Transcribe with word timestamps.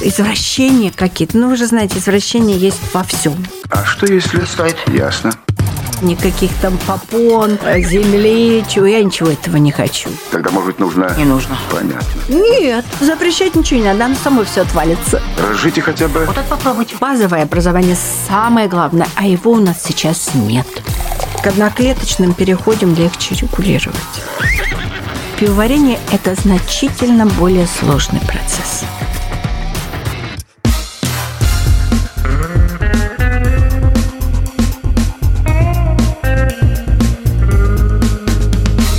Извращения 0.00 0.92
какие-то. 0.94 1.38
Ну, 1.38 1.48
вы 1.48 1.56
же 1.56 1.66
знаете, 1.66 1.98
извращения 1.98 2.56
есть 2.56 2.80
во 2.92 3.02
всем. 3.04 3.34
А 3.70 3.84
что 3.84 4.06
если... 4.06 4.44
Стоит. 4.44 4.76
Ясно. 4.88 5.32
Никаких 6.02 6.50
там 6.60 6.76
попон, 6.86 7.58
земли, 7.78 8.64
чего. 8.68 8.84
Я 8.84 9.02
ничего 9.02 9.30
этого 9.30 9.56
не 9.56 9.70
хочу. 9.70 10.10
Тогда, 10.30 10.50
может 10.50 10.70
быть, 10.70 10.78
нужно... 10.78 11.14
Не 11.16 11.24
нужно. 11.24 11.56
Понятно. 11.70 12.20
Нет, 12.28 12.84
запрещать 13.00 13.54
ничего 13.54 13.80
не 13.80 13.86
надо, 13.86 14.06
оно 14.06 14.16
само 14.22 14.44
все 14.44 14.62
отвалится. 14.62 15.22
Разжите 15.38 15.80
хотя 15.80 16.08
бы... 16.08 16.24
Вот 16.26 16.36
это 16.36 16.46
попробуйте. 16.48 16.96
Базовое 17.00 17.44
образование 17.44 17.96
самое 18.28 18.68
главное, 18.68 19.06
а 19.14 19.26
его 19.26 19.52
у 19.52 19.60
нас 19.60 19.82
сейчас 19.82 20.34
нет. 20.34 20.66
К 21.42 21.46
одноклеточным 21.46 22.34
переходим 22.34 22.94
легче 22.94 23.34
регулировать. 23.36 23.96
Пивоварение– 25.38 25.98
это 26.12 26.34
значительно 26.36 27.26
более 27.26 27.66
сложный 27.66 28.20
процесс. 28.20 28.84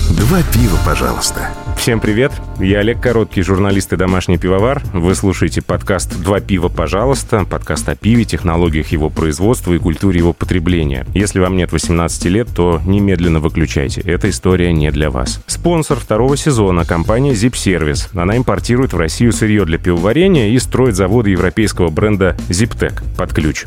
Два 0.09 0.41
пива, 0.51 0.77
пожалуйста. 0.85 1.64
Всем 1.85 1.99
привет, 1.99 2.31
я 2.59 2.79
Олег 2.79 2.99
Короткий, 2.99 3.43
журналист 3.43 3.93
и 3.93 3.95
домашний 3.95 4.39
пивовар. 4.39 4.81
Вы 4.91 5.13
слушаете 5.13 5.61
подкаст 5.61 6.19
«Два 6.19 6.39
пива, 6.39 6.67
пожалуйста», 6.67 7.45
подкаст 7.47 7.87
о 7.87 7.95
пиве, 7.95 8.25
технологиях 8.25 8.87
его 8.87 9.11
производства 9.11 9.71
и 9.71 9.77
культуре 9.77 10.17
его 10.17 10.33
потребления. 10.33 11.05
Если 11.13 11.37
вам 11.39 11.55
нет 11.55 11.71
18 11.71 12.25
лет, 12.25 12.47
то 12.55 12.81
немедленно 12.87 13.39
выключайте, 13.39 14.01
эта 14.01 14.31
история 14.31 14.73
не 14.73 14.89
для 14.89 15.11
вас. 15.11 15.43
Спонсор 15.45 15.99
второго 15.99 16.35
сезона– 16.37 16.85
компания 16.87 17.33
Zip 17.33 17.51
Service. 17.51 18.09
Она 18.19 18.35
импортирует 18.35 18.93
в 18.93 18.97
Россию 18.97 19.31
сырье 19.31 19.63
для 19.63 19.77
пивоварения 19.77 20.49
и 20.49 20.57
строит 20.57 20.95
заводы 20.95 21.29
европейского 21.29 21.91
бренда 21.91 22.35
Ziptec 22.49 23.03
под 23.15 23.31
ключ. 23.31 23.65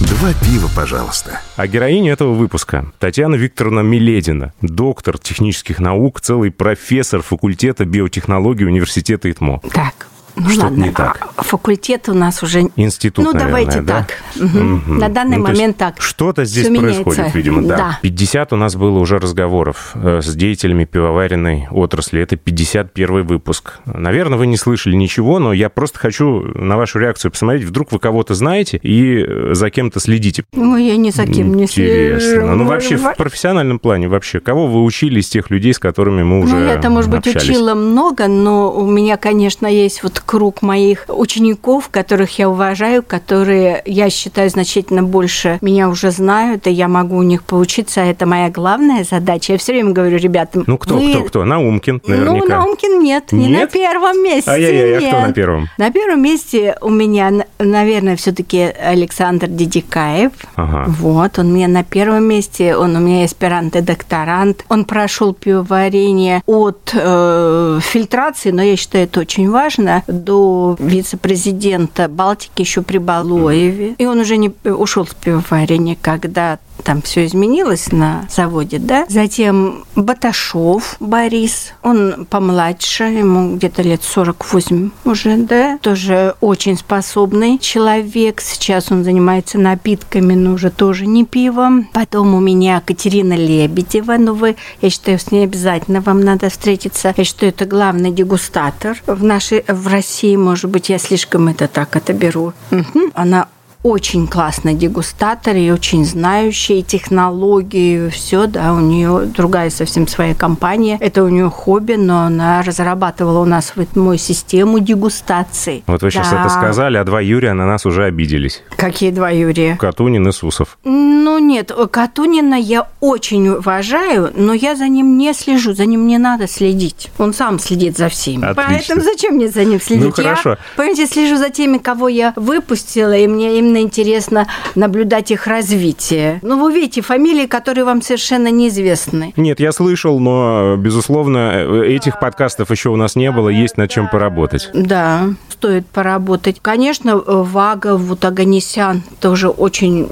Два 0.00 0.32
пива, 0.32 0.68
пожалуйста. 0.76 1.40
А 1.56 1.66
героиня 1.66 2.12
этого 2.12 2.32
выпуска– 2.32 2.86
Татьяна 3.00 3.34
Викторовна 3.34 3.80
Миледина, 3.80 4.52
доктор 4.62 5.18
технических 5.18 5.80
наук, 5.80 6.20
целый 6.20 6.52
профессор 6.52 7.20
факультета 7.20 7.84
биотехнологии 7.84 8.62
университета 8.64 9.28
ИТМО. 9.28 9.60
Так, 9.72 10.06
ну 10.40 10.48
Что-то 10.48 10.64
ладно, 10.66 10.84
не 10.84 10.90
так. 10.90 11.28
а 11.36 11.42
факультет 11.42 12.08
у 12.08 12.14
нас 12.14 12.42
уже... 12.42 12.62
Институт, 12.76 13.24
Ну, 13.24 13.32
наверное, 13.32 13.48
давайте 13.64 13.80
да? 13.80 14.06
так. 14.06 14.22
Мгм. 14.36 14.98
На 14.98 15.08
данный 15.08 15.36
Ну, 15.38 15.44
момент 15.44 15.76
так. 15.76 16.00
Что-то 16.00 16.44
здесь 16.44 16.66
Всё 16.68 16.78
происходит, 16.78 17.18
меняется. 17.18 17.38
видимо, 17.38 17.62
да. 17.62 17.76
Да. 17.76 17.98
50 18.02 18.52
у 18.52 18.56
нас 18.56 18.76
было 18.76 18.98
уже 18.98 19.18
разговоров 19.18 19.92
э, 19.94 20.20
с 20.22 20.34
деятелями 20.34 20.84
пивоваренной 20.84 21.68
отрасли. 21.70 22.20
Это 22.20 22.36
51 22.36 23.24
выпуск. 23.26 23.78
Наверное, 23.86 24.38
вы 24.38 24.46
не 24.46 24.56
слышали 24.56 24.96
ничего, 24.96 25.38
но 25.38 25.52
я 25.52 25.68
просто 25.68 25.98
хочу 25.98 26.42
на 26.54 26.76
вашу 26.76 26.98
реакцию 26.98 27.30
посмотреть. 27.30 27.64
Вдруг 27.64 27.92
вы 27.92 27.98
кого-то 27.98 28.34
знаете 28.34 28.78
и 28.82 29.24
э, 29.26 29.50
за 29.54 29.70
кем-то 29.70 30.00
следите. 30.00 30.44
Ну, 30.52 30.76
я 30.76 30.96
ни 30.96 31.10
за 31.10 31.26
кем 31.26 31.54
не 31.54 31.64
Интересно. 31.64 32.20
слежу. 32.20 32.46
Ну, 32.46 32.64
вообще, 32.66 32.96
в 32.96 33.14
профессиональном 33.16 33.78
плане 33.78 34.08
вообще, 34.08 34.40
кого 34.40 34.66
вы 34.66 34.82
учили 34.84 35.20
из 35.20 35.28
тех 35.28 35.50
людей, 35.50 35.72
с 35.74 35.78
которыми 35.78 36.22
мы 36.22 36.40
уже 36.40 36.56
Ну, 36.56 36.66
я-то, 36.66 36.90
может 36.90 37.10
быть, 37.10 37.26
общались? 37.26 37.48
учила 37.48 37.74
много, 37.74 38.26
но 38.28 38.72
у 38.72 38.86
меня, 38.90 39.16
конечно, 39.16 39.66
есть 39.66 40.02
вот 40.02 40.20
круг 40.28 40.60
моих 40.60 41.06
учеников, 41.08 41.88
которых 41.88 42.38
я 42.38 42.50
уважаю, 42.50 43.02
которые, 43.02 43.80
я 43.86 44.10
считаю, 44.10 44.50
значительно 44.50 45.02
больше 45.02 45.58
меня 45.62 45.88
уже 45.88 46.10
знают, 46.10 46.66
и 46.66 46.70
я 46.70 46.86
могу 46.86 47.16
у 47.16 47.22
них 47.22 47.44
поучиться. 47.44 48.02
Это 48.02 48.26
моя 48.26 48.50
главная 48.50 49.04
задача. 49.10 49.52
Я 49.54 49.58
все 49.58 49.72
время 49.72 49.92
говорю 49.92 50.18
ребятам... 50.18 50.64
Ну, 50.66 50.76
кто, 50.76 50.96
вы- 50.98 51.10
кто, 51.14 51.24
кто? 51.24 51.44
Наумкин, 51.46 52.02
Ну, 52.06 52.14
наверняка. 52.14 52.58
Наумкин 52.58 53.02
нет, 53.02 53.32
не 53.32 53.48
на 53.48 53.60
Нет? 53.60 53.72
первом 53.72 54.22
месте. 54.22 54.50
А 54.50 54.54
кто 54.54 54.62
нет. 55.00 55.12
на 55.28 55.32
первом? 55.32 55.68
На 55.78 55.90
первом 55.90 56.20
месте 56.22 56.76
у 56.82 56.90
меня, 56.90 57.32
наверное, 57.58 58.16
все-таки 58.16 58.60
Александр 58.60 59.46
Дидикаев. 59.46 60.32
Ага. 60.56 60.84
Вот, 60.88 61.38
он 61.38 61.46
у 61.52 61.54
меня 61.54 61.68
на 61.68 61.84
первом 61.84 62.24
месте, 62.24 62.76
он 62.76 62.96
у 62.96 63.00
меня 63.00 63.24
аспирант 63.24 63.76
и 63.76 63.80
докторант. 63.80 64.66
Он 64.68 64.84
прошел 64.84 65.32
пивоварение 65.32 66.42
от 66.44 66.92
э, 66.94 67.78
фильтрации, 67.82 68.50
но 68.50 68.62
я 68.62 68.76
считаю, 68.76 69.04
это 69.04 69.20
очень 69.20 69.50
важно, 69.50 70.02
до 70.18 70.76
вице-президента 70.78 72.08
Балтики 72.08 72.62
еще 72.62 72.82
при 72.82 72.98
Балуеве. 72.98 73.94
И 73.98 74.06
он 74.06 74.20
уже 74.20 74.36
не 74.36 74.52
ушел 74.64 75.06
с 75.06 75.14
пивоварения, 75.14 75.96
когда 76.00 76.58
там 76.84 77.02
все 77.02 77.26
изменилось 77.26 77.92
на 77.92 78.26
заводе, 78.30 78.78
да. 78.78 79.04
Затем 79.08 79.84
Баташов 79.96 80.96
Борис, 81.00 81.72
он 81.82 82.26
помладше, 82.28 83.04
ему 83.04 83.56
где-то 83.56 83.82
лет 83.82 84.02
48 84.02 84.90
уже, 85.04 85.36
да. 85.38 85.78
Тоже 85.82 86.34
очень 86.40 86.76
способный 86.76 87.58
человек. 87.58 88.40
Сейчас 88.40 88.90
он 88.90 89.04
занимается 89.04 89.58
напитками, 89.58 90.34
но 90.34 90.54
уже 90.54 90.70
тоже 90.70 91.06
не 91.06 91.24
пивом. 91.24 91.88
Потом 91.92 92.34
у 92.34 92.40
меня 92.40 92.80
Катерина 92.84 93.34
Лебедева, 93.34 94.16
ну 94.18 94.34
вы, 94.34 94.56
я 94.80 94.90
считаю, 94.90 95.18
с 95.18 95.30
ней 95.30 95.44
обязательно 95.44 96.00
вам 96.00 96.20
надо 96.20 96.48
встретиться. 96.48 97.14
Я 97.16 97.24
считаю, 97.24 97.52
это 97.52 97.64
главный 97.64 98.12
дегустатор 98.12 98.96
в 99.06 99.22
нашей, 99.22 99.64
в 99.66 99.86
России, 99.88 100.07
может 100.36 100.70
быть, 100.70 100.88
я 100.88 100.98
слишком 100.98 101.48
это 101.48 101.68
так 101.68 101.94
это 101.96 102.12
беру. 102.12 102.54
Мгм. 102.70 103.12
Она 103.14 103.48
очень 103.88 104.26
классный 104.26 104.74
дегустатор 104.74 105.56
и 105.56 105.70
очень 105.70 106.04
знающий 106.04 106.82
технологии, 106.82 108.08
все, 108.10 108.46
да, 108.46 108.72
у 108.74 108.80
нее 108.80 109.22
другая 109.26 109.70
совсем 109.70 110.06
своя 110.06 110.34
компания. 110.34 110.98
Это 111.00 111.24
у 111.24 111.28
нее 111.28 111.48
хобби, 111.50 111.94
но 111.94 112.22
она 112.22 112.62
разрабатывала 112.62 113.40
у 113.40 113.44
нас 113.44 113.72
в 113.74 113.96
мою 113.96 114.18
систему 114.18 114.78
дегустации. 114.78 115.82
Вот 115.86 116.02
вы 116.02 116.10
сейчас 116.10 116.30
Да. 116.30 116.40
это 116.40 116.48
сказали, 116.50 116.96
а 116.96 117.04
два 117.04 117.20
Юрия 117.20 117.52
на 117.54 117.66
нас 117.66 117.86
уже 117.86 118.04
обиделись. 118.04 118.62
Какие 118.76 119.10
два 119.10 119.30
Юрия? 119.30 119.76
Катунин 119.76 120.26
и 120.28 120.32
Сусов. 120.32 120.78
Ну 120.84 121.38
нет, 121.38 121.72
Катунина 121.90 122.54
я 122.54 122.86
очень 123.00 123.48
уважаю, 123.48 124.30
но 124.36 124.52
я 124.52 124.76
за 124.76 124.88
ним 124.88 125.16
не 125.18 125.32
слежу, 125.34 125.72
за 125.74 125.86
ним 125.86 126.06
не 126.06 126.18
надо 126.18 126.46
следить. 126.48 127.10
Он 127.18 127.32
сам 127.32 127.58
следит 127.58 127.96
за 127.96 128.08
всеми. 128.08 128.44
Отлично. 128.44 128.64
Поэтому 128.68 129.00
зачем 129.02 129.34
мне 129.34 129.48
за 129.48 129.64
ним 129.64 129.80
следить? 129.80 130.04
Ну, 130.04 130.12
хорошо. 130.12 130.50
Я, 130.50 130.58
понимаете, 130.76 131.06
слежу 131.06 131.36
за 131.36 131.50
теми, 131.50 131.78
кого 131.78 132.08
я 132.08 132.32
выпустила, 132.36 133.16
и 133.16 133.26
мне 133.26 133.58
именно 133.58 133.77
интересно 133.80 134.46
наблюдать 134.74 135.30
их 135.30 135.46
развитие. 135.46 136.40
Ну, 136.42 136.62
вы 136.62 136.72
видите, 136.72 137.02
фамилии, 137.02 137.46
которые 137.46 137.84
вам 137.84 138.02
совершенно 138.02 138.50
неизвестны. 138.50 139.32
Нет, 139.36 139.60
я 139.60 139.72
слышал, 139.72 140.18
но, 140.20 140.76
безусловно, 140.76 141.82
этих 141.84 142.20
подкастов 142.20 142.70
еще 142.70 142.90
у 142.90 142.96
нас 142.96 143.16
не 143.16 143.30
было, 143.30 143.48
есть 143.48 143.76
над 143.76 143.90
чем 143.90 144.08
поработать. 144.08 144.70
Да, 144.72 145.28
стоит 145.58 145.88
поработать. 145.88 146.60
Конечно, 146.62 147.16
Вага, 147.16 147.96
вот 147.96 148.24
Аганесян, 148.24 149.02
тоже 149.20 149.48
очень 149.48 150.04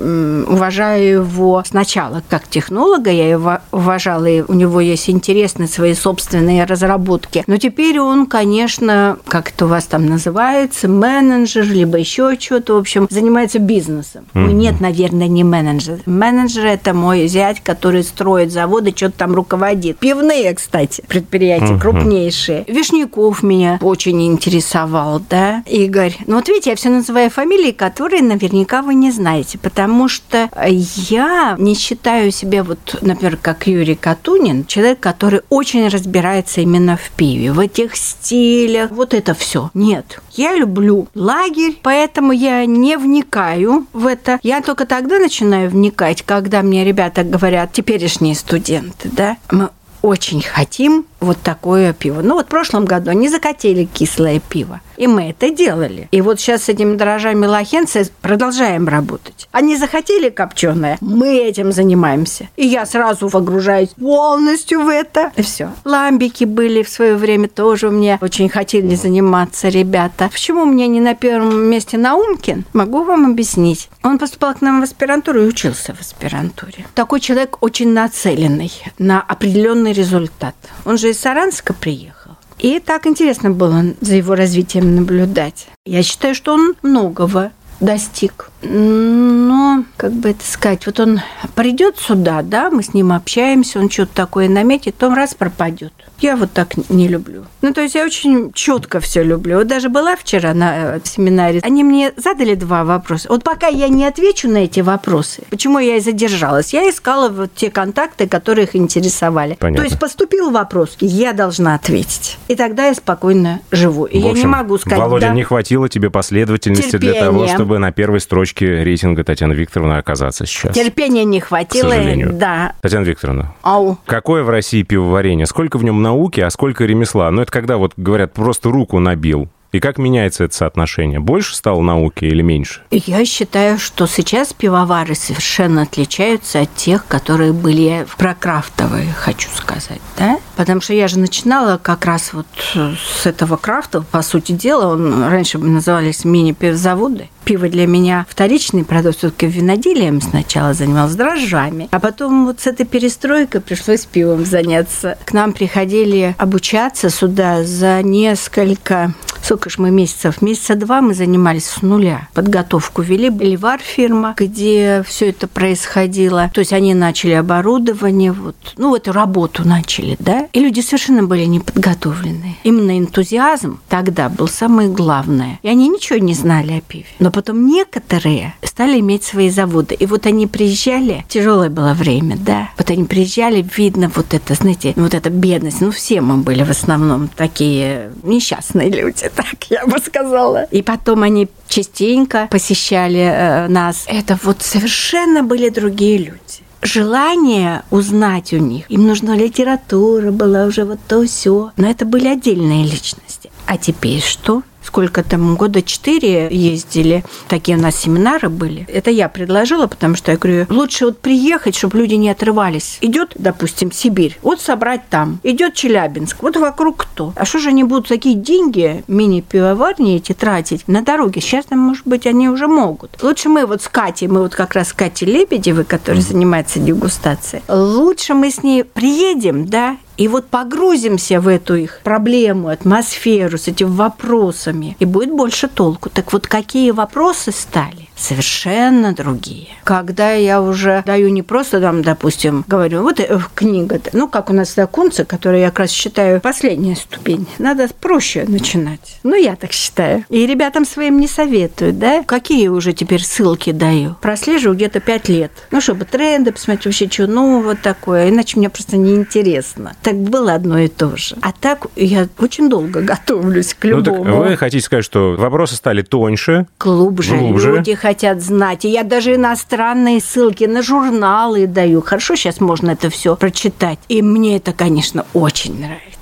уважаю 0.49 1.21
его 1.21 1.63
сначала 1.65 2.23
как 2.29 2.49
технолога, 2.49 3.13
я 3.13 3.29
его 3.29 3.59
уважала, 3.71 4.27
и 4.27 4.43
у 4.43 4.55
него 4.55 4.81
есть 4.81 5.09
интересные 5.09 5.69
свои 5.69 5.95
собственные 5.95 6.65
разработки. 6.65 7.45
Но 7.47 7.59
теперь 7.59 8.01
он, 8.01 8.27
конечно, 8.27 9.19
как 9.29 9.51
это 9.51 9.67
у 9.67 9.69
вас 9.69 9.85
там 9.85 10.07
называется, 10.07 10.89
менеджер, 10.89 11.65
либо 11.65 11.97
еще 11.97 12.37
что-то, 12.41 12.75
в 12.75 12.79
общем, 12.79 13.07
занимается 13.09 13.61
бизнесом. 13.61 14.25
Ну, 14.35 14.51
нет, 14.51 14.81
наверное, 14.81 15.29
не 15.29 15.45
менеджер. 15.45 16.01
Менеджер– 16.07 16.67
это 16.67 16.93
мой 16.93 17.29
зять, 17.29 17.63
который 17.63 18.03
строит 18.03 18.51
заводы, 18.51 18.93
что-то 18.97 19.19
там 19.19 19.35
руководит. 19.35 19.99
Пивные, 19.99 20.53
кстати, 20.55 21.05
предприятия 21.07 21.79
крупнейшие. 21.79 22.65
Вишняков 22.67 23.45
меня 23.45 23.79
очень 23.81 24.27
интересовал, 24.27 25.21
да, 25.31 25.36
Игорь. 25.67 26.17
Ну 26.27 26.37
вот 26.37 26.49
видите, 26.49 26.71
я 26.71 26.77
все 26.77 26.89
называю 26.89 27.31
фамилии, 27.31 27.73
которые 27.73 28.23
наверняка 28.23 28.83
вы 28.83 28.95
не 28.95 29.11
знаете, 29.11 29.59
потому 29.59 30.09
что 30.09 30.49
я 30.67 31.57
не 31.59 31.75
считаю 31.75 32.31
себя 32.31 32.63
вот, 32.65 32.99
например, 33.01 33.37
как 33.37 33.67
Юрий 33.67 33.95
Катунин, 33.95 34.65
человек, 34.67 35.01
который 35.01 35.43
очень 35.49 35.89
разбирается 35.89 36.61
именно 36.61 36.97
в 36.97 37.11
пиве, 37.11 37.53
в 37.53 37.61
этих 37.61 37.97
стилях, 37.97 38.91
вот 38.91 39.15
это 39.15 39.35
все. 39.35 39.71
Нет, 39.75 40.21
я 40.33 40.55
люблю 40.55 41.09
лагерь, 41.15 41.79
поэтому 41.83 42.33
я 42.33 42.65
не 42.67 42.97
вникаю 42.97 43.87
в 43.93 44.07
это. 44.07 44.39
Я 44.43 44.61
только 44.61 44.87
тогда 44.87 45.19
начинаю 45.19 45.71
вникать, 45.71 46.23
когда 46.23 46.63
мне 46.63 46.85
ребята 46.85 47.25
говорят, 47.25 47.73
теперешние 47.73 48.35
студенты, 48.35 49.11
да, 49.13 49.37
мы 49.51 49.71
очень 50.03 50.41
хотим 50.41 51.05
вот 51.27 51.39
такое 51.43 51.93
пиво. 51.93 52.23
Ну 52.23 52.35
вот 52.35 52.47
в 52.47 52.49
прошлом 52.49 52.85
году 52.85 53.11
они 53.11 53.29
закатили 53.29 53.85
кислое 53.85 54.41
пиво. 54.41 54.81
И 54.97 55.07
мы 55.07 55.31
это 55.31 55.51
делали. 55.51 56.09
И 56.11 56.21
вот 56.21 56.41
сейчас 56.41 56.65
с 56.65 56.69
этими 56.69 56.97
дрожжами 56.97 57.45
лохенца 57.47 58.03
продолжаем 58.23 58.89
работать. 58.89 59.49
Они 59.53 59.77
захотели 59.77 60.31
копченое, 60.31 60.97
мы 61.01 61.37
этим 61.37 61.73
занимаемся. 61.73 62.49
И 62.57 62.67
я 62.67 62.87
сразу 62.87 63.29
погружаюсь 63.29 63.91
полностью 63.91 64.83
в 64.83 64.89
это. 64.89 65.33
И 65.37 65.43
все. 65.43 65.71
Ламбики 65.85 66.45
были 66.45 66.83
в 66.83 66.89
свое 66.89 67.17
время 67.17 67.49
тоже 67.49 67.91
меня 67.91 68.19
очень 68.21 68.49
хотели 68.49 68.95
заниматься 68.95 69.69
ребята. 69.69 70.29
Почему 70.33 70.65
меня 70.65 70.87
не 70.87 71.01
на 71.01 71.15
первом 71.15 71.65
месте 71.65 71.99
Наумкин? 71.99 72.65
Могу 72.73 73.05
вам 73.05 73.27
объяснить. 73.27 73.89
Он 74.03 74.19
поступал 74.19 74.55
к 74.55 74.61
нам 74.61 74.81
в 74.81 74.85
аспирантуру 74.85 75.43
и 75.43 75.47
учился 75.47 75.95
в 75.95 76.01
аспирантуре. 76.01 76.87
Такой 76.95 77.21
человек 77.21 77.59
очень 77.61 77.93
нацеленный 77.93 78.71
на 78.99 79.21
определенный 79.21 79.93
результат. 79.93 80.55
Он 80.85 80.99
же 80.99 81.11
из 81.17 81.21
Саранска 81.21 81.73
приехал. 81.73 82.33
И 82.59 82.79
так 82.79 83.07
интересно 83.07 83.51
было 83.51 83.83
за 84.01 84.17
его 84.17 84.35
развитием 84.35 84.95
наблюдать. 84.97 85.67
Я 85.87 86.03
считаю, 86.03 86.35
что 86.35 86.53
он 86.55 86.75
многого 86.83 87.53
достиг. 87.81 88.51
Но, 88.63 89.85
как 89.97 90.13
бы 90.13 90.31
это 90.31 90.45
сказать, 90.45 90.87
вот 90.87 90.99
он 90.99 91.21
придет 91.55 91.99
сюда, 91.99 92.43
да, 92.43 92.71
мы 92.71 92.83
с 92.83 92.95
ним 92.95 93.13
общаемся, 93.13 93.79
он 93.79 93.91
что-то 93.91 94.15
такое 94.15 94.49
наметит, 94.49 94.95
потом 94.95 95.15
раз 95.15 95.35
пропадет. 95.35 95.93
Я 96.19 96.37
вот 96.37 96.53
так 96.53 96.71
не 96.89 97.09
люблю. 97.09 97.45
Ну, 97.61 97.75
то 97.75 97.83
есть 97.83 97.95
я 97.95 98.05
очень 98.05 98.53
четко 98.53 99.01
все 99.01 99.23
люблю. 99.23 99.59
Вот 99.59 99.67
даже 99.67 99.91
была 99.91 100.17
вчера 100.17 100.55
на 100.55 100.97
э, 100.97 101.01
семинаре. 101.05 101.61
Они 101.63 101.85
мне 101.85 102.13
задали 102.17 102.55
два 102.55 102.85
вопроса. 102.85 103.29
Вот 103.29 103.45
пока 103.45 103.67
я 103.67 103.89
не 103.89 104.07
отвечу 104.07 104.49
на 104.49 104.59
эти 104.59 104.81
вопросы, 104.81 105.43
почему 105.51 105.79
я 105.79 105.97
и 105.97 106.01
задержалась, 106.01 106.73
я 106.73 106.89
искала 106.89 107.29
вот 107.29 107.55
те 107.55 107.71
контакты, 107.71 108.27
которые 108.27 108.65
их 108.65 108.75
интересовали. 108.75 109.57
Понятно. 109.61 109.85
То 109.85 109.89
есть 109.89 110.01
поступил 110.01 110.51
вопрос, 110.51 110.97
я 111.01 111.35
должна 111.35 111.75
ответить. 111.75 112.39
И 112.49 112.57
тогда 112.57 112.87
я 112.87 112.95
спокойно 112.95 113.61
живу. 113.71 114.07
И 114.07 114.19
В 114.19 114.25
я 114.25 114.31
общем, 114.31 114.43
не 114.43 114.47
могу 114.49 114.79
сказать, 114.79 114.99
Володя, 114.99 115.29
да, 115.29 115.35
не 115.35 115.43
хватило 115.43 115.89
тебе 115.91 116.09
последовательности 116.09 116.97
для 116.97 117.13
того, 117.13 117.41
Терпения. 117.41 117.66
Чтобы 117.67 117.81
на 117.81 117.91
первой 117.91 118.21
строчке 118.21 118.85
рейтинга 118.85 119.25
Татьяны 119.25 119.53
Викторовны 119.53 119.95
оказаться 119.95 120.47
сейчас. 120.47 120.73
терпения 120.73 121.25
не 121.25 121.41
хватило. 121.41 121.91
сожалению. 121.91 122.33
Да. 122.33 122.75
Татьяна 122.81 123.03
Викторовна, 123.03 123.55
Ау. 123.63 123.99
какое 124.07 124.45
в 124.45 124.51
России 124.51 124.85
пивоварение? 124.85 125.47
Сколько 125.47 125.77
в 125.77 125.83
нем 125.83 126.01
науки, 126.01 126.39
а 126.39 126.49
сколько 126.51 126.85
ремесла? 126.85 127.29
Ну, 127.33 127.43
это 127.43 127.51
когда 127.51 127.77
вот 127.77 127.95
говорят, 127.97 128.35
просто 128.35 128.71
руку 128.71 129.01
набил. 129.01 129.49
И 129.73 129.81
как 129.81 129.99
меняется 129.99 130.45
это 130.45 130.55
соотношение? 130.55 131.19
Больше 131.19 131.57
стало 131.57 131.83
науки 131.83 132.25
или 132.25 132.41
меньше? 132.41 132.83
Я 132.93 133.25
считаю, 133.25 133.79
что 133.79 134.07
сейчас 134.07 134.53
пивовары 134.53 135.17
совершенно 135.17 135.83
отличаются 135.83 136.61
от 136.61 136.75
тех, 136.77 137.05
которые 137.07 137.53
были 137.53 138.07
прокрафтовые, 138.17 139.13
хочу 139.13 139.51
сказать, 139.51 140.01
да? 140.17 140.39
Потому 140.57 140.81
что 140.81 140.95
я 140.95 141.07
же 141.09 141.19
начинала 141.19 141.79
как 141.79 142.05
раз 142.05 142.33
вот 142.33 142.47
с 142.75 143.27
этого 143.27 143.57
крафта, 143.57 144.01
по 144.01 144.23
сути 144.23 144.53
дела, 144.53 144.93
он 144.93 145.23
раньше 145.25 145.59
бы 145.59 145.69
назывались 145.69 146.25
мини-пивзаводы. 146.25 147.29
Пиво 147.45 147.69
для 147.69 147.87
меня 147.87 148.27
вторичный 148.29 148.85
продукт, 148.85 149.19
все-таки 149.19 149.47
виноделием 149.47 150.21
сначала 150.21 150.75
занималась, 150.75 151.15
дрожжами. 151.15 151.89
А 151.93 152.01
потом 152.01 152.47
вот 152.47 152.61
с 152.61 152.67
этой 152.67 152.87
перестройкой 152.87 153.61
пришлось 153.61 154.05
пивом 154.07 154.45
заняться. 154.45 155.17
К 155.25 155.33
нам 155.33 155.53
приходили 155.53 156.35
обучаться 156.39 157.11
сюда 157.11 157.63
за 157.63 158.03
несколько 158.03 159.15
сколько 159.47 159.71
ж 159.71 159.79
мы 159.79 159.91
месяцев? 159.91 160.43
Месяца 160.43 160.75
два 160.75 161.01
мы 161.01 161.15
занимались 161.15 161.67
с 161.67 161.83
нуля. 161.83 162.29
Подготовку 162.35 163.03
вели. 163.03 163.31
Боливар 163.31 163.81
фирма, 163.81 164.35
где 164.37 165.05
все 165.07 165.31
это 165.31 165.47
происходило. 165.47 166.51
То 166.53 166.61
есть 166.61 166.73
они 166.73 166.95
начали 166.95 167.33
оборудование, 167.33 168.33
вот, 168.33 168.57
ну, 168.77 168.97
эту 168.97 169.13
работу 169.13 169.67
начали, 169.67 170.17
да? 170.19 170.46
И 170.53 170.61
люди 170.61 170.81
совершенно 170.81 171.23
были 171.23 171.45
неподготовленные. 171.45 172.57
Именно 172.65 172.99
энтузиазм 172.99 173.81
тогда 173.89 174.29
был 174.29 174.49
самое 174.49 174.89
главное. 174.89 175.59
И 175.63 175.69
они 175.69 175.89
ничего 175.89 176.19
не 176.19 176.35
знали 176.35 176.73
о 176.73 176.81
пиве. 176.81 177.07
Но 177.19 177.31
потом 177.31 177.67
некоторые 177.67 178.55
стали 178.63 179.01
иметь 179.01 179.25
свои 179.25 179.51
заводы. 179.51 179.95
И 179.95 180.07
вот 180.07 180.27
они 180.27 180.47
приезжали, 180.47 181.25
тяжелое 181.29 181.71
было 181.71 181.95
время, 181.95 182.37
да. 182.37 182.71
Вот 182.79 182.91
они 182.91 183.05
приезжали, 183.05 183.67
видно 183.77 184.11
вот 184.15 184.35
это, 184.35 184.55
знаете, 184.55 184.93
вот 184.97 185.15
эта 185.15 185.31
бедность. 185.31 185.81
Ну, 185.81 185.91
все 185.91 186.21
мы 186.21 186.39
были 186.39 186.63
в 186.63 186.71
основном 186.71 187.29
такие 187.29 188.13
несчастные 188.23 188.91
люди, 188.91 189.31
так 189.35 189.65
я 189.71 189.87
бы 189.87 189.99
сказала. 189.99 190.65
И 190.65 190.83
потом 190.83 191.23
они 191.23 191.49
частенько 191.69 192.49
посещали 192.51 193.21
э, 193.21 193.69
нас. 193.69 194.05
Это 194.07 194.39
вот 194.43 194.63
совершенно 194.63 195.43
были 195.43 195.69
другие 195.69 196.19
люди 196.19 196.66
желание 196.87 197.83
узнать 197.91 198.53
у 198.53 198.59
них. 198.59 198.91
Им 198.91 199.07
нужна 199.07 199.37
литература 199.37 200.31
была 200.31 200.65
уже 200.65 200.85
вот 200.85 201.01
то 201.07 201.25
все. 201.27 201.73
Но 201.77 201.89
это 201.89 202.05
были 202.05 202.29
отдельные 202.29 202.85
личности. 202.85 203.51
А 203.67 203.77
теперь 203.77 204.23
что? 204.23 204.63
Сколько 204.87 205.23
там, 205.23 205.57
года 205.57 205.83
четыре 205.83 206.49
ездили, 206.51 207.25
такие 207.49 207.77
у 207.77 207.81
нас 207.81 207.97
семинары 207.97 208.49
были. 208.49 208.87
Это 208.89 209.11
я 209.11 209.29
предложила, 209.29 209.87
потому 209.87 210.15
что 210.17 210.33
я 210.33 210.39
говорю, 210.39 210.67
лучше 210.71 211.07
вот 211.07 211.19
приехать, 211.19 211.77
чтобы 211.77 211.99
люди 211.99 212.15
не 212.15 212.31
отрывались. 212.31 212.99
Идет, 213.01 213.33
допустим, 213.35 213.93
Сибирь, 213.93 214.39
вот 214.43 214.61
собрать 214.61 215.09
там. 215.11 215.41
Идет 215.43 215.75
Челябинск, 215.75 216.43
вот 216.43 216.57
вокруг 216.57 216.99
кто. 216.99 217.33
А 217.37 217.45
что 217.45 217.59
же 217.59 217.71
они 217.71 217.85
будут 217.85 218.09
такие 218.09 218.35
деньги, 218.35 219.05
мини-пивоварни 219.09 220.17
эти 220.17 220.33
тратить 220.33 220.87
на 220.89 221.03
дороге? 221.03 221.41
Сейчас, 221.41 221.67
там, 221.67 221.81
может 221.81 222.07
быть, 222.07 222.27
они 222.27 222.49
уже 222.49 222.69
могут. 222.69 223.23
Лучше 223.23 223.49
мы 223.49 223.67
вот 223.67 223.83
с 223.83 223.89
Катей, 223.89 224.29
мы 224.29 224.41
вот 224.41 224.55
как 224.55 224.75
раз 224.75 224.89
с 224.89 224.93
Катей 224.93 225.27
Лебедевой, 225.27 225.85
которая 225.85 226.23
занимается 226.23 226.79
дегустацией, 226.79 227.63
лучше 227.69 228.35
мы 228.35 228.51
с 228.51 228.63
ней 228.63 228.85
приедем, 228.85 229.67
да, 229.67 229.97
и 230.17 230.29
вот 230.29 230.47
погрузимся 230.47 231.41
в 231.41 231.49
эту 231.49 231.77
их 231.77 232.01
проблему, 232.03 232.69
атмосферу 232.69 233.59
с 233.59 233.69
этими 233.69 233.89
вопросами, 233.89 234.97
и 234.99 235.05
будет 235.05 235.31
больше 235.31 235.69
толку. 235.69 236.11
Так 236.11 236.33
вот, 236.33 236.47
какие 236.47 236.91
вопросы 236.91 237.53
стали? 237.53 238.06
Совершенно 238.17 239.13
другие. 239.15 239.69
Когда 239.85 240.33
я 240.33 240.61
уже 240.63 241.03
даю 241.07 241.29
не 241.29 241.43
просто 241.43 241.81
там, 241.81 242.03
допустим, 242.03 242.65
говорю, 242.67 243.03
вот 243.03 243.21
э, 243.21 243.39
книга, 243.55 244.01
ну, 244.13 244.27
как 244.27 244.51
у 244.51 244.53
нас 244.53 244.75
Дакунца, 244.75 245.25
которую 245.25 245.61
я 245.61 245.69
как 245.71 245.81
раз 245.81 245.91
считаю 245.91 246.41
последняя 246.41 246.97
ступень. 246.97 247.47
Надо 247.59 247.89
проще 248.01 248.45
начинать. 248.49 249.19
Ну, 249.23 249.35
я 249.37 249.55
так 249.55 249.73
считаю. 249.73 250.25
И 250.31 250.47
ребятам 250.47 250.85
своим 250.87 251.21
не 251.21 251.29
советую, 251.29 251.93
да? 251.93 252.23
Какие 252.25 252.69
уже 252.69 252.93
теперь 252.93 253.23
ссылки 253.23 253.71
даю? 253.73 254.17
Прослеживаю 254.21 254.77
где-то 254.77 255.01
пять 255.01 255.29
лет. 255.29 255.53
Ну, 255.71 255.81
чтобы 255.81 256.05
тренды 256.05 256.53
посмотреть 256.53 256.87
вообще, 256.87 257.09
что 257.09 257.27
нового 257.27 257.77
такое. 257.77 258.31
Иначе 258.31 258.59
мне 258.59 258.71
просто 258.71 258.97
неинтересно. 258.97 259.95
Так 260.03 260.17
было 260.17 260.55
одно 260.55 260.79
и 260.79 260.89
то 260.89 261.17
же. 261.17 261.37
А 261.43 261.53
так 261.53 261.87
я 261.97 262.29
очень 262.39 262.69
долго 262.71 263.03
готовлюсь 263.03 263.75
к 263.75 263.85
Ну, 263.85 264.03
так 264.03 264.15
любому. 264.15 264.39
вы 264.43 264.57
хотите 264.57 264.85
сказать, 264.85 265.05
что 265.05 265.37
вопросы 265.39 265.77
стали 265.77 266.03
тоньше, 266.03 266.67
Глубже. 266.81 267.37
Глубже. 267.37 267.77
Люди 267.77 267.95
хотят 268.07 268.41
знать. 268.41 268.85
И 268.85 268.89
я 268.89 269.03
даже 269.03 269.35
иностранные 269.35 270.21
ссылки 270.21 270.63
на 270.63 270.81
журналы 270.81 271.67
даю. 271.67 272.01
Хорошо, 272.03 272.37
сейчас 272.37 272.61
можно 272.61 272.93
это 272.93 273.11
все 273.11 273.35
прочитать. 273.35 273.99
И 274.09 274.23
мне 274.23 274.57
это, 274.59 274.73
конечно, 274.73 275.27
очень 275.35 275.81
нравится. 275.81 276.16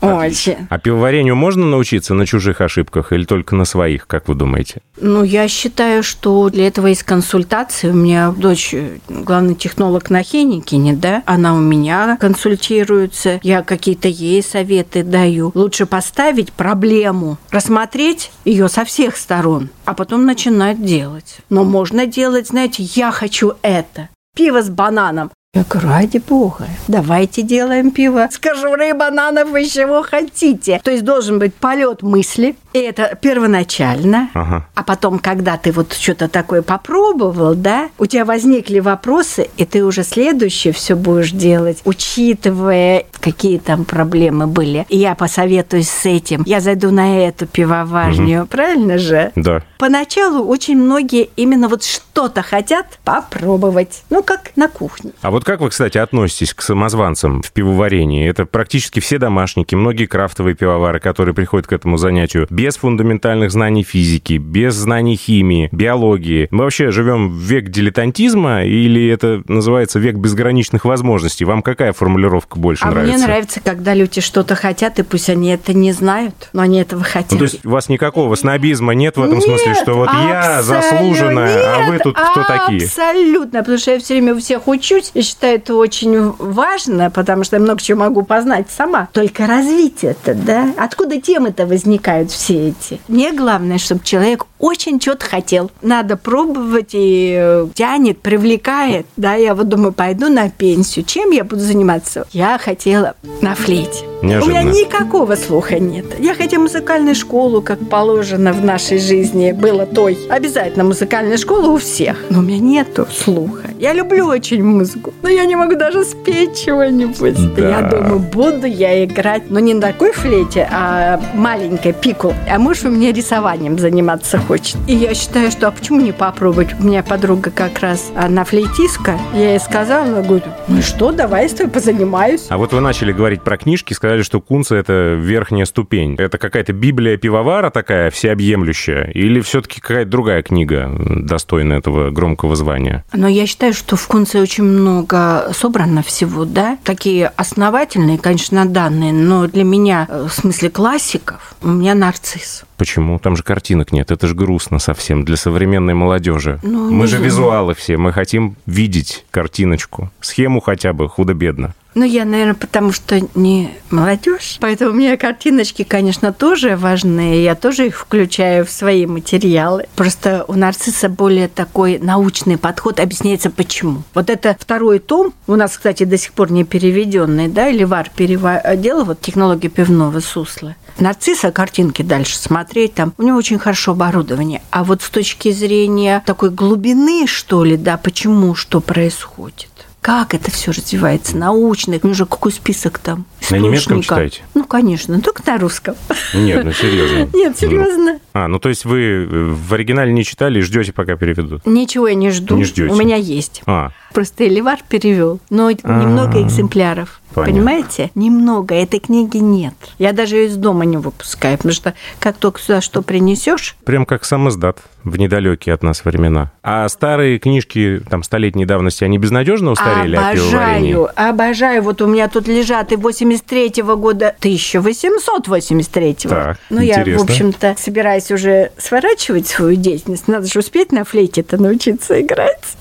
Очень. 0.00 0.66
а 0.70 0.78
пивоварению 0.78 1.36
можно 1.36 1.66
научиться 1.66 2.14
на 2.14 2.26
чужих 2.26 2.60
ошибках 2.60 3.12
или 3.12 3.24
только 3.24 3.54
на 3.54 3.64
своих, 3.64 4.06
как 4.06 4.28
вы 4.28 4.34
думаете? 4.34 4.80
Ну, 5.00 5.22
я 5.22 5.48
считаю, 5.48 6.02
что 6.02 6.48
для 6.50 6.66
этого 6.66 6.86
есть 6.88 7.02
консультации. 7.02 7.90
У 7.90 7.94
меня 7.94 8.32
дочь 8.36 8.74
главный 9.08 9.54
технолог 9.54 10.10
на 10.10 10.22
Хеникине, 10.22 10.94
да, 10.94 11.22
она 11.26 11.54
у 11.54 11.60
меня 11.60 12.16
консультируется, 12.20 13.40
я 13.42 13.62
какие-то 13.62 14.08
ей 14.08 14.42
советы 14.42 15.02
даю. 15.02 15.52
Лучше 15.54 15.86
поставить 15.86 16.52
проблему, 16.52 17.38
рассмотреть 17.50 18.30
ее 18.44 18.68
со 18.68 18.84
всех 18.84 19.16
сторон, 19.16 19.68
а 19.84 19.94
потом 19.94 20.26
начинать 20.26 20.84
делать. 20.84 21.38
Но 21.50 21.64
можно 21.64 22.06
делать, 22.06 22.48
знаете, 22.48 22.82
я 22.82 23.10
хочу 23.10 23.54
это. 23.62 24.08
Пиво 24.36 24.62
с 24.62 24.68
бананом. 24.68 25.30
Я 25.58 25.64
говорю, 25.68 25.88
ради 25.88 26.18
бога, 26.18 26.68
давайте 26.86 27.42
делаем 27.42 27.90
пиво 27.90 28.28
с 28.30 28.38
кожурой 28.38 28.92
бананов, 28.92 29.48
вы 29.50 29.64
чего 29.64 30.04
хотите. 30.04 30.80
То 30.84 30.92
есть 30.92 31.02
должен 31.02 31.40
быть 31.40 31.52
полет 31.52 32.02
мысли, 32.02 32.54
и 32.72 32.78
это 32.78 33.18
первоначально. 33.20 34.28
Ага. 34.34 34.68
А 34.76 34.84
потом, 34.84 35.18
когда 35.18 35.56
ты 35.56 35.72
вот 35.72 35.94
что-то 35.94 36.28
такое 36.28 36.62
попробовал, 36.62 37.56
да, 37.56 37.88
у 37.98 38.06
тебя 38.06 38.24
возникли 38.24 38.78
вопросы, 38.78 39.48
и 39.56 39.64
ты 39.64 39.84
уже 39.84 40.04
следующее 40.04 40.72
все 40.72 40.94
будешь 40.94 41.32
делать, 41.32 41.80
учитывая, 41.84 43.06
какие 43.18 43.58
там 43.58 43.84
проблемы 43.84 44.46
были. 44.46 44.86
И 44.88 44.96
я 44.96 45.16
посоветуюсь 45.16 45.90
с 45.90 46.06
этим. 46.06 46.44
Я 46.46 46.60
зайду 46.60 46.92
на 46.92 47.26
эту 47.26 47.48
пивоварню, 47.48 48.46
правильно 48.46 48.96
же? 48.98 49.32
Да. 49.34 49.62
Поначалу 49.78 50.44
очень 50.46 50.76
многие 50.76 51.30
именно 51.34 51.68
вот 51.68 51.82
что-то 51.82 52.42
хотят 52.42 52.98
попробовать. 53.04 54.02
Ну, 54.10 54.22
как 54.22 54.52
на 54.54 54.68
кухне. 54.68 55.12
А 55.22 55.30
вот 55.30 55.44
как 55.48 55.62
вы, 55.62 55.70
кстати, 55.70 55.96
относитесь 55.96 56.52
к 56.52 56.60
самозванцам 56.60 57.40
в 57.40 57.52
пивоварении? 57.52 58.28
Это 58.28 58.44
практически 58.44 59.00
все 59.00 59.16
домашники, 59.16 59.74
многие 59.74 60.04
крафтовые 60.04 60.54
пивовары, 60.54 61.00
которые 61.00 61.34
приходят 61.34 61.66
к 61.66 61.72
этому 61.72 61.96
занятию 61.96 62.46
без 62.50 62.76
фундаментальных 62.76 63.50
знаний 63.50 63.82
физики, 63.82 64.34
без 64.34 64.74
знаний 64.74 65.16
химии, 65.16 65.70
биологии. 65.72 66.48
Мы 66.50 66.64
вообще 66.64 66.90
живем 66.90 67.30
в 67.30 67.38
век 67.38 67.70
дилетантизма 67.70 68.64
или 68.64 69.08
это 69.08 69.42
называется 69.48 69.98
век 69.98 70.16
безграничных 70.16 70.84
возможностей? 70.84 71.46
Вам 71.46 71.62
какая 71.62 71.94
формулировка 71.94 72.58
больше 72.58 72.84
а 72.84 72.90
нравится? 72.90 73.16
мне 73.16 73.26
нравится, 73.26 73.60
когда 73.64 73.94
люди 73.94 74.20
что-то 74.20 74.54
хотят, 74.54 74.98
и 74.98 75.02
пусть 75.02 75.30
они 75.30 75.48
это 75.48 75.72
не 75.72 75.92
знают, 75.92 76.50
но 76.52 76.60
они 76.60 76.78
этого 76.78 77.02
хотят. 77.02 77.32
Ну, 77.32 77.38
то 77.38 77.44
есть 77.44 77.64
у 77.64 77.70
вас 77.70 77.88
никакого 77.88 78.34
снобизма 78.34 78.92
нет 78.92 79.16
в 79.16 79.22
этом 79.22 79.38
Нет, 79.38 79.44
смысле, 79.44 79.74
что 79.76 79.94
вот 79.94 80.10
я 80.12 80.62
заслуженная, 80.62 81.74
а 81.74 81.86
вы 81.86 81.94
нет, 81.94 82.02
тут 82.02 82.18
кто 82.18 82.44
такие? 82.44 82.84
Абсолютно, 82.84 83.60
потому 83.60 83.78
что 83.78 83.92
я 83.92 83.98
все 83.98 84.12
время 84.12 84.34
у 84.34 84.38
всех 84.40 84.68
учусь, 84.68 85.10
считаю 85.28 85.56
это 85.56 85.74
очень 85.74 86.32
важно, 86.38 87.10
потому 87.10 87.44
что 87.44 87.56
я 87.56 87.62
много 87.62 87.80
чего 87.80 88.00
могу 88.00 88.22
познать 88.22 88.66
сама. 88.70 89.08
Только 89.12 89.46
развить 89.46 90.02
это, 90.04 90.34
да? 90.34 90.72
Откуда 90.76 91.20
темы-то 91.20 91.66
возникают 91.66 92.30
все 92.30 92.68
эти? 92.68 93.00
Мне 93.08 93.32
главное, 93.32 93.78
чтобы 93.78 94.02
человек 94.04 94.46
очень 94.58 95.00
что-то 95.00 95.26
хотел. 95.26 95.70
Надо 95.82 96.16
пробовать 96.16 96.90
и 96.92 97.36
э, 97.38 97.68
тянет, 97.74 98.20
привлекает. 98.20 99.06
Да, 99.16 99.34
я 99.34 99.54
вот 99.54 99.68
думаю, 99.68 99.92
пойду 99.92 100.28
на 100.28 100.50
пенсию. 100.50 101.04
Чем 101.04 101.30
я 101.30 101.44
буду 101.44 101.60
заниматься? 101.60 102.26
Я 102.32 102.58
хотела 102.58 103.14
на 103.40 103.54
флейте. 103.54 104.04
Неожиданно. 104.22 104.44
У 104.44 104.48
меня 104.48 104.62
никакого 104.80 105.36
слуха 105.36 105.78
нет. 105.78 106.06
Я 106.18 106.34
хотя 106.34 106.58
музыкальную 106.58 107.14
школу, 107.14 107.62
как 107.62 107.88
положено 107.88 108.52
в 108.52 108.64
нашей 108.64 108.98
жизни, 108.98 109.52
было 109.52 109.86
той. 109.86 110.18
Обязательно 110.28 110.84
музыкальная 110.84 111.36
школа 111.36 111.68
у 111.68 111.76
всех. 111.76 112.16
Но 112.30 112.40
у 112.40 112.42
меня 112.42 112.58
нету 112.58 113.06
слуха. 113.12 113.68
Я 113.78 113.92
люблю 113.92 114.26
очень 114.26 114.64
музыку, 114.64 115.14
но 115.22 115.28
я 115.28 115.44
не 115.44 115.56
могу 115.56 115.76
даже 115.76 116.04
спеть 116.04 116.64
чего-нибудь. 116.64 117.54
Да. 117.54 117.68
Я 117.68 117.82
думаю, 117.82 118.18
буду 118.18 118.66
я 118.66 119.04
играть, 119.04 119.50
но 119.50 119.58
не 119.60 119.74
на 119.74 119.80
такой 119.80 120.12
флейте, 120.12 120.68
а 120.70 121.20
маленькой 121.34 121.92
пику. 121.92 122.34
А 122.48 122.58
муж 122.58 122.84
у 122.84 122.90
меня 122.90 123.12
рисованием 123.12 123.78
заниматься 123.78 124.38
хочет. 124.38 124.76
И 124.86 124.94
я 124.94 125.14
считаю, 125.14 125.50
что 125.50 125.68
а 125.68 125.70
почему 125.70 126.00
не 126.00 126.12
попробовать? 126.12 126.68
У 126.80 126.84
меня 126.84 127.02
подруга 127.02 127.50
как 127.50 127.80
раз, 127.80 128.10
она 128.16 128.44
флейтистка. 128.44 129.18
Я 129.34 129.50
ей 129.50 129.60
сказала, 129.60 130.04
она 130.04 130.22
говорит, 130.22 130.44
ну 130.68 130.82
что, 130.82 131.12
давай 131.12 131.48
с 131.48 131.52
тобой 131.52 131.72
позанимаюсь. 131.72 132.46
А 132.48 132.58
вот 132.58 132.72
вы 132.72 132.80
начали 132.80 133.12
говорить 133.12 133.42
про 133.42 133.56
книжки, 133.56 133.94
сказали, 133.94 134.22
что 134.22 134.40
кунца— 134.40 134.76
это 134.76 135.14
верхняя 135.18 135.64
ступень. 135.64 136.16
Это 136.18 136.38
какая-то 136.38 136.72
библия 136.72 137.16
пивовара 137.16 137.70
такая, 137.70 138.10
всеобъемлющая? 138.10 139.10
Или 139.14 139.40
все-таки 139.40 139.80
какая-то 139.80 140.10
другая 140.10 140.42
книга, 140.42 140.90
достойна 140.98 141.74
этого 141.74 142.10
громкого 142.10 142.56
звания? 142.56 143.04
Но 143.12 143.28
я 143.28 143.46
считаю, 143.46 143.72
что 143.72 143.96
в 143.96 144.06
Кунце 144.06 144.40
очень 144.40 144.64
много 144.64 145.07
собрано 145.52 146.02
всего, 146.02 146.44
да. 146.44 146.78
Такие 146.84 147.28
основательные, 147.36 148.18
конечно, 148.18 148.66
данные, 148.66 149.12
но 149.12 149.46
для 149.46 149.64
меня, 149.64 150.06
э, 150.08 150.26
в 150.28 150.32
смысле 150.32 150.70
классиков, 150.70 151.54
у 151.62 151.68
меня 151.68 151.94
нарцисс. 151.94 152.64
Почему? 152.78 153.18
Там 153.18 153.36
же 153.36 153.42
картинок 153.42 153.92
нет. 153.92 154.10
Это 154.12 154.28
же 154.28 154.34
грустно 154.34 154.78
совсем 154.78 155.24
для 155.24 155.36
современной 155.36 155.94
молодежи. 155.94 156.60
Ну, 156.62 156.90
мы 156.90 157.06
же 157.06 157.16
знаю. 157.16 157.24
визуалы 157.24 157.74
все. 157.74 157.96
Мы 157.96 158.12
хотим 158.12 158.56
видеть 158.66 159.24
картиночку. 159.32 160.10
Схему 160.20 160.60
хотя 160.60 160.92
бы, 160.92 161.08
худо-бедно. 161.08 161.74
Ну, 161.94 162.04
я, 162.04 162.24
наверное, 162.24 162.54
потому 162.54 162.92
что 162.92 163.20
не 163.34 163.70
молодежь. 163.90 164.58
Поэтому 164.60 164.92
мне 164.92 165.16
картиночки, 165.16 165.82
конечно, 165.82 166.32
тоже 166.32 166.76
важны. 166.76 167.42
Я 167.42 167.56
тоже 167.56 167.88
их 167.88 167.96
включаю 167.98 168.64
в 168.64 168.70
свои 168.70 169.04
материалы. 169.04 169.86
Просто 169.96 170.44
у 170.46 170.54
нарцисса 170.54 171.08
более 171.08 171.48
такой 171.48 171.98
научный 171.98 172.56
подход. 172.56 173.00
Объясняется, 173.00 173.50
почему. 173.50 174.04
Вот 174.14 174.30
это 174.30 174.56
второй 174.60 175.00
том, 175.00 175.32
у 175.48 175.56
нас, 175.56 175.76
кстати, 175.76 176.04
до 176.04 176.16
сих 176.16 176.34
пор 176.34 176.52
не 176.52 176.62
переведенный, 176.62 177.48
да, 177.48 177.68
или 177.68 177.82
ВАР 177.82 178.10
переводил, 178.14 179.04
вот 179.04 179.20
технологии 179.20 179.66
пивного 179.66 180.20
сусла. 180.20 180.76
Нарцисса 181.00 181.50
картинки 181.52 182.02
дальше 182.02 182.36
смотреть, 182.68 182.94
там 182.94 183.14
у 183.16 183.22
него 183.22 183.38
очень 183.38 183.58
хорошо 183.58 183.92
оборудование. 183.92 184.60
А 184.70 184.84
вот 184.84 185.02
с 185.02 185.08
точки 185.08 185.50
зрения 185.52 186.22
такой 186.26 186.50
глубины, 186.50 187.26
что 187.26 187.64
ли, 187.64 187.76
да, 187.76 187.96
почему, 187.96 188.54
что 188.54 188.80
происходит. 188.80 189.68
Как 190.00 190.32
это 190.32 190.50
все 190.50 190.70
развивается? 190.70 191.36
Научно. 191.36 191.98
Ну 192.02 192.14
же 192.14 192.24
какой 192.24 192.52
список 192.52 192.98
там? 192.98 193.26
На 193.50 193.56
немецком 193.56 194.00
читаете? 194.00 194.42
Ну, 194.54 194.64
конечно, 194.64 195.20
только 195.20 195.42
на 195.44 195.58
русском. 195.58 195.96
Нет, 196.34 196.64
ну 196.64 196.72
серьезно. 196.72 197.28
Нет, 197.36 197.58
серьезно. 197.58 198.20
А, 198.32 198.46
ну 198.48 198.58
то 198.58 198.68
есть 198.68 198.84
вы 198.84 199.00
э, 199.00 199.26
в 199.26 199.74
оригинале 199.74 200.12
не 200.12 200.24
читали 200.24 200.60
и 200.60 200.62
ждете, 200.62 200.92
пока 200.92 201.16
переведут? 201.16 201.66
Ничего 201.66 202.08
я 202.08 202.14
не 202.14 202.30
жду. 202.30 202.56
Не 202.56 202.64
ждете? 202.64 202.92
У 202.92 202.96
меня 202.96 203.16
есть. 203.16 203.62
А, 203.66 203.90
Просто 204.14 204.46
Эливар 204.46 204.78
перевел, 204.88 205.40
но 205.50 205.70
немного 205.70 206.38
А, 206.38 206.42
экземпляров. 206.42 207.20
Понятно. 207.38 207.52
Понимаете? 207.52 208.10
Немного. 208.14 208.74
Этой 208.74 209.00
книги 209.00 209.38
нет. 209.38 209.74
Я 209.98 210.12
даже 210.12 210.36
ее 210.36 210.46
из 210.46 210.56
дома 210.56 210.84
не 210.84 210.96
выпускаю, 210.96 211.56
потому 211.56 211.74
что 211.74 211.94
как 212.20 212.36
только 212.36 212.60
сюда 212.60 212.80
что 212.80 213.02
принесешь, 213.02 213.76
прям 213.84 214.06
как 214.06 214.24
сам 214.24 214.48
издат 214.48 214.78
в 215.04 215.16
недалекие 215.16 215.74
от 215.74 215.82
нас 215.82 216.04
времена. 216.04 216.52
А 216.62 216.88
старые 216.88 217.38
книжки, 217.38 218.02
там, 218.08 218.22
столетней 218.22 218.66
давности, 218.66 219.04
они 219.04 219.18
безнадежно 219.18 219.72
устарели 219.72 220.16
о 220.16 220.34
пивоварении? 220.34 220.92
обожаю, 220.92 221.28
обожаю. 221.30 221.82
Вот 221.82 222.02
у 222.02 222.06
меня 222.06 222.28
тут 222.28 222.48
лежат 222.48 222.92
и 222.92 222.96
83-го 222.96 223.96
года, 223.96 224.34
1883-го. 224.40 226.28
Так, 226.28 226.58
ну, 226.70 226.80
я, 226.80 227.00
интересно. 227.00 227.26
в 227.26 227.30
общем-то, 227.30 227.74
собираюсь 227.78 228.30
уже 228.30 228.72
сворачивать 228.76 229.46
свою 229.46 229.76
деятельность. 229.76 230.28
Надо 230.28 230.46
же 230.46 230.58
успеть 230.58 230.92
на 230.92 231.04
флейте-то 231.04 231.60
научиться 231.60 232.20
играть. 232.20 232.76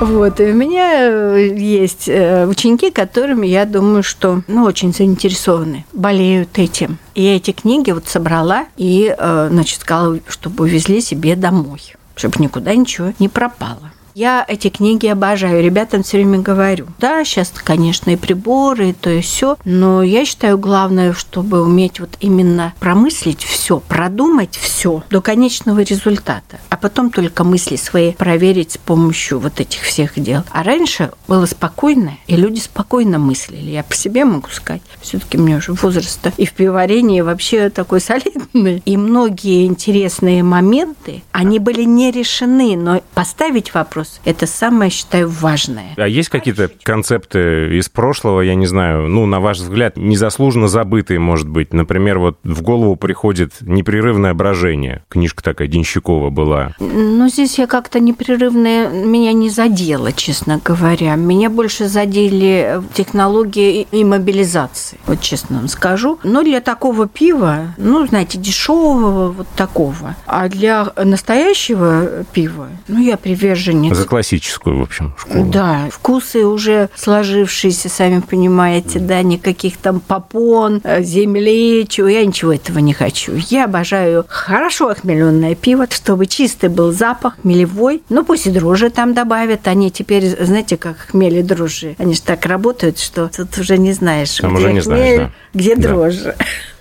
Вот, 0.00 0.40
и 0.40 0.44
у 0.44 0.54
меня 0.54 1.10
э, 1.10 1.54
есть 1.54 2.08
э, 2.08 2.46
ученики, 2.46 2.90
которыми 2.90 3.46
я 3.46 3.64
думаю, 3.64 4.01
что, 4.02 4.42
ну, 4.46 4.64
очень 4.64 4.92
заинтересованы, 4.92 5.84
болеют 5.92 6.58
этим. 6.58 6.98
И 7.14 7.22
я 7.22 7.36
эти 7.36 7.52
книги 7.52 7.90
вот 7.90 8.08
собрала 8.08 8.66
и, 8.76 9.14
э, 9.16 9.48
значит, 9.50 9.80
сказала, 9.80 10.18
чтобы 10.28 10.64
увезли 10.64 11.00
себе 11.00 11.36
домой, 11.36 11.94
чтобы 12.16 12.36
никуда 12.38 12.74
ничего 12.74 13.12
не 13.18 13.28
пропало. 13.28 13.92
Я 14.14 14.44
эти 14.46 14.68
книги 14.68 15.06
обожаю, 15.06 15.62
ребятам 15.62 16.02
все 16.02 16.18
время 16.18 16.38
говорю. 16.38 16.86
Да, 16.98 17.24
сейчас, 17.24 17.50
конечно, 17.50 18.10
и 18.10 18.16
приборы, 18.16 18.90
и 18.90 18.92
то 18.92 19.08
и 19.08 19.22
все, 19.22 19.56
но 19.64 20.02
я 20.02 20.26
считаю, 20.26 20.58
главное, 20.58 21.14
чтобы 21.14 21.62
уметь 21.62 21.98
вот 21.98 22.10
именно 22.20 22.74
промыслить 22.78 23.42
все, 23.42 23.80
продумать 23.80 24.56
все 24.56 25.02
до 25.08 25.22
конечного 25.22 25.80
результата, 25.80 26.58
а 26.68 26.76
потом 26.76 27.10
только 27.10 27.42
мысли 27.42 27.76
свои 27.76 28.12
проверить 28.12 28.72
с 28.72 28.78
помощью 28.78 29.38
вот 29.38 29.60
этих 29.60 29.80
всех 29.80 30.20
дел. 30.20 30.42
А 30.50 30.62
раньше 30.62 31.12
было 31.26 31.46
спокойно, 31.46 32.18
и 32.26 32.36
люди 32.36 32.60
спокойно 32.60 33.18
мыслили. 33.18 33.70
Я 33.70 33.82
по 33.82 33.94
себе 33.94 34.26
могу 34.26 34.48
сказать. 34.50 34.82
Все-таки 35.00 35.38
мне 35.38 35.56
уже 35.56 35.72
возраст 35.72 36.20
и 36.36 36.44
в 36.44 36.52
пивоварении 36.52 37.22
вообще 37.22 37.70
такой 37.70 38.00
солидный. 38.00 38.82
И 38.84 38.96
многие 38.96 39.66
интересные 39.66 40.42
моменты, 40.42 41.22
они 41.32 41.58
были 41.58 41.84
не 41.84 42.10
решены, 42.10 42.76
но 42.76 43.00
поставить 43.14 43.72
вопрос– 43.72 44.01
это 44.24 44.46
самое, 44.46 44.90
считаю, 44.90 45.28
важное. 45.28 45.94
А 45.96 46.06
есть 46.06 46.28
какие-то 46.28 46.70
концепты 46.82 47.76
из 47.78 47.88
прошлого, 47.88 48.40
я 48.40 48.54
не 48.54 48.66
знаю, 48.66 49.08
ну, 49.08 49.26
на 49.26 49.40
ваш 49.40 49.58
взгляд, 49.58 49.96
незаслуженно 49.96 50.68
забытые, 50.68 51.18
может 51.18 51.48
быть? 51.48 51.72
Например, 51.72 52.18
вот 52.18 52.38
в 52.44 52.62
голову 52.62 52.96
приходит 52.96 53.52
«Непрерывное 53.60 54.34
брожение». 54.34 55.02
Книжка 55.08 55.42
такая 55.42 55.68
Денщикова 55.68 56.30
была. 56.30 56.74
Но 56.78 57.28
здесь 57.28 57.58
я 57.58 57.66
как-то 57.66 58.00
непрерывно 58.00 58.88
меня 58.88 59.32
не 59.32 59.50
задела, 59.50 60.12
честно 60.12 60.60
говоря. 60.64 61.14
Меня 61.16 61.50
больше 61.50 61.88
задели 61.88 62.82
технологии 62.94 63.86
и 63.90 64.04
мобилизации, 64.04 64.98
вот 65.06 65.20
честно 65.20 65.58
вам 65.58 65.68
скажу. 65.68 66.18
Но 66.22 66.42
для 66.42 66.60
такого 66.60 67.08
пива, 67.08 67.74
ну, 67.76 68.06
знаете, 68.06 68.38
дешевого 68.38 69.32
вот 69.32 69.48
такого. 69.56 70.16
А 70.26 70.48
для 70.48 70.92
настоящего 70.96 72.24
пива, 72.32 72.68
ну, 72.88 73.00
я 73.00 73.16
приверженец 73.16 73.91
За 73.94 74.06
классическую, 74.06 74.78
в 74.78 74.82
общем, 74.82 75.14
школу. 75.18 75.44
Да, 75.50 75.88
вкусы 75.90 76.44
уже 76.46 76.88
сложившиеся, 76.94 77.88
сами 77.88 78.20
понимаете, 78.20 78.98
да, 78.98 79.22
никаких 79.22 79.76
там 79.76 80.00
попон, 80.00 80.80
э, 80.84 81.02
земли, 81.02 81.86
чего, 81.88 82.08
я 82.08 82.24
ничего 82.24 82.52
этого 82.52 82.78
не 82.78 82.94
хочу. 82.94 83.32
Я 83.48 83.64
обожаю 83.66 84.24
хорошо 84.28 84.88
охмеленное 84.88 85.54
пиво, 85.54 85.86
чтобы 85.90 86.26
чистый 86.26 86.68
был 86.68 86.92
запах, 86.92 87.34
хмелевой, 87.42 88.02
ну 88.08 88.24
пусть 88.24 88.46
и 88.46 88.50
дрожжи 88.50 88.90
там 88.90 89.14
добавят, 89.14 89.68
они 89.68 89.90
теперь, 89.90 90.36
знаете, 90.44 90.76
как 90.76 90.96
хмели 91.10 91.42
дрожжи, 91.42 91.94
они 91.98 92.14
же 92.14 92.22
так 92.22 92.46
работают, 92.46 92.98
что 92.98 93.28
тут 93.28 93.56
уже 93.58 93.78
не 93.78 93.92
знаешь, 93.92 94.36
Там 94.36 94.54
где 94.54 94.64
уже 94.64 94.72
не 94.72 94.80
знаешь, 94.80 95.02
хмель, 95.04 95.18
да. 95.18 95.32
где 95.54 95.76
Да. 95.76 95.82
дрожжи. 95.88 96.34